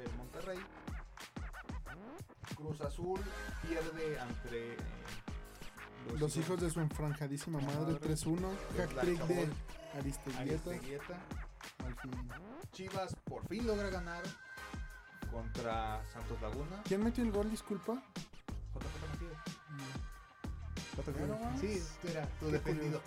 de 0.02 0.16
Monterrey. 0.16 0.58
Cruz 2.54 2.80
Azul 2.80 3.20
pierde 3.66 4.18
ante 4.18 4.72
eh, 4.72 4.76
Los 6.18 6.36
hijos 6.36 6.60
de 6.60 6.70
su 6.70 6.80
enfranjadísima 6.80 7.60
madre, 7.60 7.94
Madre. 7.94 8.14
3-1. 8.14 8.36
de 8.74 8.82
Hack 8.82 9.00
trick 9.00 9.26
de 9.26 9.48
Aristeguieta. 9.98 11.16
Chivas 12.72 13.14
por 13.24 13.46
fin 13.48 13.66
logra 13.66 13.90
ganar 13.90 14.22
contra 15.30 16.02
Santos 16.12 16.40
Laguna. 16.40 16.82
¿Quién 16.84 17.02
metió 17.04 17.24
el 17.24 17.32
gol, 17.32 17.50
disculpa? 17.50 18.02
JJ. 20.96 21.12
Mira 21.12 21.26
nomás. 21.26 21.60
Sí, 21.60 21.82
era 22.08 22.26
tu 22.40 22.50
defendido. 22.50 23.02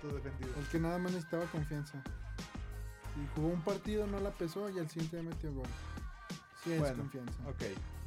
Tu 0.00 0.08
defendido. 0.08 0.54
El 0.58 0.66
que 0.68 0.78
nada 0.78 0.98
más 0.98 1.12
necesitaba 1.12 1.44
confianza. 1.46 2.02
Y 3.16 3.26
jugó 3.34 3.48
un 3.48 3.62
partido, 3.62 4.06
no 4.06 4.20
la 4.20 4.30
pesó 4.30 4.70
y 4.70 4.78
al 4.78 4.88
siguiente 4.88 5.16
ya 5.16 5.22
metió 5.22 5.52
gol. 5.52 5.66
Sí, 6.64 6.72
es 6.72 6.80
Bueno, 6.80 6.96
confianza. 6.98 7.38
Ok. 7.48 7.62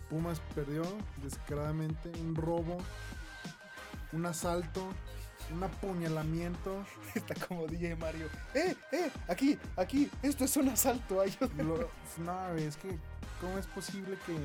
Pumas 0.09 0.39
perdió 0.55 0.83
descaradamente. 1.23 2.09
Un 2.21 2.35
robo, 2.35 2.77
un 4.11 4.25
asalto, 4.25 4.87
un 5.53 5.63
apuñalamiento. 5.63 6.85
Está 7.15 7.35
como 7.47 7.67
DJ 7.67 7.95
Mario. 7.95 8.27
¡Eh, 8.53 8.75
eh! 8.91 9.11
Aquí, 9.27 9.57
aquí. 9.77 10.09
Esto 10.21 10.45
es 10.45 10.55
un 10.57 10.69
asalto. 10.69 11.21
Ay, 11.21 11.35
Lo- 11.57 11.89
no, 12.23 12.55
es 12.55 12.77
que, 12.77 12.97
¿cómo 13.41 13.57
es 13.57 13.67
posible 13.67 14.17
que.? 14.25 14.37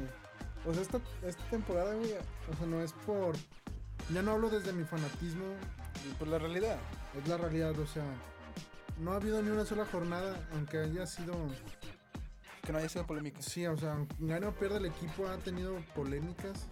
O 0.68 0.72
sea, 0.72 0.82
esta, 0.82 0.98
esta 1.22 1.44
temporada, 1.50 1.94
güey, 1.94 2.12
o 2.12 2.56
sea, 2.56 2.66
no 2.66 2.80
es 2.80 2.92
por. 2.92 3.36
Ya 4.12 4.22
no 4.22 4.32
hablo 4.32 4.48
desde 4.50 4.72
mi 4.72 4.84
fanatismo, 4.84 5.44
Pues 6.18 6.30
la 6.30 6.38
realidad. 6.38 6.78
es 7.20 7.28
la 7.28 7.36
realidad, 7.36 7.78
o 7.78 7.86
sea. 7.86 8.04
No 8.98 9.12
ha 9.12 9.16
habido 9.16 9.42
ni 9.42 9.50
una 9.50 9.64
sola 9.64 9.84
jornada, 9.86 10.48
aunque 10.52 10.78
haya 10.78 11.06
sido. 11.06 11.34
Que 12.62 12.72
no 12.72 12.78
haya 12.78 12.88
sido 12.88 13.06
polémica. 13.06 13.42
Sí, 13.42 13.66
o 13.66 13.76
sea, 13.76 13.96
gane 14.20 14.46
o 14.46 14.52
pierde 14.54 14.78
el 14.78 14.86
equipo, 14.86 15.26
ha 15.28 15.36
tenido 15.38 15.76
polémicas. 15.94 16.66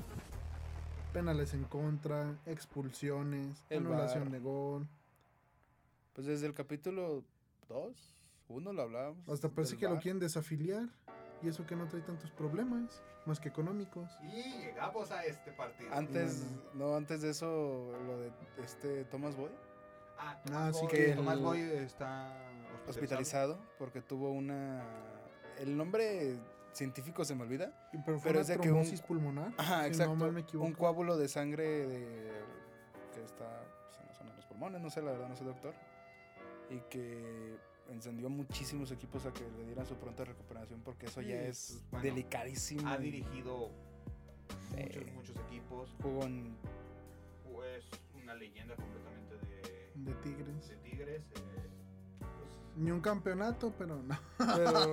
Penales 1.12 1.53
en 1.53 1.64
contra, 1.64 2.35
expulsiones, 2.46 3.64
El 3.68 3.79
anulación 3.87 4.31
de 4.31 4.38
gol. 4.38 4.88
Pues 6.14 6.27
desde 6.27 6.46
el 6.46 6.55
capítulo 6.55 7.22
2, 7.68 8.16
1 8.48 8.72
lo 8.72 8.83
hablábamos. 8.83 9.29
Hasta 9.29 9.48
parece 9.51 9.77
que 9.77 9.88
lo 9.88 9.98
quieren 9.98 10.18
desafiliar. 10.20 10.88
Y 11.42 11.48
eso 11.48 11.66
que 11.66 11.75
no 11.75 11.88
trae 11.88 12.03
tantos 12.03 12.31
problemas, 12.31 13.03
más 13.27 13.40
que 13.40 13.48
económicos. 13.48 14.11
Y 14.22 14.61
llegamos 14.61 15.11
a 15.11 15.25
este 15.25 15.51
partido. 15.53 15.92
Antes, 15.92 16.44
no, 16.75 16.94
antes 16.96 17.20
de 17.20 17.31
eso, 17.31 17.92
lo 18.07 18.18
de 18.18 18.33
este 18.62 19.05
Thomas 19.07 19.37
Boy, 19.37 19.51
Ah, 20.25 20.40
Ah, 20.53 20.70
sí 20.72 20.87
que 20.87 21.14
Tomás 21.16 21.37
el- 21.37 21.42
Boy 21.42 21.61
está 21.61 22.33
hospitalizado, 22.87 23.59
porque 23.77 24.01
tuvo 24.01 24.31
una. 24.31 24.85
El 25.59 25.77
nombre 25.77 26.37
científico 26.72 27.24
se 27.24 27.35
me 27.35 27.42
olvida. 27.42 27.88
Pero 27.92 28.18
fue 28.18 28.30
Pero 28.30 28.30
una 28.38 28.40
es 28.40 28.46
de 28.48 28.58
que 28.58 28.70
un- 28.72 28.98
pulmonar. 29.06 29.52
Ajá, 29.58 29.82
si 29.82 29.88
exacto. 29.88 30.14
No 30.14 30.20
mal 30.20 30.32
me 30.32 30.40
equivoco. 30.40 30.66
un 30.66 30.74
coágulo 30.74 31.16
de 31.16 31.28
sangre 31.28 31.87
de, 31.87 32.30
que 33.14 33.22
está 33.24 33.64
pues, 33.88 34.00
en 34.00 34.06
la 34.08 34.14
zona 34.14 34.30
de 34.30 34.37
los 34.37 34.46
pulmones, 34.46 34.80
no 34.80 34.90
sé, 34.90 35.02
la 35.02 35.12
verdad, 35.12 35.28
no 35.28 35.37
soy 35.37 35.46
doctor. 35.46 35.74
Y 36.70 36.78
que 36.88 37.56
encendió 37.90 38.30
muchísimos 38.30 38.90
equipos 38.92 39.26
a 39.26 39.32
que 39.32 39.42
le 39.58 39.64
dieran 39.66 39.85
su 39.87 39.96
pronta 39.96 40.24
recuperación, 40.24 40.80
porque 40.82 41.06
eso 41.06 41.20
Sí, 41.20 41.28
ya 41.28 41.42
es- 41.42 41.70
es 41.70 41.90
bueno, 41.90 42.04
delicadísimo. 42.04 42.88
Ha 42.88 42.96
dirigido 42.98 43.70
Sí. 44.70 44.76
muchos, 44.82 45.12
muchos 45.14 45.37
equipos. 45.48 45.94
Jugó 46.02 46.24
en 46.24 46.56
Es 47.76 47.85
una 48.22 48.35
leyenda 48.35 48.74
completamente 48.76 49.37
de, 49.46 49.92
De 49.94 50.14
Tigres. 50.22 50.68
de 50.68 50.76
Tigres. 50.76 51.20
eh, 51.22 51.68
pues, 52.18 52.76
Ni 52.76 52.90
un 52.90 53.00
campeonato, 53.00 53.72
pero 53.78 54.02
no. 54.02 54.18
Pero 54.38 54.90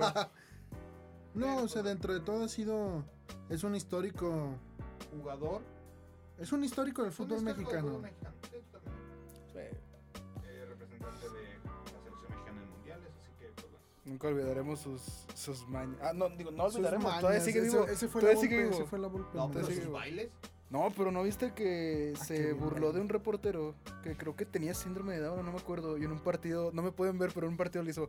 No, 1.34 1.62
o 1.62 1.68
sea, 1.68 1.82
dentro 1.82 2.12
de 2.12 2.20
todo 2.20 2.44
ha 2.44 2.48
sido. 2.48 3.04
Es 3.48 3.64
un 3.64 3.74
histórico. 3.74 4.54
jugador. 5.16 5.62
Es 6.38 6.52
un 6.52 6.62
histórico 6.64 7.02
del 7.02 7.12
fútbol 7.12 7.38
histórico 7.38 7.70
del 7.72 7.82
mexicano. 7.82 7.88
fútbol 7.88 8.02
mexicano, 8.02 8.34
sí, 8.50 8.56
totalmente. 8.72 9.02
sí, 9.52 9.58
Eh, 10.46 10.64
representante 10.68 11.28
de 11.28 11.42
la 11.64 12.00
selección 12.00 12.30
mexicana 12.30 12.62
en 12.62 12.70
mundiales, 12.70 13.08
así 13.20 13.30
que 13.38 13.46
pues 13.48 13.66
bueno. 13.70 13.86
nunca 14.04 14.28
olvidaremos 14.28 14.78
sus, 14.80 15.02
sus 15.34 15.68
mañas. 15.68 15.96
Ah, 16.02 16.12
no, 16.14 16.28
digo, 16.30 16.50
no 16.52 16.64
olvidaremos, 16.64 17.04
mañas, 17.04 17.20
todavía 17.20 17.40
sigue 17.40 17.58
ese- 17.60 17.70
vivo. 17.70 17.84
Ese 17.86 18.08
fue 18.08 18.20
todavía 18.22 18.40
la 18.42 18.48
sigue 18.48 18.58
vivo. 18.62 18.70
ese 18.74 18.84
fue 18.84 18.98
la 18.98 19.08
No, 19.08 19.50
pero 19.52 19.66
sus 19.66 19.76
güey. 19.78 19.88
bailes. 19.90 20.30
No, 20.70 20.88
pero 20.96 21.10
¿no 21.10 21.22
viste 21.24 21.52
que 21.52 22.14
Ah, 22.18 22.24
se 22.24 22.38
bien 22.40 22.58
burló 22.60 22.92
de 22.92 23.00
un 23.00 23.08
reportero 23.08 23.74
que 24.04 24.16
creo 24.16 24.36
que 24.36 24.46
tenía 24.46 24.72
síndrome 24.72 25.14
de 25.14 25.20
Down, 25.22 25.44
no 25.44 25.50
me 25.52 25.58
acuerdo, 25.58 25.98
y 25.98 26.04
en 26.04 26.12
un 26.12 26.20
partido, 26.20 26.70
no 26.72 26.80
me 26.82 26.92
pueden 26.92 27.18
ver, 27.18 27.32
pero 27.34 27.46
en 27.48 27.52
un 27.52 27.56
partido 27.58 27.82
le 27.82 27.90
hizo 27.90 28.08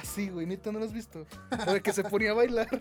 así, 0.00 0.28
güey, 0.28 0.46
neta, 0.46 0.72
¿no 0.72 0.78
lo 0.78 0.84
has 0.84 0.92
visto? 0.92 1.26
O 1.66 1.72
de 1.72 1.80
que 1.80 1.92
se 1.92 2.04
ponía 2.04 2.32
a 2.32 2.34
bailar. 2.34 2.68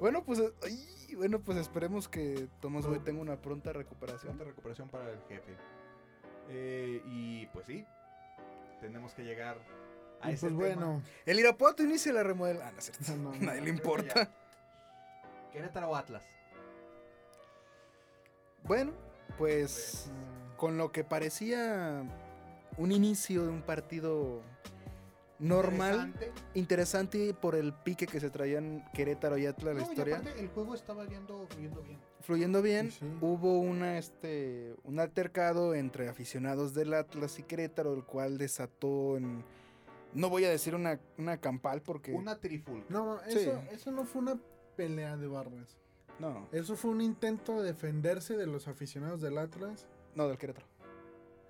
Bueno, 0.00 0.24
pues, 0.24 0.40
ay, 0.64 1.14
bueno, 1.14 1.40
pues 1.40 1.58
esperemos 1.58 2.08
que 2.08 2.48
Tomás 2.62 2.86
Boy 2.86 3.00
tenga 3.00 3.20
una 3.20 3.36
pronta 3.36 3.70
recuperación. 3.74 4.32
Pronta 4.34 4.44
recuperación 4.44 4.88
para 4.88 5.10
el 5.10 5.20
jefe. 5.28 5.54
Eh, 6.48 7.02
y 7.04 7.44
pues 7.48 7.66
sí, 7.66 7.84
tenemos 8.80 9.12
que 9.12 9.22
llegar 9.24 9.58
a 10.22 10.30
Y 10.30 10.34
ese 10.34 10.48
pues 10.48 10.70
tema. 10.70 10.86
bueno. 10.86 11.02
El 11.26 11.38
Irapuato 11.38 11.82
inicia 11.82 12.14
la 12.14 12.22
remodelación. 12.22 12.66
Ah, 12.66 12.72
no 12.72 12.78
es 12.78 12.84
cierto. 12.86 13.14
No, 13.14 13.30
no, 13.34 13.38
Nadie 13.44 13.60
le 13.60 13.68
importa. 13.68 14.30
Querétaro 15.52 15.94
Atlas. 15.94 16.22
Bueno, 18.64 18.92
pues 19.36 20.10
ah, 20.10 20.56
con 20.56 20.78
lo 20.78 20.92
que 20.92 21.04
parecía 21.04 22.02
un 22.78 22.90
inicio 22.92 23.42
de 23.42 23.50
un 23.50 23.60
partido 23.60 24.40
normal, 25.40 26.06
Interesante. 26.08 26.32
interesante 26.54 27.34
por 27.34 27.54
el 27.54 27.72
pique 27.72 28.06
que 28.06 28.20
se 28.20 28.30
traían 28.30 28.84
Querétaro 28.92 29.38
y 29.38 29.46
Atlas 29.46 29.74
la 29.74 29.80
No, 29.80 29.86
y 29.86 29.90
historia. 29.90 30.18
aparte, 30.18 30.38
el 30.40 30.48
juego 30.48 30.74
estaba 30.74 31.06
yendo, 31.06 31.46
fluyendo 31.48 31.82
bien. 31.82 31.98
Fluyendo 32.20 32.62
bien, 32.62 32.90
Sí, 32.90 32.98
sí. 33.00 33.06
hubo 33.20 33.58
una 33.58 33.98
este 33.98 34.74
un 34.84 35.00
altercado 35.00 35.74
entre 35.74 36.08
aficionados 36.08 36.74
del 36.74 36.92
Atlas 36.94 37.38
y 37.38 37.42
Querétaro, 37.42 37.94
el 37.94 38.04
cual 38.04 38.36
desató 38.38 39.16
en 39.16 39.42
no 40.12 40.28
voy 40.28 40.44
a 40.44 40.50
decir 40.50 40.74
una, 40.74 40.98
una 41.18 41.38
campal 41.38 41.82
porque 41.82 42.12
Una 42.12 42.38
triful. 42.38 42.84
No, 42.88 43.18
Sí. 43.28 43.38
eso, 43.38 43.62
eso 43.70 43.90
no 43.92 44.04
fue 44.04 44.22
una 44.22 44.38
pelea 44.76 45.16
de 45.16 45.26
barras. 45.28 45.78
no, 46.18 46.48
Eso 46.52 46.76
fue 46.76 46.90
un 46.90 47.00
intento 47.00 47.62
de 47.62 47.68
defenderse 47.72 48.36
de 48.36 48.46
los 48.46 48.68
aficionados 48.68 49.20
del 49.20 49.38
Atlas. 49.38 49.86
no 50.14 50.28
del 50.28 50.36
Querétaro. 50.36 50.66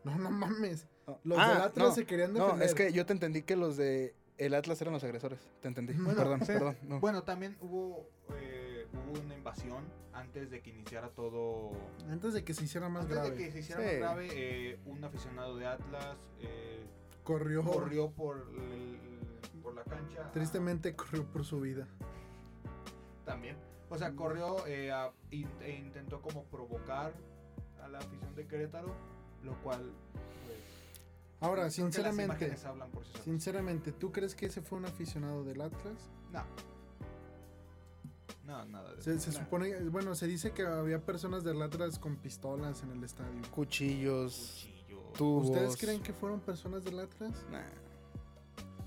No, 0.05 0.17
no 0.19 0.31
mames. 0.31 0.87
No. 1.11 1.19
Los 1.25 1.39
Ah, 1.39 1.49
del 1.55 1.63
Atlas 1.63 1.89
no, 1.89 1.95
se 1.95 2.07
querían 2.07 2.33
No, 2.33 2.45
defender. 2.45 2.69
es 2.69 2.75
que 2.75 2.93
yo 2.93 3.07
te 3.07 3.13
entendí 3.13 3.43
que 3.43 3.57
los 3.57 3.77
de 3.77 4.15
el 4.39 4.55
Atlas 4.55 4.81
eran 4.81 4.95
los 4.95 5.05
agresores. 5.05 5.39
Te 5.61 5.69
entendí. 5.69 5.93
Bueno, 5.95 6.15
perdón, 6.17 6.41
sí. 6.41 6.47
perdón. 6.47 6.77
no. 6.83 7.01
Bueno, 7.01 7.23
también 7.25 7.57
hubo, 7.61 8.07
eh, 8.37 8.87
hubo 8.93 9.21
una 9.21 9.35
invasión 9.35 9.85
antes 10.15 10.51
de 10.51 10.61
que 10.63 10.71
iniciara 10.71 11.09
todo. 11.11 11.73
Antes 12.09 12.33
de 12.35 12.43
que 12.45 12.55
se 12.55 12.65
hiciera 12.65 12.89
más 12.89 13.03
antes 13.03 13.17
grave. 13.19 13.31
de 13.31 13.37
que 13.37 13.53
se 13.53 13.59
hiciera 13.61 13.81
Sí. 13.83 13.87
más 13.89 13.99
grave, 13.99 14.29
eh, 14.33 14.79
un 14.87 15.05
aficionado 15.05 15.57
de 15.57 15.67
Atlas 15.67 16.17
eh, 16.41 16.87
Corrió. 17.25 17.63
corrió 17.65 18.11
por, 18.11 18.47
el- 18.57 18.99
por 19.63 19.75
la 19.75 19.85
cancha. 19.85 20.27
a- 20.27 20.33
Tristemente 20.33 20.95
corrió 20.97 21.25
por 21.25 21.45
su 21.45 21.61
vida. 21.61 21.87
También. 23.25 23.57
O 23.89 23.99
sea, 23.99 24.13
corrió 24.15 24.67
eh, 24.67 24.91
a- 24.91 25.13
in- 25.31 25.49
e 25.61 25.73
intentó 25.73 26.21
como 26.23 26.45
provocar 26.45 27.13
a 27.83 27.89
la 27.89 27.99
afición 27.99 28.35
de 28.35 28.47
Querétaro, 28.47 28.95
lo 29.43 29.55
cual. 29.63 29.93
Ahora, 31.41 31.55
creo 31.55 31.55
que 31.55 31.63
las 31.63 31.75
sinceramente, 31.75 32.25
imágenes 32.25 32.65
hablan 32.65 32.91
por 32.91 33.05
sí 33.05 33.11
solas. 33.13 33.25
sinceramente, 33.25 33.93
¿tú 33.93 34.13
crees 34.13 34.35
que 34.35 34.47
ese 34.47 34.61
fue 34.63 34.79
un 34.79 34.85
aficionado 34.87 35.43
del 35.45 35.61
Atlas? 35.63 36.11
No. 36.33 36.43
No, 38.47 38.65
nada 38.67 38.95
de 38.95 39.03
Se, 39.03 39.13
eso. 39.15 39.31
se 39.33 39.39
supone, 39.39 39.79
bueno, 39.91 40.15
se 40.15 40.27
dice 40.27 40.53
que 40.53 40.63
había 40.67 41.01
personas 41.01 41.45
del 41.45 41.61
Atlas 41.63 41.99
con 41.99 42.17
pistolas 42.17 42.83
en 42.83 42.91
el 42.91 43.05
estadio. 43.05 43.41
Cuchillos, 43.53 44.67
Cuchillos. 44.87 45.13
tubos. 45.15 45.49
¿Ustedes 45.51 45.77
creen 45.77 46.03
que 46.03 46.13
fueron 46.13 46.41
personas 46.41 46.85
del 46.85 46.99
Atlas? 46.99 47.33
Nah. 47.51 47.61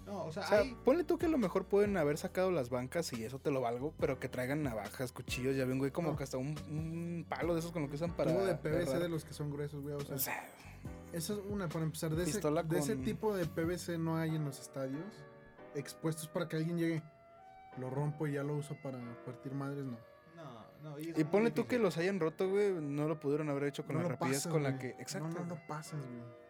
No, 0.06 0.26
o 0.26 0.32
sea, 0.34 0.44
O 0.44 0.48
sea, 0.48 0.60
hay- 0.60 0.76
ponle 0.84 1.06
tú 1.06 1.18
que 1.18 1.28
a 1.28 1.30
lo 1.30 1.38
mejor 1.38 1.66
pueden 1.66 1.96
haber 1.96 2.18
sacado 2.18 2.52
las 2.52 2.70
bancas 2.70 3.14
y 3.14 3.24
eso 3.24 3.40
te 3.40 3.52
lo 3.52 3.62
valgo, 3.62 3.94
pero 4.00 4.20
que 4.20 4.28
traigan 4.28 4.62
navajas, 4.62 5.14
cuchillos, 5.14 5.56
ya 5.56 5.64
ven, 5.66 5.80
güey, 5.80 5.92
como 5.92 6.12
No. 6.12 6.18
que 6.18 6.24
hasta 6.26 6.38
un, 6.38 6.56
un 6.70 7.26
palo 7.28 7.54
de 7.54 7.62
esos 7.62 7.72
con 7.72 7.84
lo 7.84 7.90
que 7.90 7.96
usan 7.96 8.12
para. 8.12 8.32
Tubo 8.34 8.46
de 8.46 8.56
PVC 8.56 8.82
agarrar. 8.84 9.02
de 9.04 9.10
los 9.10 9.24
que 9.24 9.34
son 9.34 9.50
gruesos, 9.50 9.82
güey. 9.82 9.96
O 9.96 10.02
sea, 10.02 10.16
O 10.16 10.20
sea, 10.20 10.46
Eso 11.14 11.34
es 11.34 11.40
una, 11.48 11.70
para 11.70 11.86
empezar, 11.86 12.16
de, 12.16 12.24
ese, 12.24 12.42
de 12.42 12.96
tipo 13.04 13.36
de 13.36 13.46
PVC 13.46 13.98
no 14.00 14.18
hay 14.18 14.36
en 14.36 14.46
los 14.46 14.60
estadios. 14.60 15.06
Expuestos 15.76 16.28
para 16.28 16.48
que 16.48 16.58
alguien 16.58 16.78
llegue, 16.78 17.04
lo 17.78 17.90
rompo 17.90 18.28
y 18.28 18.34
ya 18.34 18.44
lo 18.44 18.56
uso 18.56 18.76
para 18.82 19.00
partir 19.26 19.54
madres, 19.54 19.86
no. 19.86 19.98
No, 20.36 20.92
no, 20.92 21.00
y 21.00 21.14
Y 21.16 21.24
ponle 21.24 21.52
tú 21.52 21.68
que 21.68 21.78
los 21.80 21.98
hayan 21.98 22.20
roto, 22.20 22.50
güey, 22.50 22.72
no 22.74 23.08
lo 23.08 23.20
pudieron 23.20 23.50
haber 23.50 23.66
hecho 23.66 23.86
con 23.86 23.96
No 23.96 24.04
la 24.04 24.10
rapidez 24.10 24.38
pasas, 24.38 24.52
con 24.52 24.64
la 24.64 24.78
que... 24.78 24.90
Exacto. 25.00 25.30
No, 25.30 25.40
no 25.42 25.56
lo 25.56 25.68
pasas, 25.68 26.00
güey. 26.00 26.44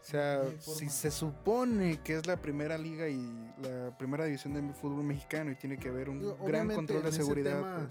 O 0.00 0.04
sea, 0.04 0.42
No 0.44 0.50
si 0.52 0.58
forma. 0.58 0.90
se 0.90 1.10
supone 1.10 2.00
que 2.02 2.16
es 2.16 2.26
la 2.26 2.36
primera 2.40 2.78
liga 2.78 3.08
y 3.08 3.52
la 3.62 3.96
primera 3.98 4.24
división 4.24 4.54
de 4.54 4.72
fútbol 4.74 5.04
mexicano 5.04 5.50
y 5.50 5.56
tiene 5.56 5.78
que 5.78 5.88
haber 5.88 6.08
un 6.08 6.20
gran 6.46 6.68
control 6.70 7.02
de 7.02 7.08
en 7.08 7.14
ese 7.14 7.22
seguridad. 7.22 7.56
tema 7.56 7.90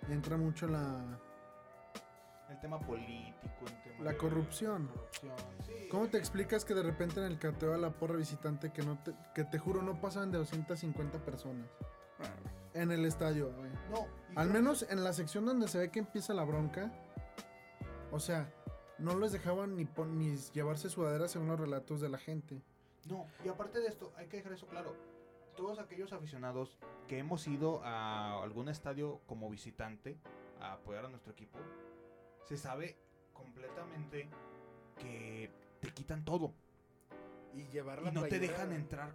pues, 0.00 0.10
entra 0.12 0.36
mucho 0.36 0.66
la, 0.66 1.20
El 2.50 2.60
tema 2.60 2.78
político, 2.80 3.64
el 3.66 3.82
tema 3.82 4.04
la 4.04 4.12
de- 4.12 4.16
corrupción. 4.16 4.86
corrupción, 4.88 5.36
sí. 5.66 5.88
¿Cómo 5.90 6.08
te 6.08 6.18
explicas 6.18 6.64
que 6.64 6.74
de 6.74 6.82
repente 6.82 7.20
en 7.20 7.26
el 7.26 7.38
cateo 7.38 7.74
a 7.74 7.76
la 7.76 7.90
porra 7.90 8.16
visitante 8.16 8.72
que 8.72 8.82
no 8.82 8.98
te, 9.02 9.12
que 9.34 9.44
te 9.44 9.58
juro 9.58 9.82
no 9.82 10.00
pasaban 10.00 10.30
de 10.30 10.38
250 10.38 11.18
personas 11.24 11.68
en 12.74 12.90
el 12.92 13.04
estadio, 13.04 13.52
güey? 13.52 13.70
No, 13.90 14.06
Al 14.36 14.50
menos 14.50 14.86
en 14.90 15.02
la 15.04 15.12
sección 15.12 15.44
donde 15.46 15.68
se 15.68 15.78
ve 15.78 15.90
que 15.90 15.98
empieza 15.98 16.34
la 16.34 16.44
bronca, 16.44 16.92
o 18.12 18.20
sea, 18.20 18.52
no 18.98 19.18
les 19.18 19.32
dejaban 19.32 19.76
ni, 19.76 19.84
pon- 19.84 20.18
ni 20.18 20.36
llevarse 20.54 20.88
sudaderas 20.88 21.30
según 21.32 21.48
los 21.48 21.58
relatos 21.60 22.00
de 22.00 22.08
la 22.08 22.18
gente. 22.18 22.62
No, 23.08 23.26
y 23.44 23.48
aparte 23.48 23.78
de 23.80 23.86
esto, 23.88 24.12
hay 24.16 24.26
que 24.28 24.38
dejar 24.38 24.52
eso 24.52 24.66
claro. 24.66 24.94
Todos 25.56 25.78
aquellos 25.78 26.12
aficionados 26.12 26.78
que 27.08 27.18
hemos 27.18 27.46
ido 27.46 27.80
a 27.84 28.42
algún 28.42 28.68
estadio 28.68 29.20
como 29.26 29.48
visitante 29.48 30.18
a 30.60 30.74
apoyar 30.74 31.06
a 31.06 31.08
nuestro 31.08 31.32
equipo, 31.32 31.58
se 32.46 32.56
sabe 32.56 32.96
completamente 33.32 34.28
que 34.98 35.50
te 35.80 35.90
quitan 35.92 36.24
todo 36.24 36.52
y 37.54 37.64
llevar 37.68 38.00
y 38.06 38.10
no 38.10 38.24
te 38.24 38.38
dejan 38.38 38.72
entrar, 38.72 39.14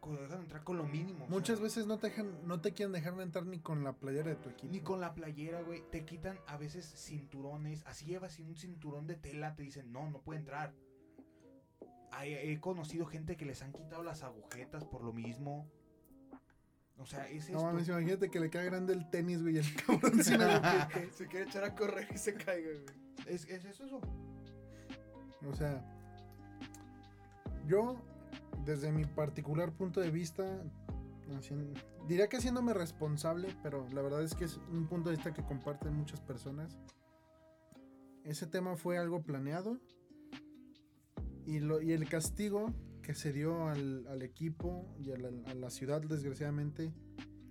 con- 0.00 0.16
dejan 0.16 0.40
entrar 0.42 0.64
con 0.64 0.76
lo 0.78 0.84
mínimo. 0.84 1.24
o 1.24 1.28
sea, 1.28 1.36
Muchas 1.36 1.60
veces 1.60 1.86
no 1.86 1.98
te 1.98 2.08
dejan, 2.08 2.46
no 2.46 2.60
te 2.60 2.72
quieren 2.72 2.92
dejar 2.92 3.18
entrar 3.20 3.44
ni 3.46 3.58
con 3.58 3.84
la 3.84 3.92
playera 3.92 4.30
de 4.30 4.36
tu 4.36 4.48
equipo. 4.50 4.72
Ni 4.72 4.80
con 4.80 5.00
la 5.00 5.14
playera, 5.14 5.62
güey. 5.62 5.82
Te 5.90 6.04
quitan 6.04 6.38
a 6.46 6.56
veces 6.56 6.86
cinturones. 6.86 7.84
Así 7.86 8.06
llevas 8.06 8.38
un 8.38 8.56
cinturón 8.56 9.06
de 9.06 9.16
tela. 9.16 9.54
Te 9.56 9.62
dicen, 9.62 9.92
no, 9.92 10.08
no 10.10 10.20
puede 10.22 10.40
entrar. 10.40 10.72
Hay- 12.12 12.34
he 12.34 12.60
conocido 12.60 13.06
gente 13.06 13.36
que 13.36 13.44
les 13.46 13.62
han 13.62 13.72
quitado 13.72 14.02
las 14.02 14.22
agujetas 14.22 14.84
por 14.84 15.02
lo 15.02 15.12
mismo. 15.12 15.70
O 17.00 17.06
sea, 17.06 17.26
es 17.28 17.48
No 17.50 17.58
esto. 17.58 17.66
mames, 17.66 17.88
imagínate 17.88 18.30
que 18.30 18.38
le 18.40 18.50
queda 18.50 18.62
grande 18.64 18.92
el 18.92 19.08
tenis, 19.10 19.42
güey, 19.42 19.56
el 19.58 19.74
cabrón 19.86 20.22
sin. 20.22 20.38
Se 21.14 21.26
quiere 21.26 21.46
echar 21.46 21.64
a 21.64 21.74
correr 21.74 22.06
y 22.14 22.18
se 22.18 22.34
caiga, 22.34 22.68
güey. 22.70 22.84
Es, 23.26 23.46
es 23.48 23.64
eso, 23.64 23.84
eso. 23.84 24.00
O 25.48 25.54
sea, 25.54 25.82
yo, 27.66 27.96
desde 28.64 28.92
mi 28.92 29.04
particular 29.06 29.72
punto 29.72 30.00
de 30.00 30.10
vista, 30.10 30.44
diría 32.06 32.28
que 32.28 32.36
haciéndome 32.36 32.74
responsable, 32.74 33.48
pero 33.62 33.86
la 33.92 34.02
verdad 34.02 34.22
es 34.22 34.34
que 34.34 34.44
es 34.44 34.58
un 34.70 34.86
punto 34.86 35.08
de 35.08 35.16
vista 35.16 35.32
que 35.32 35.42
comparten 35.42 35.94
muchas 35.94 36.20
personas. 36.20 36.76
Ese 38.24 38.46
tema 38.46 38.76
fue 38.76 38.98
algo 38.98 39.22
planeado 39.22 39.78
y, 41.46 41.60
lo, 41.60 41.80
y 41.80 41.92
el 41.92 42.06
castigo 42.08 42.74
que 43.10 43.16
se 43.16 43.32
dio 43.32 43.66
al, 43.66 44.06
al 44.06 44.22
equipo 44.22 44.86
y 45.00 45.10
a 45.10 45.16
la, 45.16 45.30
a 45.50 45.54
la 45.54 45.68
ciudad, 45.70 46.00
desgraciadamente, 46.00 46.92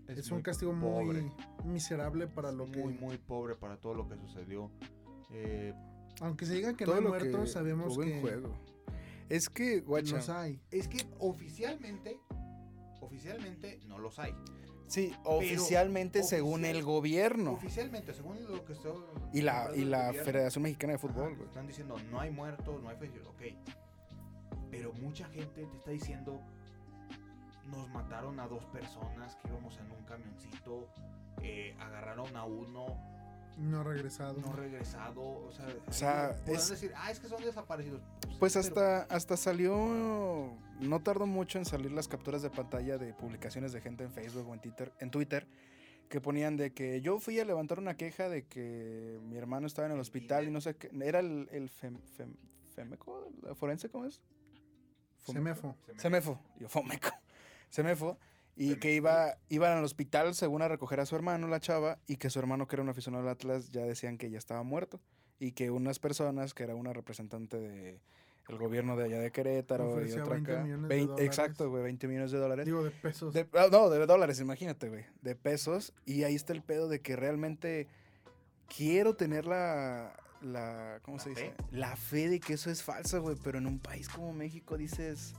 es, 0.08 0.28
un 0.32 0.38
muy 0.38 0.44
castigo 0.44 0.72
pobre. 0.80 1.22
muy 1.22 1.74
miserable 1.74 2.28
para 2.28 2.52
lo 2.54 2.66
que... 2.72 2.80
muy, 2.80 2.94
muy 2.94 3.18
pobre 3.18 3.56
para 3.56 3.76
todo 3.76 3.94
lo 3.94 4.08
que 4.08 4.16
sucedió. 4.16 4.72
Eh, 5.32 5.74
Aunque 6.22 6.46
se 6.46 6.54
diga 6.54 6.78
que 6.78 6.86
no 6.86 6.94
hay 6.94 7.04
lo 7.04 7.12
que 7.12 7.20
muertos, 7.26 7.52
sabemos 7.52 7.98
en 7.98 8.04
que 8.06 8.22
juego. 8.22 8.54
Es 9.28 9.50
que, 9.50 9.82
guacha, 9.82 10.16
los 10.16 10.30
hay. 10.30 10.62
es 10.72 10.88
que 10.88 11.06
oficialmente, 11.20 12.20
oficialmente 13.02 13.80
no 13.86 14.00
los 14.00 14.18
hay. 14.18 14.34
sí, 14.88 15.14
oficialmente 15.26 16.24
según 16.24 16.62
oficial- 16.62 16.76
el 16.78 16.84
gobierno 16.84 17.52
Oficialmente, 17.52 18.14
según 18.14 18.42
lo 18.50 18.64
que 18.64 18.74
está. 18.74 18.90
y 19.34 19.42
la, 19.42 19.72
y 19.76 19.84
la 19.84 20.08
gobierno, 20.08 20.24
Federación 20.26 20.64
Mexicana 20.64 20.94
de 20.94 21.00
Ajá, 21.00 21.08
Fútbol, 21.08 21.36
güey. 21.36 21.48
Están 21.50 21.68
diciendo, 21.68 21.96
no 22.10 22.22
hay 22.22 22.32
muertos, 22.32 22.82
no 22.82 22.88
hay 22.90 22.96
fallecidos, 22.96 23.28
ok. 23.28 23.42
Pero 24.72 24.94
mucha 24.94 25.26
gente 25.30 25.66
te 25.66 25.78
está 25.78 25.92
diciendo, 25.92 26.42
nos 27.68 27.90
mataron 27.90 28.40
a 28.40 28.48
dos 28.48 28.64
personas 28.66 29.36
que 29.38 29.48
íbamos 29.48 29.78
en 29.78 29.92
un 29.92 30.04
camioncito, 30.06 30.88
eh, 31.42 31.76
agarraron 31.80 32.36
a 32.36 32.44
uno, 32.46 32.86
No 33.58 33.84
regresado. 33.84 34.40
no 34.40 34.54
regresado, 34.54 35.22
o 35.22 35.52
sea, 35.52 36.36
podrán 36.46 36.56
es- 36.56 36.70
decir, 36.70 36.92
ah, 36.96 37.12
es 37.12 37.20
que 37.20 37.28
son 37.28 37.42
desaparecidos. 37.44 38.02
Pues 38.40 38.54
pero- 38.54 38.66
hasta, 38.68 39.02
hasta 39.14 39.38
salió, 39.38 40.54
no 40.80 41.00
tardó 41.02 41.26
mucho 41.26 41.58
en 41.58 41.66
salir 41.66 41.92
las 41.92 42.08
capturas 42.08 42.42
de 42.42 42.50
pantalla 42.50 42.98
de 42.98 43.14
publicaciones 43.14 43.72
de 43.74 43.82
gente 43.82 44.04
en 44.04 44.12
Facebook 44.12 44.48
o 44.48 44.54
en 44.54 44.62
Twitter, 44.62 44.94
en 45.00 45.12
Twitter 45.12 45.48
que 46.08 46.22
ponían 46.22 46.58
de 46.58 46.74
que 46.74 47.02
yo 47.02 47.20
fui 47.20 47.40
a 47.40 47.46
levantar 47.46 47.78
una 47.80 47.96
queja 47.96 48.30
de 48.30 48.48
que 48.48 49.20
mi 49.26 49.38
hermano 49.38 49.68
estaba 49.68 49.86
en 49.88 49.92
el 49.92 49.98
¿En 49.98 50.02
hospital 50.02 50.48
y 50.48 50.52
no 50.52 50.60
sé 50.62 50.76
qué, 50.76 50.90
era 51.04 51.20
el, 51.20 51.48
el 51.52 51.70
fem- 51.70 52.00
fem- 52.18 52.36
Femeco, 52.74 53.30
¿La 53.44 53.54
forense 53.56 53.90
cómo 53.90 54.06
es? 54.06 54.22
Semefo. 55.26 55.76
Se 55.86 55.94
me- 55.94 56.00
Semefo, 56.00 56.40
yo 56.60 56.70
Fomeco, 56.70 57.10
Semefo, 57.70 58.18
y 58.56 58.64
Semefo. 58.64 58.80
que 58.82 58.94
iba, 58.96 59.38
iban 59.50 59.78
al 59.78 59.84
hospital 59.84 60.34
según 60.36 60.62
a 60.62 60.68
recoger 60.68 61.00
a 61.00 61.06
su 61.06 61.16
hermano, 61.16 61.48
la 61.48 61.60
chava, 61.60 61.98
y 62.08 62.18
que 62.18 62.30
su 62.30 62.40
hermano 62.40 62.68
que 62.68 62.76
era 62.76 62.84
un 62.84 62.90
aficionado 62.90 63.24
al 63.24 63.30
Atlas 63.30 63.70
ya 63.72 63.82
decían 63.84 64.18
que 64.18 64.30
ya 64.30 64.38
estaba 64.38 64.64
muerto, 64.64 65.00
y 65.40 65.52
que 65.54 65.72
unas 65.72 66.00
personas, 66.00 66.54
que 66.54 66.64
era 66.64 66.76
una 66.76 66.92
representante 66.94 67.58
de 67.60 68.00
el 68.50 68.58
gobierno 68.58 68.98
de 68.98 69.04
allá 69.06 69.20
de 69.20 69.32
Querétaro 69.32 70.04
y 70.04 70.12
otra 70.12 70.34
20 70.34 70.52
acá, 70.54 70.64
millones 70.64 70.82
de 70.90 70.96
20 70.96 71.12
dólares. 71.12 71.28
exacto, 71.28 71.70
güey, 71.70 71.84
20 71.84 72.08
millones 72.08 72.32
de 72.32 72.38
dólares. 72.40 72.66
Digo, 72.66 72.84
de 72.84 72.90
pesos. 72.90 73.32
De- 73.32 73.48
ah, 73.54 73.68
no, 73.72 73.92
de 73.92 74.04
dólares, 74.08 74.40
imagínate, 74.40 74.90
güey. 74.90 75.06
De 75.22 75.36
pesos. 75.36 75.94
Y 76.08 76.24
ahí 76.24 76.34
está 76.34 76.54
el 76.54 76.64
pedo 76.64 76.88
de 76.90 77.00
que 77.00 77.16
realmente 77.16 77.88
quiero 78.76 79.16
tener 79.16 79.46
la. 79.46 80.16
La 80.42 81.00
¿Cómo 81.04 81.18
¿La 81.18 81.24
se 81.24 81.30
dice? 81.30 81.42
fe? 81.52 81.56
La 81.72 81.96
fe 81.96 82.30
de 82.30 82.40
que 82.40 82.54
eso 82.54 82.70
es 82.70 82.84
falso, 82.84 83.22
güey. 83.22 83.36
Pero 83.44 83.58
en 83.58 83.68
un 83.68 83.80
país 83.80 84.10
como 84.10 84.34
México 84.34 84.78
dices. 84.78 85.34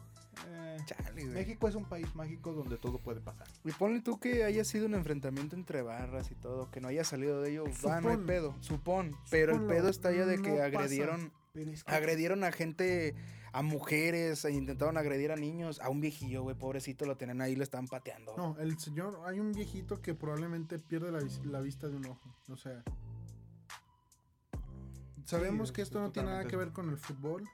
Eh, 0.49 0.77
Chale, 0.87 1.11
güey. 1.25 1.27
México 1.35 1.69
es 1.69 1.75
un 1.75 1.85
país 1.85 2.15
mágico 2.15 2.53
donde 2.53 2.79
todo 2.79 2.99
puede 2.99 3.21
pasar. 3.21 3.47
Y 3.65 3.73
ponle 3.73 4.01
tú 4.01 4.19
que 4.19 4.45
haya 4.45 4.65
sido 4.65 4.87
un 4.87 4.95
enfrentamiento 4.95 5.57
entre 5.57 5.83
barras 5.83 6.31
y 6.31 6.35
todo, 6.35 6.71
que 6.71 6.81
no 6.81 6.89
haya 6.89 7.05
salido 7.05 7.43
de 7.43 7.51
ello. 7.51 7.65
Va, 7.87 8.01
no 8.01 8.09
hay 8.09 8.15
Supón. 8.15 8.27
pedo. 8.27 8.57
Supón. 8.61 9.17
Pero 9.31 9.55
el 9.55 9.63
pedo 9.67 9.89
está 9.89 10.09
allá 10.11 10.25
de 10.27 10.41
que 10.41 10.63
agredieron. 10.63 11.33
Pero 11.53 11.71
es 11.73 11.83
que 11.85 11.93
Agredieron 11.93 12.45
a 12.45 12.53
gente, 12.53 13.15
a 13.53 13.63
mujeres, 13.63 14.45
e 14.45 14.53
intentaron 14.53 14.97
agredir 14.97 15.33
a 15.33 15.37
niños, 15.37 15.81
a 15.81 15.89
un 15.91 16.01
viejillo, 16.01 16.45
güey, 16.45 16.55
pobrecito, 16.57 17.05
lo 17.07 17.17
tenían 17.17 17.41
ahí, 17.41 17.57
lo 17.57 17.65
estaban 17.65 17.89
pateando. 17.89 18.35
No, 18.37 18.57
el 18.61 18.79
señor, 18.79 19.21
hay 19.27 19.41
un 19.41 19.51
viejito 19.53 20.01
que 20.01 20.15
probablemente 20.15 20.79
pierde 20.79 21.11
la, 21.11 21.19
la 21.45 21.61
vista 21.61 21.89
de 21.89 21.97
un 21.97 22.07
ojo. 22.07 22.33
O 22.49 22.57
sea, 22.57 22.85
sabemos 25.31 25.72
que 25.72 25.83
esto 25.83 25.99
es 25.99 26.05
no 26.05 26.12
tiene 26.12 26.31
nada 26.31 26.45
que 26.45 26.57
ver 26.57 26.72
con 26.72 26.89
el 26.91 26.97
fútbol. 26.99 27.49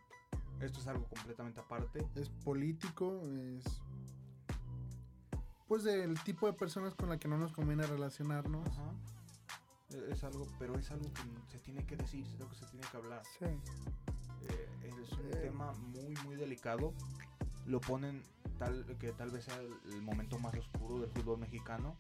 esto 0.61 0.81
es 0.81 0.87
algo 0.87 1.05
completamente 1.09 1.61
aparte. 1.61 2.07
Es 2.15 2.29
político, 2.31 3.23
es. 3.29 3.65
Pues 5.69 5.83
del 5.85 6.19
tipo 6.23 6.47
de 6.47 6.53
personas 6.53 6.95
con 6.95 7.09
la 7.09 7.19
que 7.19 7.29
no 7.29 7.37
nos 7.39 7.53
conviene 7.53 7.85
relacionarnos. 7.87 8.67
Ajá. 8.69 8.93
E- 9.91 10.13
Es 10.13 10.25
algo, 10.25 10.47
pero 10.59 10.79
es 10.79 10.91
algo 10.91 11.13
que 11.13 11.23
se 11.51 11.59
tiene 11.59 11.85
que 11.85 11.97
decir, 11.97 12.25
es 12.27 12.33
algo 12.35 12.49
que 12.51 12.57
se 12.57 12.67
tiene 12.67 12.87
que 12.91 12.97
hablar. 12.97 13.23
Sí. 13.39 13.45
Eh, 14.49 14.93
es 15.03 15.13
un 15.13 15.27
Eh. 15.27 15.37
tema 15.43 15.73
muy, 15.73 16.15
muy 16.25 16.37
delicado. 16.37 16.93
Lo 17.67 17.81
ponen 17.81 18.23
tal 18.59 18.85
que 18.99 19.13
tal 19.13 19.31
vez 19.31 19.45
sea 19.45 19.57
el, 19.61 19.75
el 19.93 20.03
momento 20.03 20.39
más 20.39 20.55
oscuro 20.57 21.01
del 21.01 21.11
fútbol 21.11 21.39
mexicano. 21.39 21.95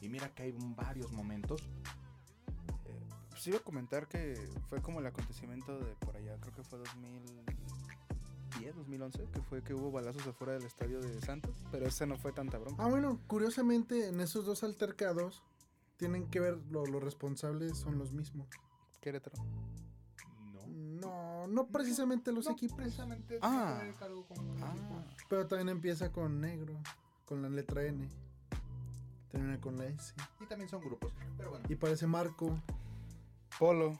Y 0.00 0.08
mira 0.08 0.28
que 0.34 0.44
hay 0.44 0.54
varios 0.76 1.12
momentos. 1.12 1.62
Pues 3.42 3.48
iba 3.48 3.58
a 3.58 3.64
comentar 3.64 4.06
que 4.06 4.36
fue 4.68 4.80
como 4.80 5.00
el 5.00 5.06
acontecimiento 5.06 5.76
de 5.76 5.96
por 5.96 6.16
allá, 6.16 6.36
creo 6.38 6.54
que 6.54 6.62
fue 6.62 6.78
2010, 6.78 8.76
2011, 8.76 9.24
que 9.32 9.40
fue 9.42 9.64
que 9.64 9.74
hubo 9.74 9.90
balazos 9.90 10.24
afuera 10.28 10.52
del 10.52 10.62
estadio 10.62 11.00
de 11.00 11.20
Santos, 11.22 11.56
pero 11.72 11.84
ese 11.88 12.06
no 12.06 12.16
fue 12.16 12.30
tanta 12.30 12.58
bronca. 12.58 12.84
Ah, 12.84 12.88
bueno, 12.88 13.18
curiosamente 13.26 14.06
en 14.06 14.20
esos 14.20 14.46
dos 14.46 14.62
altercados 14.62 15.42
tienen 15.96 16.28
que 16.30 16.38
ver, 16.38 16.56
lo- 16.70 16.86
los 16.86 17.02
responsables 17.02 17.76
son 17.76 17.98
los 17.98 18.12
mismos. 18.12 18.46
Querétaro. 19.00 19.42
No. 20.54 20.68
No, 20.68 21.46
no 21.48 21.66
precisamente 21.66 22.30
los 22.30 22.44
No, 22.46 22.52
equipos. 22.52 22.76
precisamente 22.76 23.40
Ah. 23.42 23.80
ver 23.82 23.92
cargo 23.96 24.24
con 24.24 24.46
los 24.46 24.62
Ah, 24.62 24.72
equipos. 24.72 25.16
Pero 25.28 25.48
también 25.48 25.68
empieza 25.70 26.12
con 26.12 26.40
negro, 26.40 26.74
con 27.24 27.42
la 27.42 27.48
letra 27.48 27.82
N. 27.86 28.08
Termina 29.32 29.60
con 29.60 29.78
la 29.78 29.86
S. 29.86 30.14
Y 30.40 30.46
también 30.46 30.68
son 30.70 30.80
grupos. 30.80 31.12
Pero 31.36 31.50
bueno. 31.50 31.64
Y 31.68 31.74
parece 31.74 32.06
Marco. 32.06 32.56
Polo. 33.58 33.98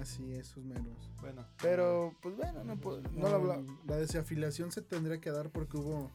Así, 0.00 0.34
esos 0.34 0.62
meros. 0.64 1.10
Bueno. 1.20 1.44
Pero, 1.62 2.14
pues 2.22 2.36
bueno, 2.36 2.62
no, 2.64 2.76
puedo- 2.78 3.00
no 3.12 3.28
lo 3.28 3.34
habla. 3.36 3.62
La 3.86 3.96
desafiliación 3.96 4.70
se 4.70 4.82
tendría 4.82 5.20
que 5.20 5.30
dar 5.30 5.50
porque 5.50 5.76
hubo 5.78 6.10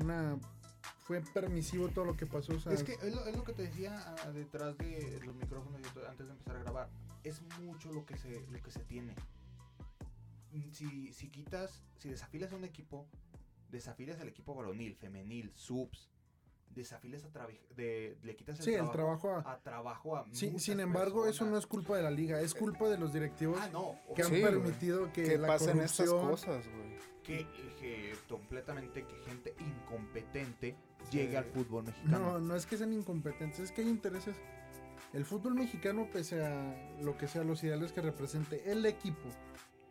una... 0.00 0.38
Fue 1.00 1.20
permisivo 1.20 1.88
todo 1.88 2.06
lo 2.06 2.16
que 2.16 2.24
pasó. 2.26 2.54
o 2.54 2.60
sea, 2.60 2.72
Es 2.72 2.82
que 2.82 2.92
es 2.92 3.14
lo, 3.14 3.26
es 3.26 3.36
lo 3.36 3.44
que 3.44 3.52
te 3.52 3.64
decía 3.64 4.14
detrás 4.32 4.78
de 4.78 5.20
los 5.22 5.34
micrófonos 5.36 5.78
y 5.80 5.94
todo, 5.94 6.08
antes 6.08 6.26
de 6.26 6.32
empezar 6.32 6.56
a 6.56 6.60
grabar. 6.60 6.88
Es 7.24 7.42
mucho 7.60 7.92
lo 7.92 8.06
que 8.06 8.16
se, 8.16 8.40
lo 8.50 8.62
que 8.62 8.70
se 8.70 8.80
tiene. 8.84 9.14
Mm, 10.52 10.70
Si, 10.72 11.12
si 11.12 11.28
quitas, 11.28 11.82
si 11.98 12.08
desafilas 12.08 12.52
a 12.52 12.56
un 12.56 12.64
equipo, 12.64 13.06
desafilas 13.70 14.18
al 14.20 14.28
equipo 14.28 14.54
varonil, 14.54 14.94
femenil, 14.96 15.52
subs, 15.54 16.08
desafíles 16.74 17.24
a 17.24 17.28
trabajo, 17.30 17.56
de, 17.76 18.16
le 18.22 18.36
quitas 18.36 18.58
el 18.58 18.64
Sí, 18.64 18.70
el 18.74 18.90
trabajo, 18.90 19.28
trabajo 19.28 19.48
a... 19.48 19.52
a 19.52 19.58
trabajo 19.62 20.16
a 20.16 20.26
Sí, 20.32 20.58
sin 20.58 20.80
embargo, 20.80 21.26
eso 21.26 21.44
no 21.46 21.56
es 21.58 21.66
culpa 21.66 21.96
de 21.96 22.02
la 22.02 22.10
liga, 22.10 22.40
es 22.40 22.54
culpa 22.54 22.88
de 22.88 22.98
los 22.98 23.12
directivos 23.12 23.58
Ah, 23.60 23.68
no, 23.72 23.96
que 24.14 24.22
han 24.22 24.28
Sí, 24.34 24.42
permitido 24.42 25.12
que, 25.12 25.22
Que 25.22 25.38
la 25.38 25.48
pasen 25.48 25.80
estas 25.80 26.08
corrupción- 26.10 26.30
cosas, 26.58 26.66
güey. 26.74 26.98
que, 27.22 27.46
que 27.80 28.14
completamente 28.28 29.04
que 29.06 29.16
gente 29.24 29.54
incompetente 29.60 30.76
Sí. 31.10 31.18
llegue 31.18 31.36
al 31.36 31.44
fútbol 31.44 31.84
mexicano. 31.84 32.18
No, 32.18 32.38
no 32.38 32.56
es 32.56 32.64
que 32.66 32.76
sean 32.78 32.92
incompetentes, 32.92 33.60
es 33.60 33.72
que 33.72 33.82
hay 33.82 33.88
intereses. 33.88 34.34
El 35.12 35.24
fútbol 35.24 35.54
mexicano, 35.54 36.08
pese 36.12 36.44
a 36.44 36.96
lo 37.02 37.16
que 37.16 37.28
sea, 37.28 37.44
los 37.44 37.62
ideales 37.62 37.92
que 37.92 38.00
represente 38.00 38.70
el 38.70 38.84
equipo, 38.86 39.28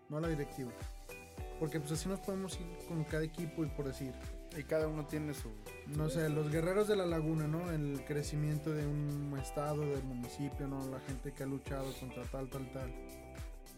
no 0.09 0.19
la 0.19 0.27
directiva. 0.27 0.71
Porque 1.59 1.79
pues 1.79 1.91
así 1.93 2.09
nos 2.09 2.19
podemos 2.19 2.59
ir 2.59 2.67
con 2.87 3.03
cada 3.05 3.23
equipo 3.23 3.63
y 3.63 3.67
por 3.67 3.85
decir, 3.87 4.13
Y 4.57 4.63
cada 4.63 4.87
uno 4.87 5.05
tiene 5.07 5.33
su... 5.33 5.49
no 5.95 6.09
sé, 6.09 6.29
los 6.29 6.51
guerreros 6.51 6.87
de 6.87 6.95
la 6.95 7.05
laguna, 7.05 7.47
¿no? 7.47 7.71
El 7.71 8.03
crecimiento 8.05 8.71
de 8.71 8.85
un 8.85 9.37
estado, 9.41 9.81
del 9.81 10.03
municipio, 10.03 10.67
¿no? 10.67 10.85
La 10.89 10.99
gente 10.99 11.31
que 11.31 11.43
ha 11.43 11.47
luchado 11.47 11.91
contra 11.99 12.23
tal, 12.25 12.49
tal, 12.49 12.71
tal. 12.71 12.93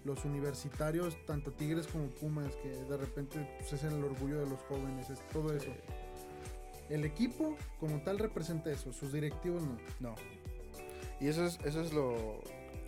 Los 0.03 0.23
universitarios, 0.25 1.17
tanto 1.25 1.51
Tigres 1.51 1.87
como 1.87 2.07
Pumas, 2.07 2.53
que 2.57 2.69
de 2.69 2.97
repente 2.97 3.57
pues, 3.57 3.73
es 3.73 3.83
el 3.83 4.03
orgullo 4.03 4.39
de 4.39 4.49
los 4.49 4.59
jóvenes, 4.61 5.09
es 5.09 5.19
todo 5.29 5.55
eso. 5.55 5.71
El 6.89 7.05
equipo 7.05 7.55
como 7.79 8.01
tal 8.01 8.19
representa 8.19 8.69
eso, 8.71 8.93
sus 8.93 9.11
directivos 9.11 9.63
no. 9.63 9.77
No. 9.99 10.15
Y 11.19 11.27
eso 11.27 11.45
es, 11.45 11.57
eso 11.63 11.81
es 11.81 11.93
lo, 11.93 12.41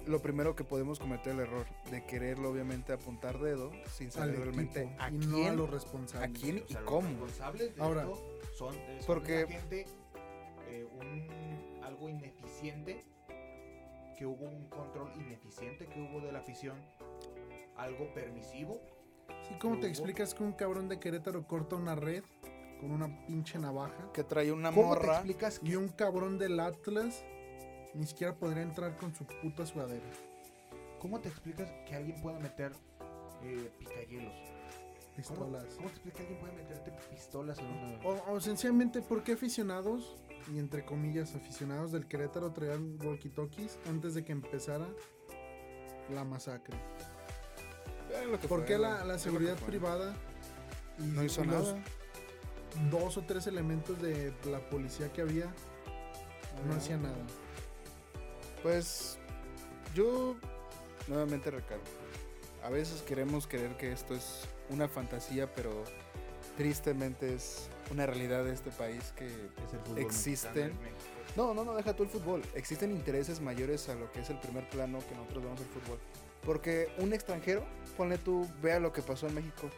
lo 0.08 0.22
primero 0.22 0.56
que 0.56 0.64
podemos 0.64 1.00
cometer 1.00 1.34
el 1.34 1.40
error, 1.42 1.66
de 1.92 2.06
quererlo 2.06 2.50
obviamente 2.52 2.94
apuntar 2.94 3.40
dedo 3.40 3.72
sin 3.92 4.08
Al 4.08 4.14
saber 4.14 4.40
realmente 4.40 4.84
equipo 4.84 5.02
a 5.02 5.10
y 5.10 5.18
quién, 5.20 5.32
no 5.32 5.48
a 5.48 5.54
los 5.54 5.70
a 5.70 5.72
responsables. 5.72 6.42
quién 6.42 6.56
O 6.64 6.68
sea, 6.68 6.68
y 6.70 6.74
los 6.74 6.84
cómo. 6.84 7.08
responsables 7.10 7.76
de 7.76 7.82
Ahora, 7.82 8.02
esto 8.04 8.24
son, 8.58 8.74
son 8.76 8.82
porque- 9.06 9.44
una 9.46 9.54
gente, 9.54 9.86
eh, 10.70 10.88
un, 11.00 11.84
algo 11.84 12.10
ineficiente, 12.10 13.06
que 14.18 14.26
hubo 14.26 14.46
un 14.46 14.68
control 14.70 15.12
ineficiente 15.16 15.86
que 15.86 16.02
hubo 16.02 16.20
de 16.22 16.32
la 16.32 16.40
afición, 16.40 16.78
algo 17.76 18.12
permisivo. 18.14 18.82
Sí, 19.48 19.56
¿cómo 19.60 19.76
te 19.76 19.82
Hubo- 19.82 19.90
explicas 19.90 20.34
que 20.34 20.44
un 20.44 20.54
cabrón 20.54 20.88
de 20.90 21.00
Querétaro 21.00 21.46
corta 21.46 21.76
una 21.76 21.96
red 21.96 22.24
con 22.82 22.92
una 22.92 23.26
pinche 23.28 23.60
navaja? 23.60 24.12
Que 24.14 24.24
trae 24.24 24.52
una 24.52 24.72
¿Cómo 24.72 24.94
te 24.96 25.00
morra. 25.02 25.14
explicas 25.18 25.60
que 25.60 25.68
Y 25.70 25.76
un 25.76 25.90
cabrón 25.90 26.40
del 26.40 26.60
Atlas 26.60 27.24
ni 27.98 28.06
siquiera 28.06 28.34
podría 28.36 28.64
entrar 28.64 28.96
con 28.98 29.14
su 29.16 29.26
puta 29.26 29.66
sudadera. 29.66 30.06
¿Cómo 31.00 31.20
te 31.20 31.30
explicas 31.30 31.70
que 31.88 31.96
alguien 31.96 32.22
pueda 32.22 32.40
meter 32.40 32.72
eh, 33.44 33.72
picahielos? 33.80 34.34
¿Cómo, 34.34 35.16
Pistolas. 35.16 35.66
cómo 35.76 35.88
te 35.90 35.96
explicas 35.96 36.18
que 36.18 36.22
alguien 36.28 36.40
puede 36.40 36.54
meterte 36.54 36.92
pistolas 37.10 37.58
en 37.60 37.66
una... 37.66 38.06
O, 38.06 38.34
o 38.36 38.40
sencillamente, 38.40 39.02
¿por 39.02 39.24
qué 39.24 39.32
aficionados, 39.34 40.16
y 40.54 40.60
entre 40.60 40.86
comillas 40.86 41.34
aficionados 41.36 41.92
del 41.92 42.08
Querétaro, 42.08 42.52
traían 42.52 43.00
walkie-talkies 43.00 43.78
antes 43.90 44.14
de 44.14 44.24
que 44.24 44.32
empezara 44.32 44.88
la 46.14 46.24
masacre? 46.24 46.78
Que 48.42 48.48
¿Por 48.48 48.60
fue, 48.60 48.66
qué 48.66 48.78
la, 48.78 49.18
seguridad 49.18 49.56
privada 49.58 50.16
y, 51.00 51.04
No 51.04 51.24
hizo 51.24 51.44
y 51.44 51.48
los 51.48 51.74
nada. 51.74 51.84
dos 52.92 53.18
o 53.18 53.22
tres 53.24 53.48
elementos 53.48 54.00
de 54.02 54.34
la 54.46 54.60
policía 54.70 55.12
que 55.12 55.22
había 55.22 55.52
no 56.68 56.76
hacían 56.76 57.04
nada? 57.04 57.16
Pues 58.64 59.18
yo 59.94 60.36
nuevamente 61.08 61.52
recalco. 61.52 61.86
A 62.64 62.70
veces 62.70 63.02
queremos 63.02 63.48
creer 63.48 63.78
que 63.78 63.92
esto 63.92 64.16
es 64.16 64.42
una 64.70 64.88
fantasía, 64.88 65.54
pero 65.54 65.84
tristemente 66.58 67.34
es 67.34 67.70
una 67.92 68.06
realidad 68.06 68.44
de 68.44 68.54
este 68.54 68.72
país 68.72 69.14
que 69.16 69.26
Es 69.26 69.74
el 69.74 69.80
fútbol 69.80 70.00
Existen. 70.00 70.74
No, 71.36 71.54
no, 71.54 71.64
no, 71.64 71.76
deja 71.76 71.96
tú 71.96 72.04
el 72.04 72.10
fútbol. 72.10 72.42
Existen 72.56 72.92
intereses 72.92 73.40
mayores 73.42 73.90
a 73.90 73.96
lo 73.96 74.12
que 74.12 74.22
es 74.22 74.30
el 74.30 74.40
primer 74.40 74.68
plano 74.70 75.00
que 75.08 75.16
nosotros 75.16 75.44
vemos 75.44 75.60
el 75.62 75.68
fútbol. 75.68 76.00
Porque 76.44 76.90
un 76.98 77.14
extranjero, 77.14 77.64
ponle 77.96 78.18
tú, 78.18 78.48
vea 78.62 78.80
lo 78.80 78.92
que 78.92 79.02
pasó 79.02 79.28
en 79.28 79.36
México. 79.36 79.70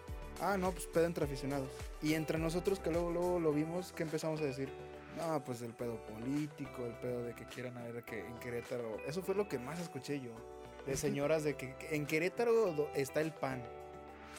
Ah, 0.42 0.58
no, 0.58 0.72
pues 0.72 0.86
pedo 0.86 1.06
entre 1.06 1.26
aficionados. 1.26 1.70
Y 2.02 2.14
entre 2.14 2.38
nosotros 2.38 2.80
que 2.80 2.92
luego, 2.92 3.12
luego 3.12 3.40
lo 3.40 3.52
vimos, 3.52 3.92
¿qué 3.92 4.04
empezamos 4.04 4.40
a 4.40 4.46
decir? 4.46 4.70
No, 5.18 5.44
pues 5.44 5.62
el 5.62 5.74
pedo 5.74 5.98
político, 6.06 6.86
el 6.86 6.94
pedo 6.94 7.24
de 7.24 7.34
que 7.34 7.46
quieran 7.46 7.78
a 7.78 7.84
ver 7.84 8.04
que 8.04 8.20
en 8.26 8.38
Querétaro. 8.40 8.98
Eso 9.06 9.22
fue 9.22 9.36
lo 9.36 9.48
que 9.50 9.60
más 9.60 9.80
escuché 9.80 10.20
yo. 10.22 10.32
De 10.86 10.96
señoras 10.96 11.44
de 11.44 11.56
que, 11.56 11.76
en 11.92 12.06
Querétaro 12.06 12.90
está 12.96 13.20
el 13.22 13.32
pan. 13.34 13.62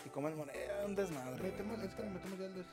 Y 0.07 0.09
comen 0.09 0.35
moneda, 0.37 0.87
un 0.87 0.95
desmadre. 0.95 1.43
Metemos, 1.43 1.79
la 1.79 1.85
es 1.85 1.91
que 1.95 2.03
neta. 2.03 2.09
le 2.09 2.11
metemos 2.19 2.39
ya 2.39 2.47
el 2.47 2.55
de- 2.55 2.65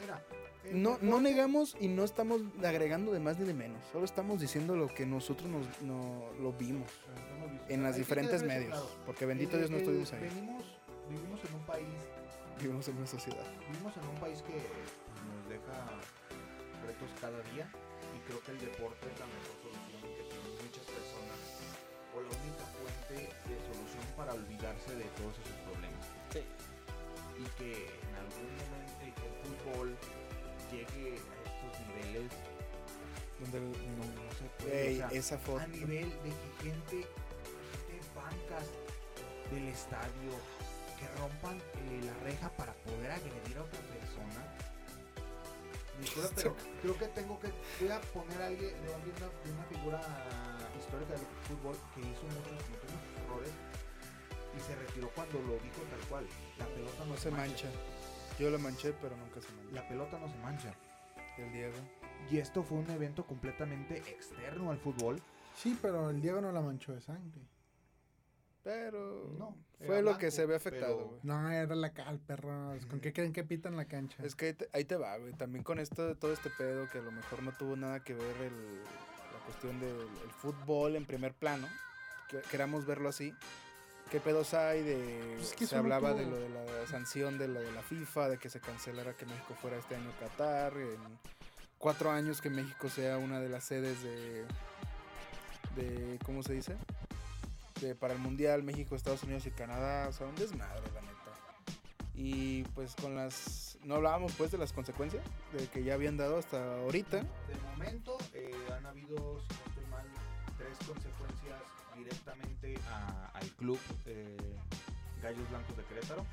mira, 0.00 0.22
el 0.64 0.82
No, 0.82 1.20
negamos 1.20 1.76
y 1.80 1.88
no 1.88 2.04
estamos 2.04 2.40
agregando 2.64 3.10
de 3.12 3.18
más 3.18 3.36
ni 3.38 3.44
de 3.46 3.54
menos. 3.54 3.82
Solo 3.90 4.04
estamos 4.04 4.40
diciendo 4.40 4.76
lo 4.76 4.86
que 4.86 5.04
nosotros 5.04 5.48
nos, 5.50 5.66
no, 5.82 6.26
lo 6.40 6.52
vimos 6.52 6.88
en 7.68 7.82
las 7.82 7.96
diferentes 7.96 8.44
medios. 8.44 8.70
claro. 8.70 8.88
Porque 9.06 9.26
bendito 9.26 9.56
El- 9.56 9.62
Dios 9.62 9.70
no 9.70 9.76
el- 9.78 9.82
estuvimos 9.82 10.12
ahí. 10.12 10.20
Venimos, 10.20 10.64
vivimos 11.10 11.40
en 11.44 11.54
un 11.54 11.66
país, 11.66 11.88
Vivimos 12.60 12.86
en 12.88 12.96
una 12.98 13.06
sociedad. 13.08 13.44
vivimos 13.68 13.96
en 13.96 14.06
un 14.08 14.14
país 14.20 14.42
que 14.42 14.52
nos 14.52 15.48
deja 15.48 15.90
retos 16.82 17.10
cada 17.20 17.40
día 17.54 17.66
y 18.14 18.18
creo 18.26 18.40
que 18.42 18.52
el 18.52 18.60
deporte 18.60 19.06
es 19.06 19.16
la 19.18 19.26
mejor 19.26 19.54
solución 19.62 20.02
que 20.02 20.24
tienen 20.26 20.52
muchas 20.58 20.86
personas 20.86 21.38
o 22.12 22.20
la 22.20 22.28
única 22.28 22.64
fuente 22.76 23.18
de 23.48 23.56
solución 23.72 24.04
para 24.16 24.34
olvidarse 24.34 24.94
de 24.96 25.08
todos 25.16 25.34
esos 25.38 25.58
problemas. 25.64 26.04
Y 26.32 27.44
que 27.58 27.88
en 27.88 28.14
algún 28.14 28.48
momento 28.60 29.02
el 29.02 29.12
fútbol 29.42 29.96
llegue 30.70 31.18
a 31.18 31.34
estos 31.48 31.72
niveles, 31.88 32.30
Donde 33.40 33.60
no, 33.60 34.04
no 34.06 34.32
se 34.38 34.44
puede. 34.62 34.88
Ey, 34.88 34.94
o 34.94 34.98
sea, 34.98 35.18
esa 35.18 35.38
foto. 35.38 35.60
a 35.60 35.66
nivel 35.66 36.10
de 36.22 36.30
que 36.30 36.48
gente, 36.62 36.98
en 37.90 38.14
bancas 38.14 38.68
del 39.50 39.68
estadio 39.68 40.32
que 40.98 41.08
rompan 41.18 41.58
eh, 41.58 42.00
la 42.04 42.14
reja 42.24 42.48
para 42.50 42.72
poder 42.74 43.10
agredir 43.10 43.58
a 43.58 43.62
otra 43.62 43.80
persona. 43.80 44.46
Pero 46.34 46.56
creo 46.80 46.98
que 46.98 47.06
tengo 47.08 47.38
que 47.38 47.52
voy 47.80 47.90
a 47.90 48.00
poner 48.00 48.42
a 48.42 48.46
alguien 48.46 48.72
de 48.82 48.88
una, 48.88 48.98
de 48.98 49.52
una 49.52 49.64
figura 49.64 50.00
histórica 50.78 51.12
del 51.12 51.26
fútbol 51.42 51.76
que 51.94 52.00
hizo 52.00 52.22
muchos, 52.24 52.68
muchos 52.70 53.24
errores 53.24 53.52
y 54.56 54.60
se 54.60 54.74
retiró 54.74 55.10
cuando 55.14 55.40
lo 55.40 55.54
dijo 55.54 55.82
tal 55.90 56.08
cual. 56.08 56.26
La 56.58 56.66
pelota 56.66 57.04
no, 57.04 57.12
No 57.12 57.16
se 57.16 57.30
mancha. 57.30 57.68
Yo 58.38 58.50
lo 58.50 58.58
manché, 58.58 58.92
pero 58.92 59.16
nunca 59.16 59.40
se 59.40 59.52
mancha. 59.52 59.74
La 59.74 59.88
pelota 59.88 60.18
no 60.18 60.28
se 60.28 60.36
mancha. 60.38 60.74
El 61.38 61.52
Diego. 61.52 61.76
Y 62.30 62.38
esto 62.38 62.62
fue 62.62 62.78
un 62.78 62.90
evento 62.90 63.26
completamente 63.26 63.98
externo 63.98 64.70
al 64.70 64.78
fútbol. 64.78 65.20
Sí, 65.56 65.78
pero 65.80 66.10
el 66.10 66.20
Diego 66.20 66.40
no 66.40 66.52
la 66.52 66.60
manchó 66.60 66.92
de 66.92 67.00
sangre. 67.00 67.40
Pero 68.64 69.34
No, 69.38 69.56
fue 69.84 70.02
lo 70.02 70.16
que 70.18 70.30
se 70.30 70.46
ve 70.46 70.54
afectado, 70.56 70.96
pero-. 70.96 71.20
No, 71.24 71.50
era 71.50 71.74
la 71.74 71.92
cal, 71.92 72.18
perros. 72.20 72.84
¿Con 72.86 73.00
qué 73.00 73.12
creen 73.12 73.32
que 73.32 73.42
pitan 73.42 73.76
la 73.76 73.86
cancha? 73.86 74.16
Es 74.22 74.36
que 74.36 74.46
ahí 74.46 74.52
te, 74.54 74.68
ahí 74.72 74.84
te 74.84 74.96
va, 74.96 75.16
güey. 75.18 75.32
También 75.32 75.64
con 75.64 75.78
esto, 75.80 76.16
todo 76.16 76.32
este 76.32 76.48
pedo 76.50 76.88
que 76.90 76.98
a 76.98 77.02
lo 77.02 77.10
mejor 77.10 77.42
no 77.42 77.52
tuvo 77.52 77.74
nada 77.76 78.00
que 78.04 78.14
ver 78.14 78.36
el- 78.36 78.82
la 78.82 79.44
cuestión 79.46 79.80
del 79.80 79.96
el 80.24 80.30
fútbol 80.30 80.94
en 80.94 81.04
primer 81.06 81.34
plano. 81.34 81.66
Que, 82.28 82.40
queramos 82.50 82.86
verlo 82.86 83.08
así. 83.08 83.34
¿Qué 84.10 84.20
pedos 84.20 84.52
hay 84.54 84.82
de... 84.82 85.32
Pues 85.36 85.50
es 85.50 85.54
que 85.56 85.66
se 85.66 85.74
hablaba 85.76 86.12
de 86.12 86.26
lo 86.26 86.36
de 86.36 86.48
la 86.50 86.86
sanción 86.86 87.38
de 87.38 87.48
lo 87.48 87.60
de 87.60 87.72
la 87.72 87.82
FIFA, 87.82 88.28
de 88.28 88.38
que 88.38 88.50
se 88.50 88.60
cancelara 88.60 89.14
que 89.14 89.24
México 89.26 89.54
fuera 89.60 89.76
este 89.78 89.96
año 89.96 90.10
a 90.10 90.18
Qatar. 90.20 90.74
En 90.76 91.18
cuatro 91.78 92.10
años 92.10 92.40
que 92.42 92.50
México 92.50 92.88
sea 92.90 93.16
una 93.18 93.40
de 93.40 93.48
las 93.48 93.64
sedes 93.64 94.02
de... 94.04 94.44
de 95.76 96.18
¿Cómo 96.24 96.42
se 96.42 96.52
dice? 96.52 96.76
De, 97.82 97.94
para 97.94 98.14
el 98.14 98.20
Mundial, 98.20 98.62
México, 98.62 98.94
Estados 98.94 99.22
Unidos 99.24 99.44
y 99.46 99.50
Canadá. 99.50 100.08
O 100.08 100.12
sea, 100.12 100.26
un 100.26 100.34
desmadre, 100.36 100.82
la 100.94 101.00
neta. 101.00 101.12
Y 102.14 102.62
pues 102.74 102.94
con 102.94 103.14
las... 103.16 103.76
No 103.84 103.96
hablábamos 103.96 104.32
pues 104.38 104.50
de 104.52 104.58
las 104.58 104.72
consecuencias 104.72 105.24
de 105.52 105.66
que 105.66 105.82
ya 105.82 105.94
habían 105.94 106.16
dado 106.16 106.38
hasta 106.38 106.76
ahorita. 106.82 107.16
De 107.18 107.56
momento 107.72 108.16
eh, 108.34 108.52
han 108.76 108.86
habido, 108.86 109.16
si 109.40 109.48
no 109.54 109.64
estoy 109.66 109.86
mal, 109.90 110.04
tres 110.56 110.78
consecuencias 110.86 111.60
directamente 111.96 112.78
a- 112.88 113.30
al 113.34 113.48
club 113.52 113.80
eh, 114.06 114.36
Gallos 115.22 115.48
Blancos 115.50 115.76
de 115.76 115.82
Querétaro. 115.84 116.24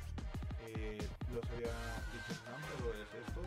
Eh, 0.68 1.00
los 1.34 1.44
había 1.52 1.72
dicho 2.14 2.34
Sam, 2.46 2.62
pero 2.78 2.94
es 2.94 3.28
esto. 3.28 3.42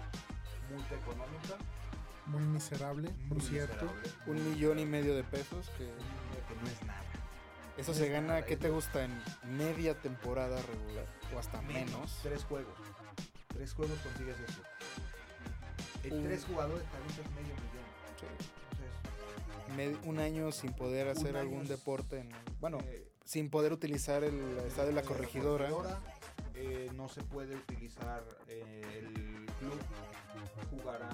Multa 0.74 0.94
económica. 0.96 1.56
Muy 2.26 2.42
miserable, 2.42 3.10
por 3.28 3.40
cierto. 3.42 3.84
miserable, 3.84 4.10
Un 4.26 4.50
millón 4.50 4.78
y 4.80 4.86
medio 4.86 5.14
de 5.14 5.22
pesos 5.24 5.68
que... 5.78 5.84
que 5.84 6.54
no 6.60 6.68
es 6.68 6.82
nada. 6.84 7.02
Eso 7.76 7.94
se 7.94 8.08
gana, 8.08 8.42
¿qué 8.42 8.56
te 8.56 8.68
gusta? 8.68 9.04
En 9.04 9.20
media 9.56 9.94
temporada 9.94 10.60
regular 10.62 11.06
o 11.34 11.38
hasta 11.38 11.60
menos. 11.62 12.18
Tres 12.22 12.44
juegos. 12.44 12.74
Tres 13.48 13.72
juegos 13.72 13.98
consigues 14.00 14.36
eso. 14.40 14.62
En 16.04 16.12
Un- 16.14 16.24
tres 16.24 16.44
jugadores 16.44 16.84
también 16.90 17.10
es 17.20 17.30
medio 17.30 17.54
millón. 17.54 17.86
Sí. 18.20 18.26
Entonces, 18.70 19.76
Med- 20.02 20.08
un 20.08 20.18
año 20.18 20.52
sin 20.52 20.72
poder 20.74 21.08
hacer 21.08 21.36
algún 21.36 21.66
deporte. 21.66 22.20
en- 22.20 22.30
bueno, 22.60 22.78
eh, 22.84 23.08
sin 23.24 23.48
poder 23.50 23.72
utilizar 23.72 24.22
el 24.24 24.58
estadio 24.66 24.88
de 24.88 24.94
la 24.94 25.02
corregidora. 25.02 25.70
eh, 26.54 26.90
no 26.94 27.08
se 27.08 27.22
puede 27.22 27.56
utilizar 27.56 28.22
eh, 28.46 28.82
el 28.98 29.46
club 29.58 29.80
jugará 30.70 31.08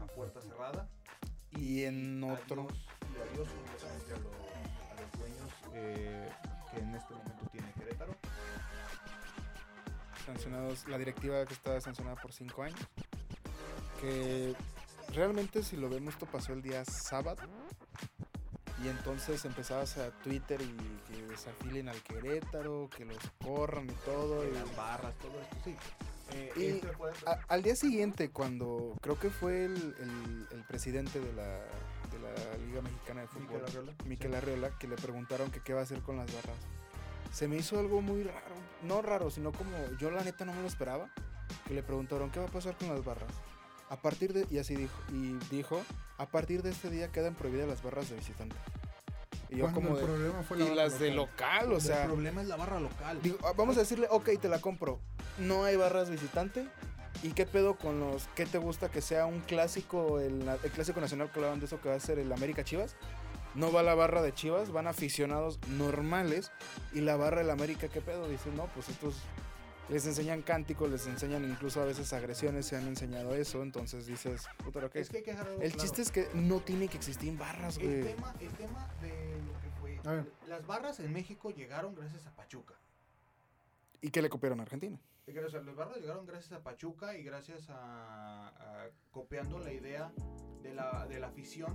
a 0.00 0.06
puerta 0.14 0.40
cerrada 0.42 0.88
y 1.50 1.82
en 1.84 2.22
otro... 2.22 2.68
Adiós, 2.68 3.48
y 3.48 4.12
adiós 4.12 4.28
eh, 5.74 6.28
que 6.70 6.78
en 6.80 6.94
este 6.94 7.12
momento 7.14 7.46
tiene 7.52 7.72
Querétaro. 7.72 8.14
sancionados, 10.26 10.88
la 10.88 10.96
directiva 10.98 11.44
que 11.44 11.52
está 11.54 11.80
sancionada 11.80 12.16
por 12.16 12.32
cinco 12.32 12.62
años. 12.62 12.80
Que 14.00 14.54
realmente 15.12 15.62
si 15.62 15.76
lo 15.76 15.88
vemos 15.88 16.14
esto 16.14 16.26
pasó 16.26 16.52
el 16.52 16.62
día 16.62 16.84
sábado. 16.84 17.42
Y 18.82 18.88
entonces 18.88 19.44
empezabas 19.44 19.96
a 19.98 20.10
Twitter 20.22 20.60
y 20.60 20.76
que 21.12 21.22
desafílen 21.26 21.88
al 21.88 22.02
Querétaro, 22.02 22.90
que 22.94 23.04
los 23.04 23.18
corran 23.42 23.88
y 23.88 23.94
todo. 24.04 24.46
y- 24.46 24.52
las 24.52 24.76
barras, 24.76 25.14
todo 25.18 25.40
esto, 25.40 25.56
sí. 25.64 25.76
Eh, 26.32 26.52
Y 26.56 26.64
este 26.66 26.88
a- 27.26 27.38
al 27.48 27.62
día 27.62 27.76
siguiente, 27.76 28.30
cuando 28.30 28.94
creo 29.00 29.18
que 29.18 29.30
fue 29.30 29.66
el, 29.66 29.72
el- 30.00 30.48
el 30.52 30.64
presidente 30.64 31.20
de 31.20 31.32
la 31.34 31.60
Liga 32.66 32.82
Mexicana 32.82 33.22
de 33.22 33.26
Fútbol, 33.28 33.46
Miquel 33.46 33.64
Arriola. 33.64 33.92
Miquel 34.04 34.34
Arriola, 34.34 34.78
que 34.78 34.88
le 34.88 34.96
preguntaron 34.96 35.50
que 35.50 35.60
qué 35.60 35.72
va 35.74 35.80
a 35.80 35.82
hacer 35.84 36.00
con 36.00 36.16
las 36.16 36.32
barras. 36.32 36.56
Se 37.32 37.48
me 37.48 37.56
hizo 37.56 37.78
algo 37.78 38.00
muy 38.00 38.22
raro, 38.22 38.54
no 38.82 39.02
raro, 39.02 39.30
sino 39.30 39.52
como 39.52 39.70
yo 39.98 40.10
la 40.10 40.22
neta 40.22 40.44
no 40.44 40.52
me 40.52 40.62
lo 40.62 40.68
esperaba, 40.68 41.08
que 41.66 41.74
le 41.74 41.82
preguntaron 41.82 42.30
qué 42.30 42.40
va 42.40 42.46
a 42.46 42.50
pasar 42.50 42.76
con 42.76 42.88
las 42.88 43.04
barras. 43.04 43.32
A 43.90 43.96
partir 43.96 44.32
de, 44.32 44.46
y 44.50 44.58
así 44.58 44.76
dijo, 44.76 44.94
y 45.12 45.34
dijo, 45.50 45.82
a 46.18 46.26
partir 46.26 46.62
de 46.62 46.70
este 46.70 46.90
día 46.90 47.08
quedan 47.08 47.34
prohibidas 47.34 47.68
las 47.68 47.82
barras 47.82 48.08
de 48.08 48.16
visitante. 48.16 48.56
Y 49.50 49.58
yo 49.58 49.72
como 49.72 49.90
el 49.90 49.96
de, 49.96 50.02
problema 50.02 50.42
fue 50.42 50.56
la 50.58 50.64
y 50.64 50.68
barra 50.70 50.82
las 50.84 50.98
de 50.98 51.10
local, 51.12 51.72
o 51.72 51.76
el 51.76 51.80
sea, 51.80 52.04
problema 52.04 52.42
es 52.42 52.48
la 52.48 52.56
barra 52.56 52.80
local. 52.80 53.20
Digo, 53.22 53.38
ah, 53.44 53.52
vamos 53.56 53.76
a 53.76 53.80
decirle, 53.80 54.06
ok, 54.10 54.30
te 54.40 54.48
la 54.48 54.60
compro. 54.60 54.98
No 55.38 55.64
hay 55.64 55.76
barras 55.76 56.10
visitante. 56.10 56.66
¿Y 57.24 57.32
qué 57.32 57.46
pedo 57.46 57.74
con 57.76 58.00
los 58.00 58.28
qué 58.36 58.44
te 58.44 58.58
gusta 58.58 58.90
que 58.90 59.00
sea 59.00 59.24
un 59.24 59.40
clásico, 59.40 60.20
el, 60.20 60.46
el 60.46 60.70
clásico 60.70 61.00
nacional 61.00 61.30
que 61.32 61.38
hablaban 61.38 61.58
de 61.58 61.64
eso 61.64 61.80
que 61.80 61.88
va 61.88 61.94
a 61.94 62.00
ser 62.00 62.18
el 62.18 62.30
América 62.30 62.64
Chivas? 62.64 62.96
No 63.54 63.72
va 63.72 63.82
la 63.82 63.94
barra 63.94 64.20
de 64.20 64.34
Chivas, 64.34 64.70
van 64.70 64.86
aficionados 64.86 65.58
normales. 65.68 66.52
Y 66.92 67.00
la 67.00 67.16
barra 67.16 67.38
del 67.38 67.48
América, 67.48 67.88
¿qué 67.88 68.02
pedo? 68.02 68.28
Dicen, 68.28 68.54
no, 68.56 68.66
pues 68.74 68.90
estos 68.90 69.14
les 69.88 70.04
enseñan 70.06 70.42
cánticos, 70.42 70.90
les 70.90 71.06
enseñan 71.06 71.44
incluso 71.44 71.80
a 71.80 71.86
veces 71.86 72.12
agresiones, 72.12 72.66
se 72.66 72.76
han 72.76 72.86
enseñado 72.88 73.34
eso. 73.34 73.62
Entonces 73.62 74.06
dices, 74.06 74.42
puta, 74.62 74.82
lo 74.82 74.90
que 74.90 75.00
es 75.00 75.08
que 75.08 75.18
hay 75.18 75.22
que 75.22 75.30
dejar 75.30 75.46
algo 75.46 75.62
El 75.62 75.70
claro. 75.72 75.82
chiste 75.82 76.02
es 76.02 76.10
que 76.10 76.28
no 76.34 76.60
tiene 76.60 76.88
que 76.88 76.98
existir 76.98 77.34
barras, 77.38 77.78
El 77.78 78.02
güey. 78.02 78.14
tema, 78.14 78.34
el 78.38 78.52
tema 78.52 78.90
de 79.00 79.40
lo 79.46 79.60
que 79.60 79.70
fue. 79.80 80.26
Las 80.46 80.66
barras 80.66 81.00
en 81.00 81.10
México 81.10 81.50
llegaron 81.52 81.94
gracias 81.94 82.26
a 82.26 82.36
Pachuca. 82.36 82.74
¿Y 84.02 84.10
qué 84.10 84.20
le 84.20 84.28
copiaron 84.28 84.60
a 84.60 84.64
Argentina? 84.64 84.98
O 85.26 85.48
sea, 85.48 85.62
las 85.62 85.74
barras 85.74 85.98
llegaron 85.98 86.26
gracias 86.26 86.52
a 86.52 86.62
Pachuca 86.62 87.16
y 87.16 87.22
gracias 87.22 87.68
a, 87.70 88.48
a 88.48 88.90
copiando 89.10 89.58
la 89.58 89.72
idea 89.72 90.12
de 90.62 90.74
la, 90.74 91.06
de 91.06 91.18
la 91.18 91.28
afición 91.28 91.74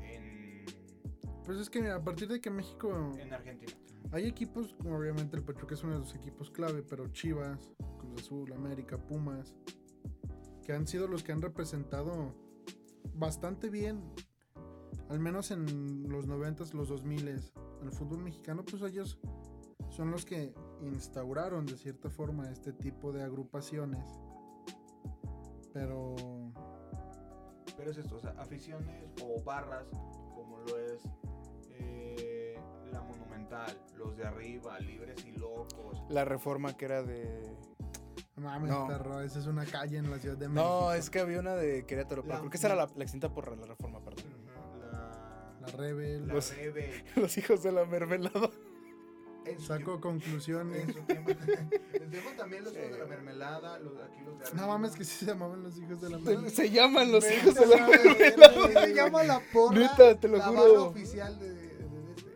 en, 0.00 0.64
Pues 1.44 1.58
es 1.58 1.70
que 1.70 1.88
a 1.88 2.02
partir 2.02 2.28
de 2.28 2.40
que 2.40 2.50
México 2.50 3.12
en 3.16 3.32
Argentina. 3.32 3.72
hay 4.10 4.26
equipos, 4.26 4.74
como 4.74 4.98
obviamente 4.98 5.36
el 5.36 5.44
Pachuca 5.44 5.74
es 5.74 5.84
uno 5.84 5.94
de 5.94 6.00
los 6.00 6.14
equipos 6.16 6.50
clave, 6.50 6.82
pero 6.82 7.06
Chivas, 7.08 7.72
Cruz 7.98 8.22
Azul, 8.22 8.52
América, 8.52 8.98
Pumas, 8.98 9.54
que 10.64 10.72
han 10.72 10.86
sido 10.86 11.06
los 11.06 11.22
que 11.22 11.30
han 11.30 11.42
representado 11.42 12.34
bastante 13.14 13.70
bien, 13.70 14.02
al 15.08 15.20
menos 15.20 15.52
en 15.52 16.08
los 16.08 16.26
90s, 16.26 16.72
los 16.72 16.90
2000s, 16.90 17.52
el 17.82 17.92
fútbol 17.92 18.18
mexicano, 18.18 18.64
pues 18.64 18.82
ellos 18.82 19.18
son 19.90 20.10
los 20.10 20.24
que 20.24 20.54
instauraron 20.88 21.66
de 21.66 21.76
cierta 21.76 22.10
forma 22.10 22.50
este 22.50 22.72
tipo 22.72 23.12
de 23.12 23.22
agrupaciones. 23.22 24.04
Pero 25.72 26.14
Pero 27.76 27.90
es 27.90 27.98
esto, 27.98 28.16
o 28.16 28.20
sea, 28.20 28.30
aficiones 28.38 29.04
o 29.22 29.42
barras, 29.42 29.86
como 30.34 30.58
lo 30.60 30.78
es 30.78 31.02
eh, 31.70 32.56
la 32.92 33.00
Monumental, 33.02 33.76
los 33.96 34.16
de 34.16 34.24
arriba, 34.24 34.78
Libres 34.78 35.24
y 35.26 35.32
Locos. 35.32 36.02
La 36.08 36.24
reforma 36.24 36.76
que 36.76 36.84
era 36.84 37.02
de 37.02 37.42
no 38.36 38.42
mames, 38.44 38.70
No. 38.70 38.86
perro, 38.88 39.20
esa 39.20 39.38
es 39.40 39.46
una 39.46 39.64
calle 39.64 39.96
en 39.98 40.10
la 40.10 40.18
Ciudad 40.18 40.36
de 40.36 40.48
México. 40.48 40.68
No, 40.86 40.92
es 40.92 41.08
que 41.10 41.20
había 41.20 41.38
una 41.40 41.54
de 41.54 41.84
Querétaro, 41.86 42.22
pero 42.22 42.34
La- 42.34 42.40
creo 42.40 42.50
que 42.50 42.56
esa 42.56 42.66
era 42.68 42.76
la, 42.76 42.88
la 42.94 43.02
extinta 43.04 43.32
por 43.32 43.56
la 43.56 43.66
reforma, 43.66 44.00
perdón. 44.04 44.24
La, 44.80 45.58
La 45.60 45.66
Rebel. 45.68 46.26
la 46.28 46.34
Los- 46.34 46.56
Rebel. 46.56 46.90
Los 47.16 47.36
hijos 47.38 47.62
de 47.62 47.72
la 47.72 47.84
mermelada. 47.84 48.50
En 49.46 49.58
su 49.58 49.66
Saco 49.66 50.00
conclusiones. 50.00 50.88
En 50.88 50.94
su 50.94 51.00
tiempo. 51.00 51.30
En 51.92 52.10
tiempo 52.10 52.30
también 52.36 52.64
los 52.64 52.72
hijos 52.74 52.90
de 52.90 52.98
la 52.98 53.06
mermelada, 53.06 53.78
los, 53.78 53.92
aquí 54.00 54.20
los 54.24 54.38
de 54.38 54.56
No 54.56 54.68
mames 54.68 54.92
que 54.92 55.04
sí 55.04 55.16
se 55.24 55.26
llamaban 55.26 55.62
los 55.62 55.76
hijos 55.78 56.00
de 56.00 56.10
la 56.10 56.18
madre. 56.18 56.50
Se 56.50 56.70
llaman 56.70 57.10
los 57.12 57.24
hijos 57.30 57.54
de 57.54 57.66
la 57.66 57.86
mermelada. 57.86 58.82
Se 58.82 58.94
llama 58.94 59.22
la 59.24 59.40
porra. 59.52 59.78
Neta, 59.78 60.20
te 60.20 60.28
lo 60.28 60.36
la 60.36 60.44
juro. 60.44 60.62
barra 60.62 60.80
oficial 60.82 61.38
de. 61.38 61.53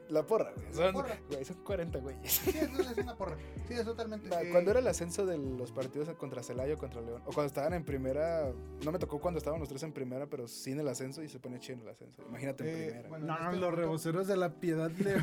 La 0.09 0.27
porra, 0.27 0.53
güey. 0.55 0.73
Son, 0.73 0.93
porra. 0.93 1.19
güey, 1.29 1.45
son 1.45 1.57
40 1.65 1.99
güeyes. 1.99 2.33
Sí, 2.33 2.51
es, 2.51 2.63
es 2.89 2.97
una 2.99 3.15
porra. 3.17 3.37
Sí, 3.67 3.75
es 3.75 3.85
totalmente. 3.85 4.29
Nah, 4.29 4.41
eh, 4.41 4.51
Cuando 4.51 4.71
era 4.71 4.81
el 4.81 4.87
ascenso 4.89 5.27
de 5.27 5.37
los 5.37 5.71
partidos 5.73 6.09
contra 6.17 6.43
Celaya 6.43 6.75
o 6.75 6.79
contra 6.79 7.01
León, 7.03 7.21
o 7.27 7.33
cuando 7.33 7.47
estaban 7.47 7.75
en 7.75 7.85
primera, 7.85 8.51
no 8.85 8.91
me 8.93 8.99
tocó 8.99 9.21
cuando 9.21 9.37
estaban 9.39 9.61
los 9.61 9.69
tres 9.69 9.83
en 9.83 9.93
primera, 9.93 10.27
pero 10.27 10.49
sí 10.49 10.73
en 10.73 10.81
el 10.81 10.89
ascenso 10.89 11.23
y 11.23 11.29
se 11.29 11.39
pone 11.39 11.59
chido 11.61 11.77
en 11.77 11.83
el 11.83 11.89
ascenso. 11.91 12.23
Imagínate 12.27 12.65
en 12.65 12.69
Eh, 12.79 12.87
primera. 12.87 13.09
bueno, 13.11 13.27
No, 13.27 13.33
en 13.35 13.39
este 13.41 13.51
los 13.57 13.61
momento- 13.61 13.77
reboceros 13.83 14.27
de 14.27 14.37
la 14.37 14.55
piedad 14.61 14.91
de 14.91 15.23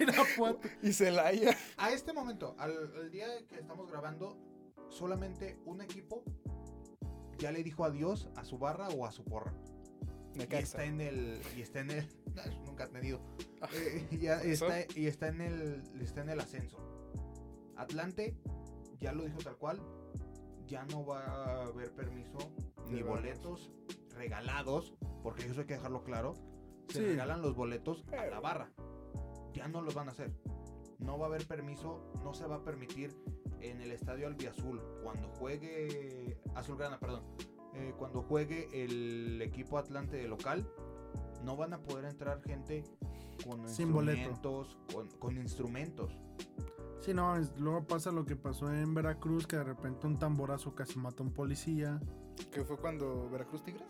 Irapuato. 0.00 0.68
Y 0.82 0.92
Celaya. 0.92 1.56
A 1.76 1.90
este 1.90 2.12
momento, 2.12 2.54
al, 2.58 2.72
al 2.96 3.10
día 3.10 3.26
que 3.48 3.56
estamos 3.56 3.90
grabando, 3.90 4.36
solamente 4.88 5.58
un 5.64 5.80
equipo 5.80 6.22
ya 7.38 7.50
le 7.50 7.62
dijo 7.62 7.84
adiós 7.84 8.28
a 8.36 8.44
su 8.44 8.58
barra 8.58 8.88
o 8.90 9.04
a 9.06 9.12
su 9.12 9.24
porra. 9.24 9.52
Y 10.38 10.54
está 10.54 10.84
en 10.84 11.00
el. 11.00 11.40
Y 11.56 11.62
está 11.62 11.80
en 11.80 11.90
el. 11.90 12.06
no, 12.34 12.42
nunca 12.66 12.84
ha 12.84 12.88
tenido. 12.88 13.20
Ah, 13.60 13.68
Eh, 13.72 14.08
ya 14.20 14.42
está, 14.42 14.80
y 14.94 15.06
está 15.06 15.28
en 15.28 15.40
el. 15.40 15.82
Está 16.00 16.22
en 16.22 16.28
el 16.30 16.40
ascenso. 16.40 16.78
Atlante 17.76 18.36
ya 19.00 19.12
lo 19.12 19.24
dijo 19.24 19.38
tal 19.38 19.56
cual. 19.56 19.80
Ya 20.66 20.84
no 20.86 21.04
va 21.06 21.20
a 21.24 21.62
haber 21.66 21.92
permiso 21.92 22.38
ni 22.88 23.02
boletos 23.02 23.70
regalados. 24.14 24.94
Porque 25.22 25.46
eso 25.46 25.60
hay 25.60 25.66
que 25.66 25.74
dejarlo 25.74 26.02
claro. 26.04 26.34
Se 26.88 26.98
Sí. 27.00 27.04
regalan 27.04 27.42
los 27.42 27.54
boletos 27.54 28.04
a 28.16 28.26
la 28.26 28.40
barra. 28.40 28.70
Ya 29.52 29.68
no 29.68 29.80
los 29.82 29.94
van 29.94 30.08
a 30.08 30.12
hacer. 30.12 30.32
No 30.98 31.18
va 31.18 31.26
a 31.26 31.28
haber 31.28 31.46
permiso. 31.46 32.12
No 32.22 32.32
se 32.34 32.46
va 32.46 32.56
a 32.56 32.64
permitir 32.64 33.14
en 33.60 33.80
el 33.80 33.90
estadio 33.92 34.26
Albiazul. 34.26 34.80
Cuando 35.02 35.28
juegue. 35.28 36.38
Azulgrana, 36.54 36.98
perdón 37.00 37.24
eh, 37.76 37.94
cuando 37.98 38.22
juegue 38.22 38.68
el 38.72 39.40
equipo 39.42 39.78
Atlante 39.78 40.16
de 40.16 40.26
local, 40.28 40.66
no 41.44 41.56
van 41.56 41.72
a 41.74 41.78
poder 41.78 42.06
entrar 42.06 42.40
gente 42.42 42.82
con 43.44 43.68
Sin 43.68 43.88
instrumentos, 43.88 44.76
con, 44.92 45.08
con 45.18 45.36
instrumentos. 45.36 46.12
Sí, 47.00 47.12
no, 47.14 47.36
es- 47.36 47.52
luego 47.58 47.84
pasa 47.84 48.10
lo 48.10 48.24
que 48.24 48.34
pasó 48.36 48.72
en 48.72 48.94
Veracruz, 48.94 49.46
que 49.46 49.56
de 49.56 49.64
repente 49.64 50.06
un 50.06 50.18
tamborazo 50.18 50.74
casi 50.74 50.98
mata 50.98 51.22
a 51.22 51.26
un 51.26 51.32
policía. 51.32 52.00
¿Que 52.50 52.64
fue 52.64 52.76
cuando 52.78 53.28
Veracruz 53.30 53.62
Tigres? 53.62 53.88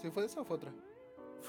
¿Sí 0.00 0.10
fue 0.10 0.26
esa 0.26 0.42
o 0.42 0.44
fue 0.44 0.56
otra? 0.56 0.72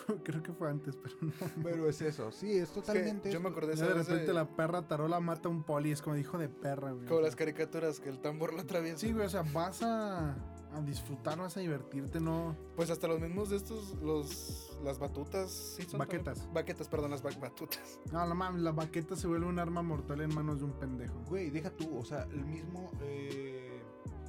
Creo 0.24 0.42
que 0.42 0.54
fue 0.54 0.70
antes, 0.70 0.96
pero 0.96 1.16
no. 1.22 1.32
Pero 1.64 1.90
es 1.90 2.02
eso, 2.02 2.32
sí, 2.32 2.52
es 2.52 2.64
Es 2.64 2.70
que 2.70 2.76
totalmente. 2.82 3.32
yo 3.32 3.40
me 3.42 3.50
acordé 3.50 3.76
de 3.76 3.82
vez 3.94 4.08
repente 4.08 4.28
de- 4.28 4.34
la 4.34 4.46
perra 4.48 4.88
tarola 4.88 5.20
mata 5.20 5.50
a 5.50 5.52
un 5.52 5.64
poli, 5.64 5.92
es 5.92 6.02
como 6.02 6.16
hijo 6.16 6.38
de 6.38 6.48
perra, 6.50 6.92
güey. 6.92 7.06
Como 7.06 7.20
O 7.20 7.22
las 7.22 7.36
caricaturas, 7.36 8.00
que 8.00 8.10
el 8.10 8.20
tambor 8.20 8.54
lo 8.54 8.62
atraviesa. 8.62 8.98
Sí, 9.00 9.12
güey, 9.12 9.26
o 9.26 9.30
sea, 9.30 9.44
vas 9.54 9.82
a, 9.84 10.36
a 10.74 10.82
disfrutar, 10.82 11.38
vas 11.40 11.58
a 11.58 11.60
divertirte, 11.60 12.20
no. 12.20 12.56
Pues 12.76 12.90
hasta 12.90 13.08
los 13.08 13.20
mismos 13.20 13.50
de 13.50 13.56
estos, 13.58 13.96
los, 14.02 14.78
las 14.84 15.00
batutas. 15.00 15.52
¿sí 15.52 15.84
son 15.84 16.00
Baquetas. 16.00 16.36
también? 16.38 16.54
Baquetas, 16.54 16.88
perdón, 16.88 17.12
las 17.12 17.22
ba- 17.24 17.32
batutas. 17.40 18.00
No, 18.12 18.26
no 18.26 18.36
mames, 18.36 18.62
la 18.62 18.72
baqueta 18.72 19.16
se 19.16 19.28
vuelve 19.28 19.46
un 19.48 19.60
arma 19.60 19.82
mortal 19.82 20.22
en 20.22 20.34
manos 20.36 20.60
de 20.60 20.66
un 20.66 20.74
pendejo. 20.74 21.20
Güey, 21.30 21.50
deja 21.50 21.70
tú, 21.72 21.98
o 21.98 22.06
sea, 22.06 22.24
el 22.32 22.46
mismo. 22.46 22.92
eh, 23.02 23.82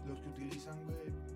los 0.06 0.20
que 0.20 0.28
utilizan, 0.28 0.82
güey. 0.84 1.28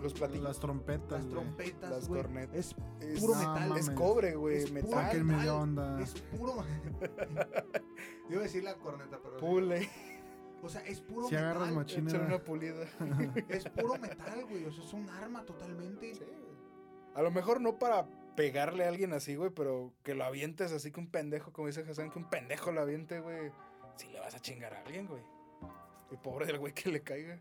Los 0.00 0.14
platillos. 0.14 0.42
Las 0.42 0.58
trompetas, 0.58 1.10
Las 1.10 1.22
güey. 1.22 1.32
trompetas, 1.44 1.90
Las 1.90 2.08
güey, 2.08 2.22
cornetas. 2.22 2.56
Es 2.56 2.76
Es, 3.00 3.20
puro 3.20 3.34
No, 3.34 3.38
metal. 3.40 3.68
mames. 3.68 3.88
es 3.88 3.94
cobre, 3.94 4.34
güey, 4.34 4.56
Es 4.56 4.70
puro 4.70 4.74
metal. 4.82 4.90
Sáquenme 5.04 5.32
de 5.34 5.38
metal, 5.38 5.54
onda. 5.54 6.00
Es 6.00 6.14
puro. 6.20 6.54
Iba 8.30 8.40
a 8.40 8.42
decir 8.42 8.64
la 8.64 8.74
corneta, 8.76 9.18
pero. 9.22 9.36
Pule. 9.38 9.88
O 10.62 10.68
sea, 10.68 10.80
es 10.82 11.00
puro 11.00 11.28
Si 11.28 11.34
agarras 11.34 11.70
metal. 11.70 11.86
China. 11.86 12.24
una 12.24 12.38
pulida. 12.38 12.86
Es 13.48 13.68
puro 13.68 13.94
metal, 14.00 14.44
güey. 14.44 14.64
O 14.64 14.70
sea, 14.70 14.84
es 14.84 14.92
un 14.92 15.10
arma 15.10 15.44
totalmente. 15.44 16.14
Sí, 16.14 16.20
güey. 16.24 16.52
A 17.14 17.22
lo 17.22 17.30
mejor 17.30 17.60
no 17.60 17.78
para 17.78 18.06
pegarle 18.36 18.84
a 18.84 18.88
alguien 18.88 19.12
así, 19.12 19.34
güey, 19.34 19.50
pero 19.50 19.92
que 20.02 20.14
lo 20.14 20.24
avientes 20.24 20.72
así 20.72 20.90
que 20.92 21.00
un 21.00 21.08
pendejo, 21.08 21.52
como 21.52 21.66
dice 21.66 21.84
Hassan, 21.88 22.10
que 22.10 22.18
un 22.18 22.30
pendejo 22.30 22.70
lo 22.70 22.80
aviente, 22.80 23.20
güey. 23.20 23.50
Si 23.96 24.08
le 24.08 24.20
vas 24.20 24.34
a 24.34 24.40
chingar 24.40 24.72
a 24.72 24.80
alguien, 24.80 25.06
güey. 25.06 25.22
Y 26.10 26.16
pobre 26.16 26.46
del 26.46 26.58
güey 26.58 26.72
que 26.72 26.90
le 26.90 27.02
caiga. 27.02 27.38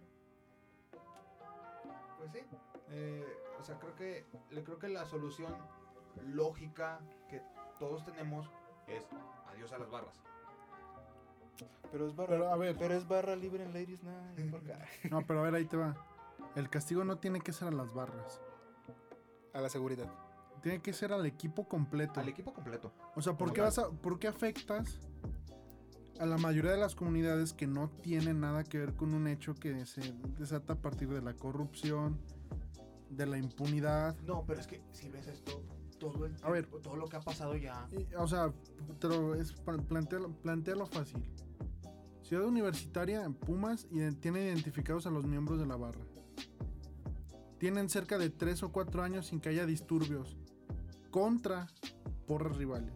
Pues 2.18 2.32
sí. 2.32 2.40
Eh, 2.90 3.26
o 3.60 3.64
sea, 3.64 3.78
creo 3.80 3.96
que, 3.96 4.26
le 4.50 4.64
creo 4.64 4.80
que 4.80 4.90
la 4.90 5.06
solución 5.06 5.56
lógica 6.26 7.00
que 7.30 7.42
todos 7.80 8.04
tenemos 8.04 8.50
es 8.88 9.08
adiós 9.48 9.72
a 9.72 9.78
las 9.78 9.90
barras. 9.90 10.20
Pero 11.92 12.08
es 12.08 12.16
barra, 12.16 12.30
Pero, 12.30 12.50
a 12.52 12.58
ver. 12.58 12.76
pero 12.78 12.94
es 12.94 13.08
barra 13.08 13.36
libre 13.36 13.64
en 13.64 13.74
Ladies 13.74 14.02
Night. 14.04 14.54
No, 15.12 15.26
pero 15.26 15.40
a 15.40 15.44
ver, 15.44 15.56
ahí 15.56 15.66
te 15.66 15.78
va. 15.78 15.96
El 16.56 16.70
castigo 16.70 17.04
no 17.04 17.18
tiene 17.18 17.42
que 17.42 17.52
ser 17.54 17.68
a 17.70 17.72
las 17.72 17.94
barras. 17.94 18.42
A 19.54 19.62
la 19.62 19.70
seguridad. 19.70 20.10
tiene 20.62 20.82
que 20.82 20.94
ser 20.94 21.12
al 21.12 21.26
equipo 21.26 21.68
completo. 21.68 22.20
Al 22.20 22.30
equipo 22.30 22.54
completo. 22.54 22.94
O 23.16 23.22
sea, 23.22 23.34
¿por 23.34 23.52
qué, 23.52 23.62
vas 23.62 23.78
a, 23.80 23.90
¿por 23.90 24.20
qué 24.20 24.28
afectas 24.28 25.00
a 26.20 26.26
la 26.26 26.38
mayoría 26.38 26.72
de 26.72 26.78
las 26.78 26.94
comunidades 26.96 27.52
que 27.54 27.68
no 27.68 27.90
tienen 27.90 28.40
nada 28.42 28.64
que 28.64 28.78
ver 28.78 28.94
con 28.94 29.14
un 29.14 29.28
hecho 29.28 29.56
que 29.56 29.86
se 29.86 30.02
desata 30.38 30.74
a 30.74 30.76
partir 30.78 31.10
de 31.10 31.22
la 31.22 31.34
corrupción, 31.34 32.20
de 33.10 33.26
la 33.26 33.38
impunidad? 33.38 34.16
No, 34.22 34.46
pero 34.46 34.60
es 34.62 34.68
que 34.68 34.82
si 34.92 35.10
ves 35.10 35.28
esto, 35.28 35.64
todo 36.10 36.26
el 36.26 36.36
A 36.44 36.50
ver. 36.50 36.64
tiempo, 36.66 36.80
todo 36.80 36.96
lo 36.96 37.08
que 37.08 37.16
ha 37.18 37.22
pasado 37.22 37.56
ya. 37.56 37.88
Y, 37.92 38.14
o 38.16 38.28
sea, 38.28 38.52
te 39.00 39.08
lo- 39.08 39.36
es, 39.36 39.54
plantealo, 39.88 40.32
plantealo 40.42 40.86
fácil. 40.88 41.22
Ciudad 42.24 42.46
Universitaria, 42.46 43.30
Pumas, 43.30 43.88
iden- 43.92 44.20
tiene 44.20 44.44
identificados 44.44 45.06
a 45.06 45.12
los 45.12 45.26
miembros 45.26 45.60
de 45.60 45.66
la 45.68 45.76
barra. 45.76 46.02
Tienen 47.60 47.90
cerca 47.90 48.18
de 48.18 48.30
3 48.30 48.64
o 48.64 48.72
4 48.72 49.04
años 49.04 49.28
sin 49.28 49.40
que 49.40 49.50
haya 49.50 49.66
disturbios 49.66 50.36
contra 51.12 51.68
porras 52.26 52.58
rivales. 52.58 52.94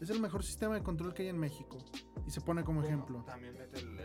Es 0.00 0.10
el 0.10 0.20
mejor 0.20 0.44
sistema 0.44 0.74
de 0.76 0.82
control 0.82 1.12
que 1.12 1.22
hay 1.24 1.28
en 1.28 1.38
México. 1.38 1.76
Y 2.26 2.30
se 2.30 2.40
pone 2.40 2.62
como 2.64 2.80
Bueno, 2.80 2.94
ejemplo. 2.94 3.24
También 3.24 3.54
mete 3.58 3.80
el, 3.80 3.97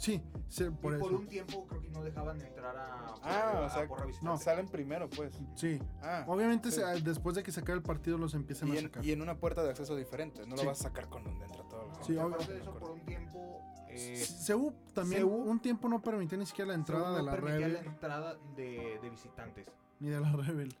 Sí, 0.00 0.22
se- 0.48 0.70
por 0.70 0.94
y 0.94 0.98
por 0.98 1.10
eso. 1.12 1.20
un 1.20 1.26
tiempo 1.28 1.66
creo 1.66 1.82
que 1.82 1.90
no 1.90 2.02
dejaban 2.02 2.40
entrar 2.40 2.74
a, 2.74 3.14
Ah, 3.22 3.58
a 3.58 3.60
o 3.66 3.68
sea, 3.68 3.86
porra 3.86 4.06
no. 4.22 4.38
Salen 4.38 4.66
primero, 4.66 5.10
pues. 5.10 5.38
Sí. 5.56 5.78
Ah. 6.02 6.24
Obviamente 6.26 6.70
sí. 6.70 6.80
se- 6.80 7.02
después 7.02 7.36
de 7.36 7.42
que 7.42 7.52
se 7.52 7.60
acabe 7.60 7.76
el 7.76 7.82
partido 7.82 8.16
los 8.16 8.32
empiezan 8.32 8.68
Y 8.68 8.76
a 8.76 8.78
en, 8.78 8.84
sacar. 8.86 9.04
y 9.04 9.12
en 9.12 9.20
una 9.20 9.36
puerta 9.36 9.62
de 9.62 9.68
acceso 9.70 9.94
diferente. 9.96 10.46
No 10.46 10.56
Sí. 10.56 10.62
lo 10.64 10.70
vas 10.70 10.80
a 10.80 10.84
sacar 10.84 11.08
con 11.10 11.22
donde 11.24 11.44
entra 11.44 11.62
todo. 11.68 11.82
el- 11.98 12.04
Sí, 12.04 12.18
aparte 12.18 12.50
de 12.50 12.60
eso, 12.60 12.72
por 12.72 12.90
un 12.92 13.00
tiempo. 13.00 13.60
Eh, 13.90 14.16
CEU 14.16 14.72
también 14.94 15.20
CEU 15.22 15.28
un 15.34 15.60
tiempo 15.60 15.86
no 15.88 16.00
permitía 16.00 16.38
ni 16.38 16.46
siquiera 16.46 16.68
la 16.68 16.74
entrada 16.76 17.10
no 17.10 17.16
de 17.16 17.22
la 17.24 17.32
permitía 17.32 17.58
Rebel 17.66 17.72
la 17.74 17.80
entrada 17.80 18.36
de, 18.56 18.98
de 19.02 19.10
visitantes. 19.10 19.66
ni 19.98 20.08
de 20.08 20.18
la 20.20 20.32
Rebel. 20.32 20.74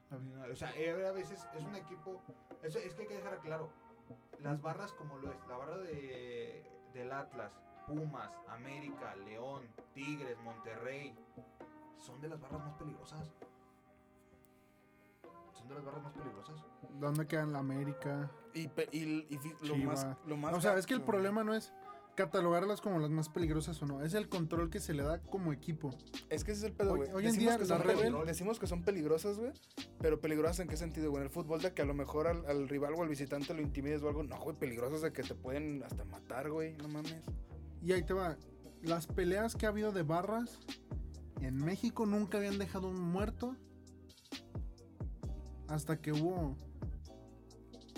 O 0.50 0.54
sea, 0.56 0.72
eh, 0.78 1.06
a 1.06 1.12
veces 1.12 1.46
es 1.54 1.62
un 1.62 1.76
equipo. 1.76 2.22
Eso 2.62 2.78
es 2.78 2.94
que 2.94 3.02
hay 3.02 3.08
que 3.08 3.14
dejar 3.16 3.38
claro. 3.40 3.68
Las 4.38 4.62
barras 4.62 4.92
como 4.92 5.18
lo 5.18 5.30
es, 5.30 5.36
la 5.46 5.56
barra 5.58 5.76
de, 5.76 6.64
del 6.94 7.12
Atlas, 7.12 7.52
Pumas, 7.94 8.30
América, 8.48 9.14
León, 9.16 9.62
Tigres, 9.94 10.36
Monterrey, 10.44 11.14
son 11.98 12.20
de 12.20 12.28
las 12.28 12.40
barras 12.40 12.60
más 12.60 12.74
peligrosas. 12.74 13.32
Son 15.52 15.68
de 15.68 15.74
las 15.74 15.84
barras 15.84 16.02
más 16.02 16.12
peligrosas. 16.12 16.56
¿Dónde 16.98 17.26
quedan 17.26 17.52
la 17.52 17.58
América? 17.58 18.30
Y, 18.54 18.68
pe- 18.68 18.88
y- 18.92 19.26
y 19.28 19.38
lo, 19.66 19.74
Chivas. 19.74 20.04
más, 20.04 20.16
lo 20.26 20.36
más. 20.36 20.54
O 20.54 20.60
sea, 20.60 20.76
es 20.78 20.86
que 20.86 20.94
el 20.94 21.02
problema 21.02 21.44
no 21.44 21.54
es 21.54 21.72
catalogarlas 22.16 22.80
como 22.80 22.98
las 22.98 23.08
más 23.10 23.28
peligrosas 23.30 23.80
o 23.82 23.86
no, 23.86 24.02
es 24.02 24.12
el 24.14 24.28
control 24.28 24.68
que 24.68 24.78
se 24.80 24.92
le 24.92 25.02
da 25.02 25.20
como 25.22 25.52
equipo. 25.52 25.90
Es 26.28 26.44
que 26.44 26.52
ese 26.52 26.60
es 26.60 26.64
el 26.66 26.72
pedo, 26.72 26.92
Hoy- 26.92 26.98
güey. 26.98 27.12
hoy 27.12 27.26
en 27.26 27.38
día 27.38 27.56
que 27.56 27.64
son 27.64 27.80
Rebel- 27.82 28.24
Decimos 28.26 28.58
que 28.58 28.66
son 28.66 28.82
peligrosas, 28.82 29.38
güey. 29.38 29.52
Pero 30.00 30.20
peligrosas 30.20 30.60
en 30.60 30.68
qué 30.68 30.76
sentido, 30.76 31.10
güey. 31.10 31.22
En 31.22 31.28
el 31.28 31.32
fútbol 31.32 31.60
de 31.62 31.72
que 31.72 31.82
a 31.82 31.84
lo 31.86 31.94
mejor 31.94 32.26
al, 32.26 32.44
al 32.46 32.68
rival 32.68 32.94
o 32.96 33.02
al 33.02 33.08
visitante 33.08 33.54
lo 33.54 33.62
intimides 33.62 34.02
o 34.02 34.08
algo. 34.08 34.22
No, 34.22 34.38
güey, 34.40 34.56
peligrosas 34.56 35.02
de 35.02 35.12
que 35.12 35.22
te 35.22 35.34
pueden 35.34 35.82
hasta 35.84 36.04
matar, 36.04 36.50
güey. 36.50 36.74
No 36.78 36.88
mames. 36.88 37.22
Y 37.82 37.92
ahí 37.92 38.02
te 38.02 38.12
va. 38.12 38.36
Las 38.82 39.06
peleas 39.06 39.56
que 39.56 39.66
ha 39.66 39.70
habido 39.70 39.92
de 39.92 40.02
barras 40.02 40.58
en 41.40 41.56
México 41.56 42.06
nunca 42.06 42.38
habían 42.38 42.58
dejado 42.58 42.88
un 42.88 43.00
muerto 43.00 43.56
hasta 45.68 46.00
que 46.00 46.12
hubo 46.12 46.56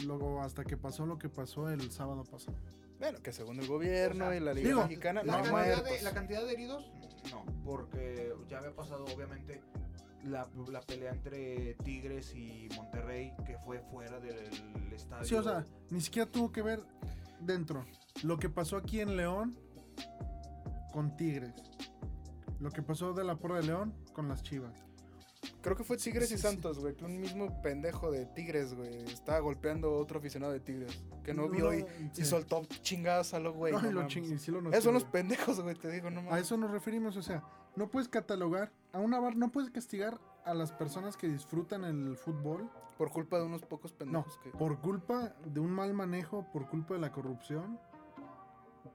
luego 0.05 0.43
hasta 0.43 0.65
que 0.65 0.77
pasó 0.77 1.07
lo 1.07 1.19
que 1.19 1.29
pasó 1.29 1.71
el 1.71 1.91
sábado 1.91 2.25
pasado. 2.25 2.57
Bueno, 2.99 3.19
que 3.21 3.33
según 3.33 3.59
el 3.59 3.67
gobierno 3.67 4.27
O 4.27 4.29
sea, 4.29 4.37
y 4.37 4.41
la 4.41 4.55
Liga 4.55 4.69
digo, 4.69 4.83
Mexicana, 4.83 5.23
La, 5.25 5.39
no 5.39 5.39
No, 5.39 5.45
cantidad 5.45 5.77
muertos. 5.77 5.91
de, 5.99 6.03
la 6.03 6.13
cantidad 6.13 6.45
de 6.45 6.53
heridos, 6.53 6.93
no, 7.31 7.45
porque 7.65 8.33
ya 8.49 8.59
había 8.59 8.75
pasado 8.75 9.05
obviamente 9.07 9.61
la, 10.25 10.49
la 10.69 10.81
pelea 10.83 11.13
entre 11.13 11.75
Tigres 11.83 12.35
y 12.35 12.69
Monterrey, 12.77 13.33
que 13.45 13.59
fue 13.59 13.81
fuera 13.81 14.21
del 14.21 14.93
estadio. 14.93 15.25
Sí, 15.25 15.35
o 15.35 15.43
sea, 15.43 15.65
ni 15.91 16.01
siquiera 16.01 16.31
tuvo 16.31 16.53
que 16.53 16.63
ver 16.63 16.85
dentro. 17.41 17.85
Lo 18.23 18.39
que 18.39 18.49
pasó 18.49 18.77
aquí 18.77 19.01
en 19.01 19.17
León 19.17 19.57
con 20.93 21.17
Tigres. 21.17 21.55
Lo 22.61 22.71
que 22.71 22.83
pasó 22.83 23.13
de 23.13 23.25
la 23.25 23.37
porra 23.37 23.57
de 23.57 23.65
León 23.65 23.95
con 24.13 24.29
las 24.29 24.43
Chivas. 24.43 24.73
Creo 25.61 25.77
que 25.77 25.85
fue 25.85 25.97
Tigres 25.97 26.29
Sí, 26.29 26.35
y. 26.37 26.39
Santos, 26.39 26.79
güey. 26.79 26.95
Que 26.95 27.05
un 27.05 27.21
mismo 27.21 27.61
pendejo 27.63 28.11
de 28.11 28.27
Tigres, 28.27 28.75
güey. 28.75 29.03
Estaba 29.05 29.39
golpeando 29.41 29.89
a 29.89 29.99
otro 29.99 30.19
aficionado 30.19 30.53
de 30.53 30.61
Tigres. 30.61 31.03
Que 31.25 31.35
no 31.35 31.49
vio 31.49 31.73
y, 31.75 31.79
y 31.81 31.87
sí. 32.13 32.25
soltó 32.25 32.63
chingadas 32.83 33.35
a 33.35 33.41
los 33.41 33.55
güey. 33.55 33.73
No 33.73 33.81
lo 33.83 33.93
mames. 34.03 34.13
ching- 34.15 34.33
y 34.33 34.39
sí 34.39 34.51
lo 34.51 34.61
noté, 34.61 34.77
Esos 34.77 34.85
son 34.85 34.95
los 34.95 35.05
pendejos, 35.05 35.61
güey, 35.61 35.75
te 35.77 35.91
digo, 35.91 36.11
no 36.11 36.21
A 36.21 36.25
mames. 36.25 36.43
eso 36.43 36.57
nos 36.57 36.71
referimos, 36.71 37.17
o 37.17 37.23
sea, 37.23 37.43
no 37.77 37.89
puedes 37.89 38.09
catalogar 38.09 38.73
a 38.93 38.99
una 38.99 39.19
bar, 39.19 39.37
no 39.37 39.51
puedes 39.51 39.71
castigar 39.71 40.21
a 40.45 40.55
las 40.55 40.73
personas 40.73 41.17
que 41.17 41.29
disfrutan 41.29 41.85
el 41.85 42.17
fútbol, 42.17 42.69
Por 42.99 43.11
culpa 43.11 43.39
de 43.39 43.45
unos 43.45 43.63
pocos 43.63 43.93
no, 43.93 43.99
pendejos 43.99 44.39
que. 44.39 44.51
por 44.51 44.81
culpa 44.81 45.35
de 45.45 45.61
un 45.61 45.71
mal 45.71 45.95
manejo, 45.95 46.47
por 46.53 46.69
culpa 46.69 46.95
de 46.95 47.01
la 47.01 47.11
corrupción 47.13 47.79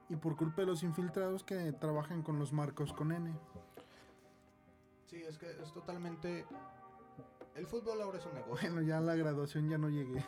y 0.08 0.16
por 0.16 0.36
culpa 0.36 0.62
de 0.62 0.66
los 0.66 0.82
infiltrados 0.82 1.44
que 1.44 1.72
trabajan 1.72 2.22
con 2.22 2.38
los 2.38 2.52
marcos 2.52 2.92
con 2.92 3.12
N. 3.12 3.32
Sí, 5.06 5.22
es 5.22 5.38
que 5.38 5.50
es 5.50 5.72
totalmente... 5.72 6.46
El 7.54 7.66
fútbol 7.66 8.00
ahora 8.00 8.18
es 8.18 8.26
un 8.26 8.34
negocio. 8.34 8.70
Bueno, 8.70 8.86
ya 8.86 8.98
a 8.98 9.00
la 9.00 9.16
graduación 9.16 9.68
ya 9.68 9.78
no 9.78 9.88
llegué. 9.88 10.24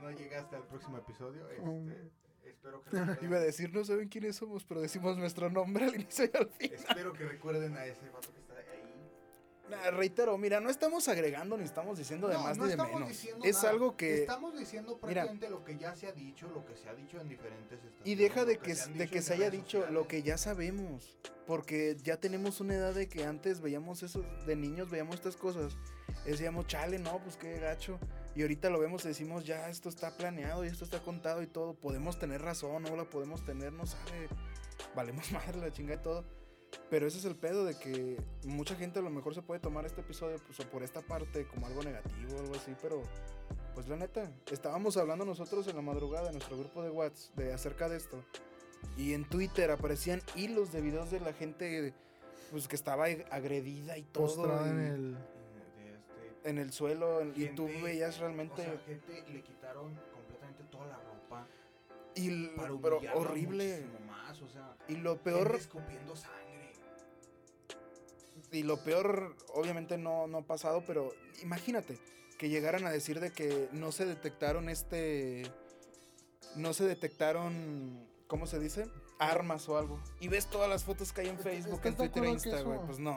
no 0.00 0.10
llegaste 0.10 0.56
al 0.56 0.64
próximo 0.64 0.96
episodio. 0.98 1.46
Um. 1.60 1.90
este, 1.90 2.10
espero 2.48 2.82
que 2.82 2.90
recuerden, 2.90 3.24
Iba 3.24 3.36
a 3.36 3.40
decir, 3.40 3.74
no 3.74 3.84
saben 3.84 4.08
quiénes 4.08 4.36
somos, 4.36 4.64
pero 4.64 4.80
decimos 4.80 5.18
nuestro 5.18 5.50
nombre 5.50 5.84
al 5.84 5.94
inicio 5.94 6.24
y 6.32 6.36
al 6.36 6.48
fin. 6.48 6.72
espero 6.72 7.12
que 7.12 7.24
recuerden 7.24 7.76
a 7.76 7.84
ese 7.84 8.08
vato 8.10 8.32
que. 8.32 8.47
Nah, 9.68 9.90
reitero, 9.90 10.36
mira, 10.38 10.60
no 10.60 10.70
estamos 10.70 11.08
agregando 11.08 11.56
ni 11.56 11.64
estamos 11.64 11.98
diciendo 11.98 12.28
de 12.28 12.34
No, 12.34 12.42
más 12.42 12.56
no 12.56 12.64
ni 12.64 12.70
de 12.70 12.76
menos. 12.76 13.24
Es 13.42 13.56
nada. 13.56 13.70
algo 13.70 13.96
que. 13.96 14.20
Estamos 14.22 14.58
diciendo 14.58 14.98
Mira. 15.02 15.22
prácticamente 15.22 15.50
lo 15.50 15.64
que 15.64 15.76
ya 15.76 15.94
se 15.94 16.06
ha 16.06 16.12
dicho, 16.12 16.48
lo 16.48 16.64
que 16.64 16.76
se 16.76 16.88
ha 16.88 16.94
dicho 16.94 17.20
en 17.20 17.28
diferentes 17.28 17.78
estaciones. 17.78 18.06
Y 18.06 18.14
deja 18.14 18.44
de 18.44 18.58
que, 18.58 18.74
de 18.74 19.08
que 19.08 19.22
se 19.22 19.34
haya 19.34 19.50
dicho 19.50 19.86
lo 19.90 20.08
que 20.08 20.22
ya 20.22 20.38
sabemos. 20.38 21.18
Porque 21.46 21.96
ya 22.02 22.18
tenemos 22.18 22.60
una 22.60 22.74
edad 22.74 22.94
de 22.94 23.08
que 23.08 23.24
antes 23.24 23.60
veíamos 23.60 24.02
eso, 24.02 24.22
de 24.46 24.56
niños 24.56 24.90
veíamos 24.90 25.16
estas 25.16 25.36
cosas. 25.36 25.76
Decíamos, 26.24 26.66
chale, 26.66 26.98
no, 26.98 27.18
pues 27.20 27.36
qué 27.36 27.58
gacho. 27.58 27.98
Y 28.34 28.42
ahorita 28.42 28.68
lo 28.70 28.78
vemos 28.78 29.04
y 29.04 29.08
decimos, 29.08 29.44
ya 29.44 29.68
esto 29.70 29.88
está 29.88 30.16
planeado 30.16 30.64
y 30.64 30.68
esto 30.68 30.84
está 30.84 31.00
contado 31.00 31.42
y 31.42 31.46
todo. 31.46 31.74
Podemos 31.74 32.18
tener 32.18 32.42
razón, 32.42 32.82
no 32.82 32.96
la 32.96 33.04
podemos 33.04 33.44
tener, 33.44 33.72
no 33.72 33.86
sabe. 33.86 34.28
Valemos 34.94 35.32
madre 35.32 35.58
la 35.58 35.72
chingada 35.72 36.00
y 36.00 36.02
todo. 36.02 36.37
Pero 36.90 37.06
ese 37.06 37.18
es 37.18 37.24
el 37.24 37.36
pedo 37.36 37.64
de 37.64 37.78
que 37.78 38.16
mucha 38.44 38.74
gente 38.74 38.98
a 38.98 39.02
lo 39.02 39.10
mejor 39.10 39.34
se 39.34 39.42
puede 39.42 39.60
tomar 39.60 39.84
este 39.84 40.00
episodio 40.00 40.36
pues, 40.46 40.58
o 40.60 40.64
por 40.70 40.82
esta 40.82 41.00
parte 41.02 41.46
como 41.46 41.66
algo 41.66 41.82
negativo 41.82 42.36
o 42.36 42.40
algo 42.40 42.54
así, 42.54 42.74
pero 42.80 43.02
pues 43.74 43.88
la 43.88 43.96
neta, 43.96 44.30
estábamos 44.50 44.96
hablando 44.96 45.24
nosotros 45.24 45.66
en 45.68 45.76
la 45.76 45.82
madrugada 45.82 46.28
en 46.28 46.32
nuestro 46.34 46.56
grupo 46.58 46.82
de 46.82 46.90
WhatsApp 46.90 47.34
de 47.36 47.52
acerca 47.52 47.88
de 47.88 47.96
esto. 47.98 48.22
Y 48.96 49.12
en 49.12 49.24
Twitter 49.28 49.70
aparecían 49.70 50.22
hilos 50.36 50.72
de 50.72 50.80
videos 50.80 51.10
de 51.10 51.20
la 51.20 51.32
gente 51.32 51.92
pues 52.50 52.68
que 52.68 52.76
estaba 52.76 53.04
agredida 53.30 53.98
y 53.98 54.02
todo 54.04 54.24
Postrada 54.24 54.70
en 54.70 54.78
y- 54.80 54.88
el... 54.88 55.16
Este, 55.92 56.50
en 56.50 56.58
el 56.58 56.72
suelo 56.72 57.20
en- 57.20 57.32
y 57.36 57.48
tú 57.50 57.66
Gente, 57.66 57.82
veías 57.82 58.16
o 58.16 58.20
realmente 58.20 58.62
sea, 58.62 58.78
gente 58.86 59.24
le 59.30 59.42
quitaron 59.42 59.94
completamente 60.14 60.62
toda 60.70 60.86
la 60.86 60.96
ropa 60.96 61.46
y 62.14 62.46
para 62.48 62.72
pero 62.80 63.00
horrible 63.14 63.84
más, 64.06 64.40
o 64.40 64.48
sea, 64.48 64.74
y 64.88 64.96
lo 64.96 65.16
peor 65.18 65.44
peor 65.48 65.56
escupiendo 65.56 66.16
sangre. 66.16 66.38
Y 68.52 68.62
lo 68.62 68.82
peor 68.84 69.36
obviamente 69.54 69.98
no, 69.98 70.26
no 70.26 70.38
ha 70.38 70.42
pasado, 70.46 70.82
pero 70.86 71.12
imagínate 71.42 71.98
que 72.38 72.48
llegaran 72.48 72.86
a 72.86 72.90
decir 72.90 73.20
de 73.20 73.32
que 73.32 73.68
no 73.72 73.90
se 73.92 74.06
detectaron 74.06 74.68
este 74.68 75.42
no 76.56 76.72
se 76.72 76.84
detectaron 76.84 78.06
¿cómo 78.26 78.46
se 78.46 78.58
dice? 78.58 78.86
armas 79.20 79.68
o 79.68 79.76
algo. 79.76 80.00
Y 80.20 80.28
ves 80.28 80.46
todas 80.46 80.68
las 80.70 80.84
fotos 80.84 81.12
que 81.12 81.22
hay 81.22 81.26
en 81.28 81.36
¿Estás- 81.36 81.52
Facebook, 81.52 81.80
en 81.84 81.96
Twitter 81.96 82.24
e 82.24 82.28
Insta, 82.30 82.60
güey. 82.62 82.78
Pues 82.86 83.00
no. 83.00 83.16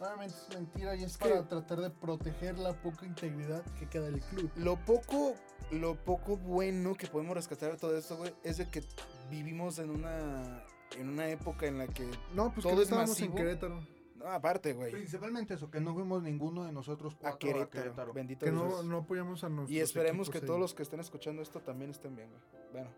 Obviamente 0.00 0.34
es 0.48 0.56
mentira 0.56 0.96
y 0.96 1.04
es, 1.04 1.12
Es 1.12 1.18
para 1.18 1.46
tratar 1.46 1.78
de 1.80 1.90
proteger 1.90 2.58
la 2.58 2.72
poca 2.82 3.06
integridad 3.06 3.62
que 3.78 3.86
queda 3.88 4.06
del 4.10 4.20
club. 4.22 4.50
Lo 4.56 4.76
poco, 4.84 5.34
lo 5.70 5.94
poco 6.04 6.36
bueno 6.38 6.94
que 6.96 7.06
podemos 7.06 7.36
rescatar 7.36 7.70
de 7.72 7.76
todo 7.76 7.96
esto, 7.96 8.16
güey, 8.16 8.34
es 8.42 8.56
de 8.56 8.68
que 8.70 8.82
vivimos 9.30 9.78
en 9.78 9.90
una, 9.90 10.64
en 10.98 11.10
una 11.10 11.28
época 11.28 11.66
en 11.66 11.78
la 11.78 11.86
que, 11.86 12.10
No, 12.34 12.52
pues 12.52 12.64
Todo 12.64 12.82
que 12.82 12.90
no 12.90 13.02
es 13.02 13.08
masivo. 13.10 13.30
en 13.30 13.36
Querétaro. 13.36 13.86
No, 14.20 14.26
aparte, 14.26 14.74
güey, 14.74 14.92
Principalmente 14.92 15.54
eso, 15.54 15.70
que 15.70 15.80
no 15.80 15.94
fuimos 15.94 16.22
ninguno 16.22 16.64
de 16.64 16.72
nosotros 16.72 17.14
a 17.14 17.32
cuatro 17.32 17.70
Querétaro, 17.70 18.12
bendito 18.12 18.44
Que 18.44 18.52
no, 18.52 18.66
Dios. 18.66 18.84
no 18.84 18.98
apoyamos 18.98 19.42
a 19.44 19.48
nosotros. 19.48 19.70
Y 19.70 19.80
esperemos 19.80 20.28
que 20.28 20.40
todos 20.40 20.60
los 20.60 20.74
que 20.74 20.82
estén 20.82 21.00
escuchando 21.00 21.40
esto 21.40 21.60
también 21.60 21.90
estén 21.90 22.14
bien, 22.14 22.28
güey. 22.28 22.42
Bueno, 22.72 22.90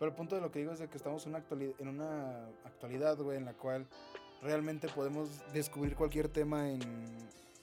pero 0.00 0.10
el 0.10 0.16
punto 0.16 0.34
de 0.34 0.40
lo 0.40 0.50
que 0.50 0.58
digo 0.58 0.72
es 0.72 0.80
de 0.80 0.88
que 0.88 0.96
estamos 0.96 1.24
en 1.26 1.36
una, 1.36 1.44
en 1.78 1.88
una 1.88 2.46
actualidad, 2.64 3.16
güey, 3.18 3.38
en 3.38 3.44
la 3.44 3.54
cual 3.54 3.86
realmente 4.42 4.88
podemos 4.88 5.28
descubrir 5.52 5.94
cualquier 5.94 6.28
tema 6.28 6.68
en, 6.68 6.80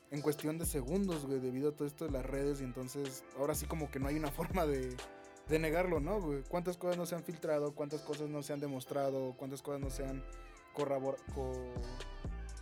en 0.09 0.21
cuestión 0.21 0.57
de 0.57 0.65
segundos, 0.65 1.25
güey, 1.25 1.39
debido 1.39 1.69
a 1.69 1.71
todo 1.73 1.87
esto 1.87 2.05
de 2.05 2.11
las 2.11 2.25
redes. 2.25 2.61
Y 2.61 2.63
entonces, 2.63 3.25
ahora 3.37 3.55
sí 3.55 3.65
como 3.65 3.91
que 3.91 3.99
no 3.99 4.07
hay 4.07 4.15
una 4.15 4.31
forma 4.31 4.65
de, 4.65 4.95
de 5.49 5.59
negarlo, 5.59 5.99
¿no, 5.99 6.21
güey? 6.21 6.43
¿Cuántas 6.43 6.77
cosas 6.77 6.95
no 6.95 7.05
se 7.05 7.15
han 7.15 7.23
filtrado? 7.23 7.75
¿Cuántas 7.75 8.01
cosas 8.03 8.29
no 8.29 8.41
se 8.41 8.53
han 8.53 8.61
demostrado? 8.61 9.35
¿Cuántas 9.37 9.61
cosas 9.61 9.81
no 9.81 9.89
se 9.89 10.05
han 10.05 10.23
corroborado? 10.73 11.21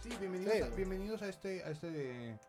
Sí, 0.10 0.16
bienvenidos, 0.20 0.53
Sí, 0.55 0.62
a, 0.64 0.70
bienvenidos 0.70 1.22
a 1.22 1.30
este, 1.30 1.64
a 1.64 1.70
este, 1.70 2.39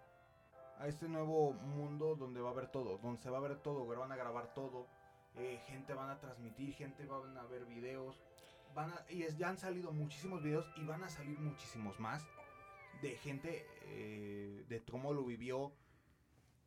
a 0.79 0.89
este 0.89 1.09
nuevo 1.09 1.53
mundo 1.53 2.17
donde 2.17 2.41
va 2.41 2.49
a 2.49 2.53
haber 2.53 2.69
todo, 2.69 2.97
donde 2.99 3.21
se 3.21 3.29
va 3.29 3.37
a 3.37 3.41
ver 3.43 3.59
todo, 3.59 3.87
van 3.87 4.11
a 4.11 4.17
grabar 4.17 4.55
todo, 4.55 4.87
eh, 5.37 5.61
gente 5.67 5.93
van 5.93 6.09
a 6.09 6.19
transmitir, 6.19 6.73
gente 6.73 7.05
van 7.05 7.37
a 7.37 7.45
ver 7.45 7.67
videos, 7.67 8.19
van 8.75 8.91
a, 8.91 9.05
y 9.11 9.25
es, 9.25 9.37
ya 9.37 9.51
han 9.51 9.59
salido 9.59 9.93
muchísimos 9.93 10.43
videos 10.43 10.65
y 10.77 10.87
van 10.87 11.05
a 11.05 11.11
salir 11.11 11.39
muchísimos 11.39 12.01
más 12.01 12.25
de 13.03 13.11
gente, 13.17 13.67
eh, 13.89 14.65
de 14.67 14.83
cómo 14.83 15.13
lo 15.13 15.23
vivió, 15.25 15.71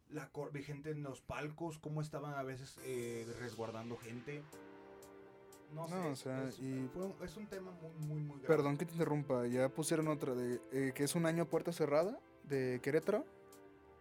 la 0.10 0.30
gente 0.64 0.91
en 0.91 1.02
los 1.02 1.22
palcos, 1.22 1.80
cómo 1.80 2.02
estaban 2.02 2.36
a 2.36 2.44
veces 2.44 2.80
eh, 2.84 3.26
resguardando 3.39 3.98
gente. 3.98 4.44
No, 5.74 5.88
sé, 5.88 5.96
No, 5.96 6.08
o 6.10 6.16
sea, 6.16 6.48
es, 6.48 6.60
y- 6.60 6.90
es 7.24 7.38
un 7.38 7.48
tema 7.48 7.72
muy, 7.72 7.92
muy, 8.08 8.20
muy 8.22 8.40
grave. 8.40 8.48
Perdón 8.48 8.78
que 8.78 8.86
te 8.86 8.92
interrumpa, 8.94 9.48
ya 9.48 9.70
pusieron 9.70 10.08
otra 10.08 10.34
de 10.36 10.62
eh, 10.72 10.92
que 10.94 11.04
es 11.04 11.16
un 11.16 11.26
año 11.26 11.44
a 11.44 11.46
puerta 11.46 11.72
cerrada 11.74 12.18
de 12.44 12.80
Querétaro 12.84 13.26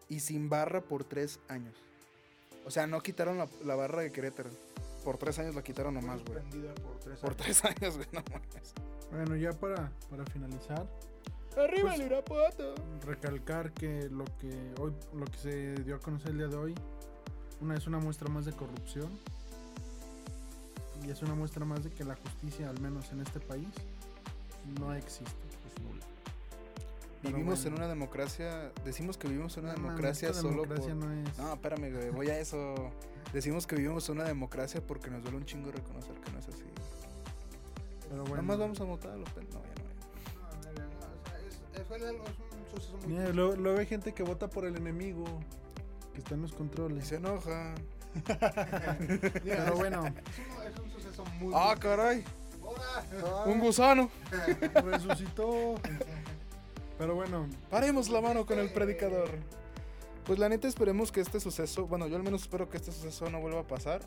y 0.08 0.20
sin 0.20 0.48
barra 0.48 0.80
por 0.82 1.04
tres 1.04 1.40
años. 1.48 1.74
O 2.66 2.70
sea, 2.70 2.86
no 2.86 3.00
quitaron 3.00 3.38
la, 3.38 3.48
la 3.64 3.74
barra 3.74 4.02
de 4.02 4.12
Querétaro. 4.12 4.50
Por 5.04 5.18
tres 5.18 5.38
años 5.40 5.54
la 5.54 5.62
quitaron 5.62 5.94
nomás, 5.94 6.22
güey. 6.24 6.38
por 6.74 6.98
tres 7.00 7.18
Por 7.20 7.30
años. 7.30 7.36
tres 7.38 7.64
años, 7.64 7.96
güey, 7.96 8.08
no 8.12 8.22
mames. 8.30 8.74
Bueno, 9.10 9.36
ya 9.36 9.52
para, 9.52 9.90
para 10.10 10.24
finalizar, 10.26 10.86
¡Arriba 11.56 11.88
Pues- 11.90 12.00
el 12.00 12.06
Irapuato! 12.06 12.74
recalcar 13.04 13.72
que 13.72 14.08
lo 14.08 14.24
que 14.38 14.72
hoy 14.80 14.92
lo 15.14 15.24
que 15.26 15.38
se 15.38 15.74
dio 15.82 15.96
a 15.96 15.98
conocer 15.98 16.30
el 16.30 16.38
día 16.38 16.46
de 16.48 16.56
hoy 16.56 16.74
una 17.60 17.76
es 17.76 17.86
una 17.86 17.98
muestra 17.98 18.28
más 18.30 18.44
de 18.46 18.52
corrupción 18.52 19.10
y 21.04 21.10
es 21.10 21.22
una 21.22 21.34
muestra 21.34 21.64
más 21.64 21.84
de 21.84 21.90
que 21.90 22.04
la 22.04 22.16
justicia 22.16 22.68
al 22.68 22.80
menos 22.80 23.10
en 23.12 23.20
este 23.20 23.40
país 23.40 23.68
no 24.78 24.92
existe 24.94 25.24
Es 25.66 25.82
nula. 25.82 26.04
Vivimos 27.22 27.60
bueno. 27.62 27.68
en 27.76 27.82
una 27.82 27.88
democracia, 27.88 28.72
decimos 28.84 29.16
que 29.16 29.28
vivimos 29.28 29.56
en 29.56 29.64
una 29.64 29.74
No 29.74 29.82
democracia 29.82 30.32
solo 30.32 30.62
democracia 30.62 30.94
por... 30.94 31.04
no 31.04 31.12
es 31.12 31.38
No, 31.38 31.52
espérame, 31.54 31.92
güey, 31.92 32.10
voy 32.10 32.28
a 32.30 32.38
eso. 32.38 32.74
Decimos 33.32 33.66
que 33.66 33.76
vivimos 33.76 34.08
en 34.08 34.16
una 34.16 34.24
democracia 34.24 34.80
porque 34.86 35.08
nos 35.10 35.22
duele 35.22 35.38
un 35.38 35.44
chingo 35.44 35.70
reconocer 35.70 36.14
que 36.20 36.32
no 36.32 36.38
es 36.40 36.48
así. 36.48 36.64
pero 38.08 38.24
Nada 38.24 38.42
más 38.42 38.58
vamos 38.58 38.80
a 38.80 38.84
votar 38.84 39.12
a 39.12 39.16
los 39.16 39.28
pen... 39.30 39.46
No, 39.52 39.60
ya 39.62 40.82
no. 40.82 40.82
No, 40.82 40.82
no, 40.82 40.88
no, 40.88 40.98
o 40.98 41.26
sea, 41.28 41.38
es, 41.48 41.80
es, 41.80 41.86
fue 41.86 41.96
algo- 41.98 42.24
es 42.24 42.74
un 42.74 42.80
suceso 42.80 42.96
muy 42.98 43.06
Mira, 43.06 43.18
triste. 43.22 43.32
luego, 43.34 43.56
luego 43.56 43.78
hay 43.78 43.86
gente 43.86 44.12
que 44.12 44.22
vota 44.22 44.48
por 44.50 44.64
el 44.66 44.76
enemigo 44.76 45.24
que 46.12 46.18
está 46.18 46.34
en 46.34 46.42
los 46.42 46.52
Y 46.52 46.54
controles 46.56 47.06
se 47.06 47.16
enoja. 47.16 47.74
Pero 49.44 49.76
bueno 49.76 50.04
Es 50.04 50.12
un, 50.12 50.66
es 50.66 50.78
un 50.78 50.90
muy 51.40 51.52
¡Ah, 51.56 51.74
caray! 51.78 52.24
¡Hola! 52.62 53.44
¡Un 53.46 53.60
gusano! 53.60 54.10
resucitó 54.84 55.74
pero 56.98 57.14
bueno 57.16 57.48
Paremos 57.70 58.08
la 58.10 58.20
mano 58.20 58.46
con 58.46 58.58
el 58.60 58.72
predicador. 58.72 59.28
Pues 60.24 60.38
la 60.38 60.48
neta 60.48 60.68
esperemos 60.68 61.10
que 61.10 61.20
este 61.20 61.40
suceso, 61.40 61.86
bueno, 61.88 62.06
yo 62.06 62.14
al 62.14 62.22
menos 62.22 62.42
espero 62.42 62.68
que 62.68 62.76
este 62.76 62.92
suceso 62.92 63.28
no 63.28 63.40
vuelva 63.40 63.60
a 63.60 63.66
pasar 63.66 64.00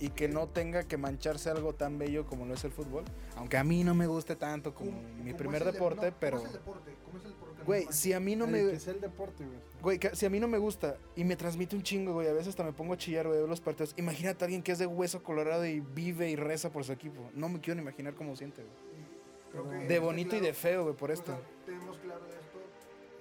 y 0.00 0.08
que 0.08 0.28
no 0.28 0.48
tenga 0.48 0.82
que 0.84 0.96
mancharse 0.96 1.50
algo 1.50 1.74
tan 1.74 1.98
bello 1.98 2.24
como 2.26 2.46
lo 2.46 2.54
es 2.54 2.64
el 2.64 2.72
fútbol. 2.72 3.04
Aunque 3.36 3.58
a 3.58 3.64
mí 3.64 3.84
no 3.84 3.94
me 3.94 4.06
guste 4.06 4.34
tanto 4.34 4.74
como 4.74 4.92
¿Cómo- 4.92 5.02
mi 5.22 5.34
primer 5.34 5.62
deporte, 5.64 6.10
no, 6.10 6.16
pero... 6.18 6.38
¿Cómo 6.38 6.48
es 6.48 6.54
el 6.54 6.58
deporte? 6.60 6.96
¿Cómo 7.04 7.18
es 7.18 7.24
el 7.24 7.30
deporte 7.32 7.51
Güey, 7.66 7.86
si 7.90 8.12
a 8.12 8.20
mí 8.20 8.36
no 8.36 8.44
el 8.46 8.50
me... 8.50 8.58
que 8.58 8.72
es 8.76 8.86
el 8.88 9.00
deporte 9.00 9.44
güey 9.44 9.58
Güey, 9.82 9.98
que- 9.98 10.14
si 10.14 10.26
a 10.26 10.30
mí 10.30 10.38
no 10.40 10.48
me 10.48 10.58
gusta 10.58 10.96
y 11.16 11.24
me 11.24 11.36
transmite 11.36 11.74
un 11.76 11.82
chingo, 11.82 12.12
güey, 12.14 12.28
a 12.28 12.32
veces 12.32 12.48
hasta 12.48 12.62
me 12.64 12.72
pongo 12.72 12.94
a 12.94 12.96
chillar, 12.96 13.26
güey, 13.26 13.40
de 13.40 13.46
los 13.48 13.60
partidos. 13.60 13.94
Imagínate 13.96 14.44
a 14.44 14.46
alguien 14.46 14.62
que 14.62 14.72
es 14.72 14.78
de 14.78 14.86
hueso 14.86 15.22
colorado 15.22 15.64
y 15.66 15.80
vive 15.80 16.30
y 16.30 16.36
reza 16.36 16.70
por 16.70 16.84
su 16.84 16.92
equipo. 16.92 17.30
No 17.34 17.48
me 17.48 17.60
quiero 17.60 17.76
ni 17.76 17.82
imaginar 17.82 18.14
cómo 18.14 18.36
siente, 18.36 18.62
güey. 18.62 19.86
De 19.88 19.98
bonito 19.98 20.34
y 20.36 20.40
de 20.40 20.54
feo, 20.54 20.84
güey, 20.84 20.94
por 20.96 21.10
o 21.10 21.12
esto. 21.14 21.32
sea, 21.32 21.40
tenemos 21.66 21.98
claro 21.98 22.24
de 22.24 22.30
esto. 22.30 22.58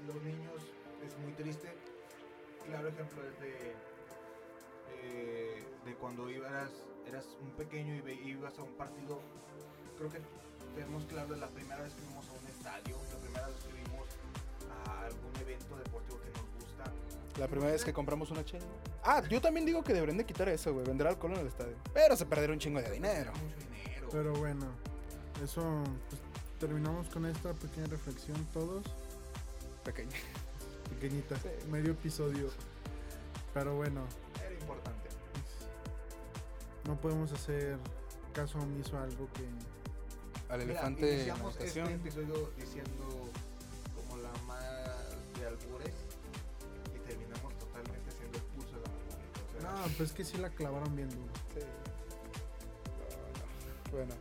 Los 0.08 0.24
niños 0.24 0.62
es 1.06 1.18
muy 1.20 1.32
triste. 1.34 1.68
Claro 2.68 2.88
ejemplo 2.88 3.22
es 3.28 3.40
de, 3.42 3.74
eh, 5.04 5.64
de 5.86 5.96
cuando 5.96 6.30
ibas, 6.30 6.70
eras 7.08 7.26
un 7.42 7.50
pequeño 7.52 7.96
y 7.96 8.02
ve- 8.02 8.14
ibas 8.24 8.58
a 8.60 8.64
un 8.64 8.72
partido. 8.74 9.20
Creo 9.98 10.10
que 10.10 10.20
tenemos 10.76 11.06
claro 11.06 11.36
la 11.36 11.48
primera 11.48 11.82
vez 11.82 11.94
que 11.94 12.02
fuimos 12.02 12.28
a 12.30 12.32
un 12.34 12.48
estadio, 12.48 12.96
la 13.12 13.20
primera 13.20 13.48
vez 13.48 13.56
que 13.58 13.74
a 15.02 15.06
algún 15.08 15.36
evento 15.42 15.78
deportivo 15.78 16.20
que 16.22 16.30
nos 16.32 16.64
gusta. 16.64 16.84
La 17.40 17.48
primera 17.48 17.72
vez 17.72 17.84
que 17.84 17.94
compramos 17.94 18.30
una 18.32 18.44
chela. 18.46 18.66
Ah, 19.04 19.22
yo 19.30 19.42
también 19.42 19.66
digo 19.66 19.84
que 19.84 19.94
deberían 19.94 20.18
de 20.18 20.26
quitar 20.26 20.48
eso, 20.50 20.74
güey, 20.74 20.86
vender 20.86 21.08
alcohol 21.08 21.34
en 21.34 21.40
el 21.40 21.48
estadio. 21.48 21.76
Pero 21.94 22.16
se 22.16 22.26
perderá 22.26 22.54
un 22.54 22.60
chingo 22.60 22.82
de 22.82 22.92
dinero. 22.92 23.32
Mucho 23.34 23.58
dinero. 23.72 24.08
Pero 24.12 24.34
bueno, 24.34 24.66
eso 25.44 25.62
pues, 26.10 26.22
terminamos 26.60 27.08
con 27.10 27.26
esta 27.26 27.54
pequeña 27.54 27.88
reflexión 27.88 28.46
todos, 28.54 28.84
Pequeño. 29.84 30.12
pequeñita, 30.90 31.36
Sí. 31.38 31.50
medio 31.70 31.92
episodio. 31.94 32.50
Pero 33.54 33.76
bueno, 33.76 34.06
Era 34.46 34.54
importante. 34.54 35.10
pues, 35.34 35.46
no 36.88 37.00
podemos 37.02 37.32
hacer 37.32 37.78
caso 38.34 38.60
omiso 38.60 38.98
a 38.98 39.04
algo 39.04 39.28
que 39.34 39.44
Al 40.54 40.60
Mira, 40.60 40.72
elefante 40.74 41.02
en 41.02 41.08
la 41.08 41.16
iniciamos 41.34 41.58
este 41.60 41.94
episodio 41.96 42.52
diciendo 42.58 43.30
no, 49.72 49.88
pues 49.98 50.12
que 50.12 50.24
sí 50.24 50.38
la 50.38 50.50
clavaron 50.50 50.96
bien 50.96 51.10
duro. 51.10 51.32
Sí. 51.54 51.66
Bueno, 53.92 54.14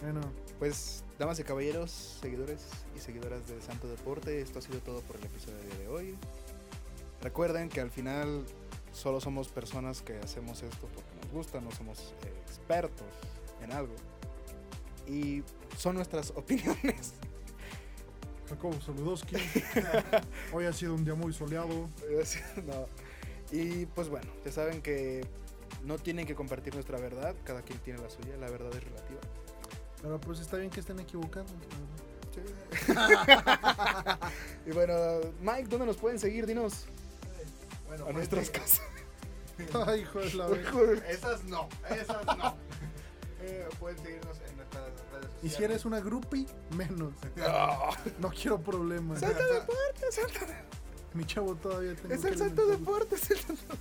Bueno, 0.00 0.20
pues, 0.58 1.04
damas 1.18 1.38
y 1.38 1.44
caballeros, 1.44 1.90
seguidores 2.20 2.64
y 2.96 3.00
seguidoras 3.00 3.46
de 3.46 3.60
Santo 3.60 3.88
Deporte, 3.88 4.40
esto 4.40 4.58
ha 4.58 4.62
sido 4.62 4.78
todo 4.80 5.00
por 5.02 5.16
el 5.16 5.24
episodio 5.24 5.58
de 5.78 5.88
hoy. 5.88 6.16
Recuerden 7.20 7.68
que 7.68 7.80
al 7.80 7.90
final 7.90 8.44
solo 8.92 9.20
somos 9.20 9.48
personas 9.48 10.02
que 10.02 10.18
hacemos 10.18 10.62
esto 10.62 10.88
porque 10.94 11.14
nos 11.20 11.30
gusta, 11.32 11.60
no 11.60 11.70
somos 11.72 12.14
expertos 12.46 13.06
en 13.62 13.72
algo. 13.72 13.94
Y 15.06 15.42
son 15.76 15.96
nuestras 15.96 16.30
opiniones. 16.36 17.14
Jacobo 18.48 18.80
Saludowski. 18.80 19.36
Hoy 20.52 20.64
ha 20.64 20.72
sido 20.72 20.94
un 20.94 21.04
día 21.04 21.14
muy 21.14 21.32
soleado. 21.32 21.68
No. 22.66 22.86
Y 23.50 23.86
pues 23.86 24.08
bueno, 24.08 24.30
ya 24.44 24.52
saben 24.52 24.82
que 24.82 25.26
no 25.84 25.98
tienen 25.98 26.26
que 26.26 26.34
compartir 26.34 26.74
nuestra 26.74 26.98
verdad, 26.98 27.34
cada 27.44 27.62
quien 27.62 27.78
tiene 27.80 28.00
la 28.00 28.10
suya, 28.10 28.36
la 28.36 28.50
verdad 28.50 28.70
es 28.74 28.84
relativa. 28.84 29.20
Pero 30.02 30.20
pues 30.20 30.40
está 30.40 30.56
bien 30.56 30.70
que 30.70 30.80
estén 30.80 30.98
equivocados. 31.00 31.50
la 32.88 33.06
verdad. 33.26 34.18
y 34.66 34.70
bueno, 34.70 34.94
Mike, 35.40 35.68
¿dónde 35.68 35.86
nos 35.86 35.96
pueden 35.96 36.18
seguir? 36.18 36.46
Dinos 36.46 36.86
bueno, 37.86 38.04
a 38.04 38.06
pues, 38.12 38.16
nuestras 38.16 38.48
eh, 38.48 38.52
casas. 38.52 38.82
Ay, 39.88 40.00
hijo 40.02 40.20
de 40.20 40.34
la. 40.34 40.46
Esas 41.08 41.44
no, 41.44 41.68
esas 41.90 42.24
no. 42.36 42.56
Eh, 43.40 43.68
pueden 43.78 43.96
seguirnos 43.98 44.36
en 44.50 44.56
nuestras 44.56 44.82
redes 44.84 44.98
sociales. 45.00 45.30
Y 45.44 45.48
si 45.48 45.62
eres 45.62 45.84
una 45.84 46.00
groupie, 46.00 46.44
menos. 46.76 47.14
Ah, 47.40 47.90
No 48.18 48.30
quiero 48.30 48.60
problemas. 48.60 49.20
Santo 49.20 49.38
Deporte, 49.38 50.10
Santo- 50.10 50.52
Mi 51.14 51.24
chavo 51.24 51.54
todavía 51.56 51.94
tengo 51.94 52.14
es 52.14 52.20
que 52.20 52.28
el 52.28 52.38
Santo. 52.38 52.66
Deporte, 52.66 53.14
es 53.14 53.30
el 53.30 53.38
Santo 53.38 53.74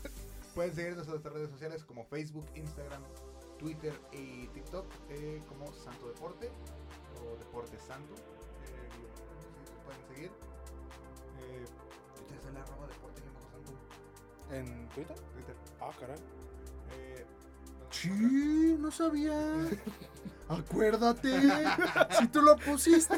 Pueden 0.56 0.74
seguirnos 0.74 1.06
en 1.06 1.12
nuestras 1.12 1.34
redes 1.34 1.50
sociales 1.52 1.84
como 1.84 2.06
Facebook, 2.06 2.46
Instagram, 2.56 3.04
Twitter 3.60 3.94
y 4.12 4.48
TikTok 4.48 4.86
eh, 5.10 5.42
como 5.48 5.72
Santo 5.74 6.08
Deporte 6.08 6.50
o 7.22 7.38
Deporte 7.38 7.78
Santo. 7.80 8.16
Eh, 8.16 8.90
sí, 8.92 9.74
pueden 9.86 10.02
seguir. 10.08 10.32
Eh, 11.42 11.66
ustedes 12.22 12.46
en 12.48 12.54
la 12.56 12.62
arroba 12.62 12.88
Deporte 12.88 13.22
Santo. 13.22 13.74
¿En 14.52 14.90
Twitter? 14.90 15.16
Twitter. 15.34 15.56
Ah, 15.80 15.92
caray. 16.00 16.18
Eh, 16.94 17.26
¿nos 17.80 17.96
Sí, 17.96 18.78
no 18.80 18.92
sabía. 18.92 19.68
Acuérdate. 20.50 21.40
Si 22.18 22.28
tú 22.30 22.42
lo 22.42 22.56
pusiste. 22.58 23.16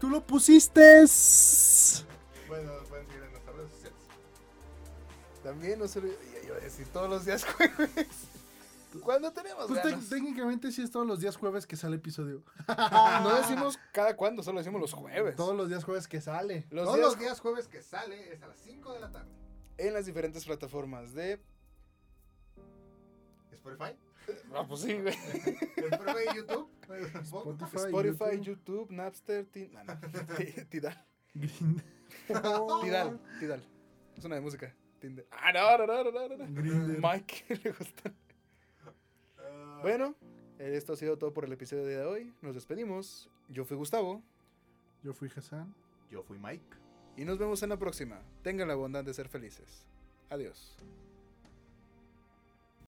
Tú 0.00 0.10
lo 0.10 0.24
pusiste. 0.26 1.04
Bueno, 2.48 2.72
nos 2.74 2.88
pueden 2.88 3.06
seguir 3.06 3.22
en 3.22 3.30
nuestras 3.32 3.56
redes 3.56 3.70
sociales. 3.72 3.98
También 5.42 5.78
no 5.78 5.88
se 5.88 6.00
lo 6.00 6.08
iba 6.08 6.56
a 6.56 6.60
decir 6.60 6.86
todos 6.88 7.08
los 7.08 7.24
días 7.24 7.44
jueves. 7.56 8.06
¿Cuándo 9.02 9.30
tenemos 9.32 9.66
Pues 9.66 9.82
ganas? 9.84 10.08
técnicamente 10.08 10.72
sí 10.72 10.82
es 10.82 10.90
todos 10.90 11.06
los 11.06 11.20
días 11.20 11.36
jueves 11.36 11.66
que 11.66 11.76
sale 11.76 11.96
episodio. 11.96 12.42
No 13.22 13.34
decimos 13.36 13.78
cada 13.92 14.16
cuándo, 14.16 14.42
solo 14.42 14.58
decimos 14.58 14.80
los 14.80 14.92
jueves. 14.92 15.36
Todos 15.36 15.54
los 15.56 15.68
días 15.68 15.84
jueves 15.84 16.08
que 16.08 16.20
sale. 16.20 16.66
Los 16.70 16.84
Todos 16.84 16.96
días 16.96 17.08
los 17.08 17.18
días 17.18 17.40
jueves 17.40 17.68
que 17.68 17.82
sale 17.82 18.32
es 18.32 18.42
a 18.42 18.46
las 18.48 18.58
5 18.60 18.92
de 18.94 19.00
la 19.00 19.10
tarde. 19.10 19.30
en 19.78 19.92
las 19.94 20.06
diferentes 20.06 20.44
plataformas 20.46 21.12
de... 21.12 21.40
Spotify. 23.52 23.96
Ah, 24.54 24.64
pues 24.66 24.80
sí, 24.80 24.94
güey. 24.94 25.14
Spotify 25.76 26.18
y 26.32 26.36
YouTube. 26.36 26.70
Spotify, 27.24 27.76
Spotify, 27.76 28.36
YouTube. 28.36 28.46
YouTube, 28.46 28.90
Napster, 28.92 29.46
Tin- 29.46 29.72
no, 29.72 29.84
no, 29.84 29.94
Ti- 30.36 30.64
Tidal. 30.70 31.06
Green. 31.34 31.82
Tidal, 32.26 33.20
Tidal. 33.40 33.62
Es 34.16 34.24
una 34.24 34.36
de 34.36 34.40
música. 34.40 34.74
Tinder. 35.00 35.26
Ah, 35.30 35.52
no, 35.52 35.86
no, 35.86 36.10
no, 36.10 36.10
no, 36.10 36.36
no. 36.36 36.46
Mike 37.12 37.60
le 37.64 37.70
gusta. 37.72 38.12
Bueno, 39.82 40.14
esto 40.58 40.94
ha 40.94 40.96
sido 40.96 41.18
todo 41.18 41.32
por 41.34 41.44
el 41.44 41.52
episodio 41.52 41.84
de 41.84 42.02
hoy. 42.04 42.32
Nos 42.40 42.54
despedimos. 42.54 43.30
Yo 43.48 43.64
fui 43.64 43.76
Gustavo 43.76 44.22
Yo 45.02 45.12
fui 45.12 45.30
Hassan. 45.36 45.74
Yo 46.10 46.22
fui 46.22 46.38
Mike. 46.38 46.64
y 47.16 47.24
nos 47.24 47.36
vemos 47.38 47.62
en 47.62 47.68
la 47.68 47.76
próxima. 47.78 48.20
Tengan 48.42 48.68
la 48.68 48.74
bondad 48.74 49.04
de 49.04 49.12
ser 49.12 49.28
felices. 49.28 49.86
Adiós. 50.30 50.76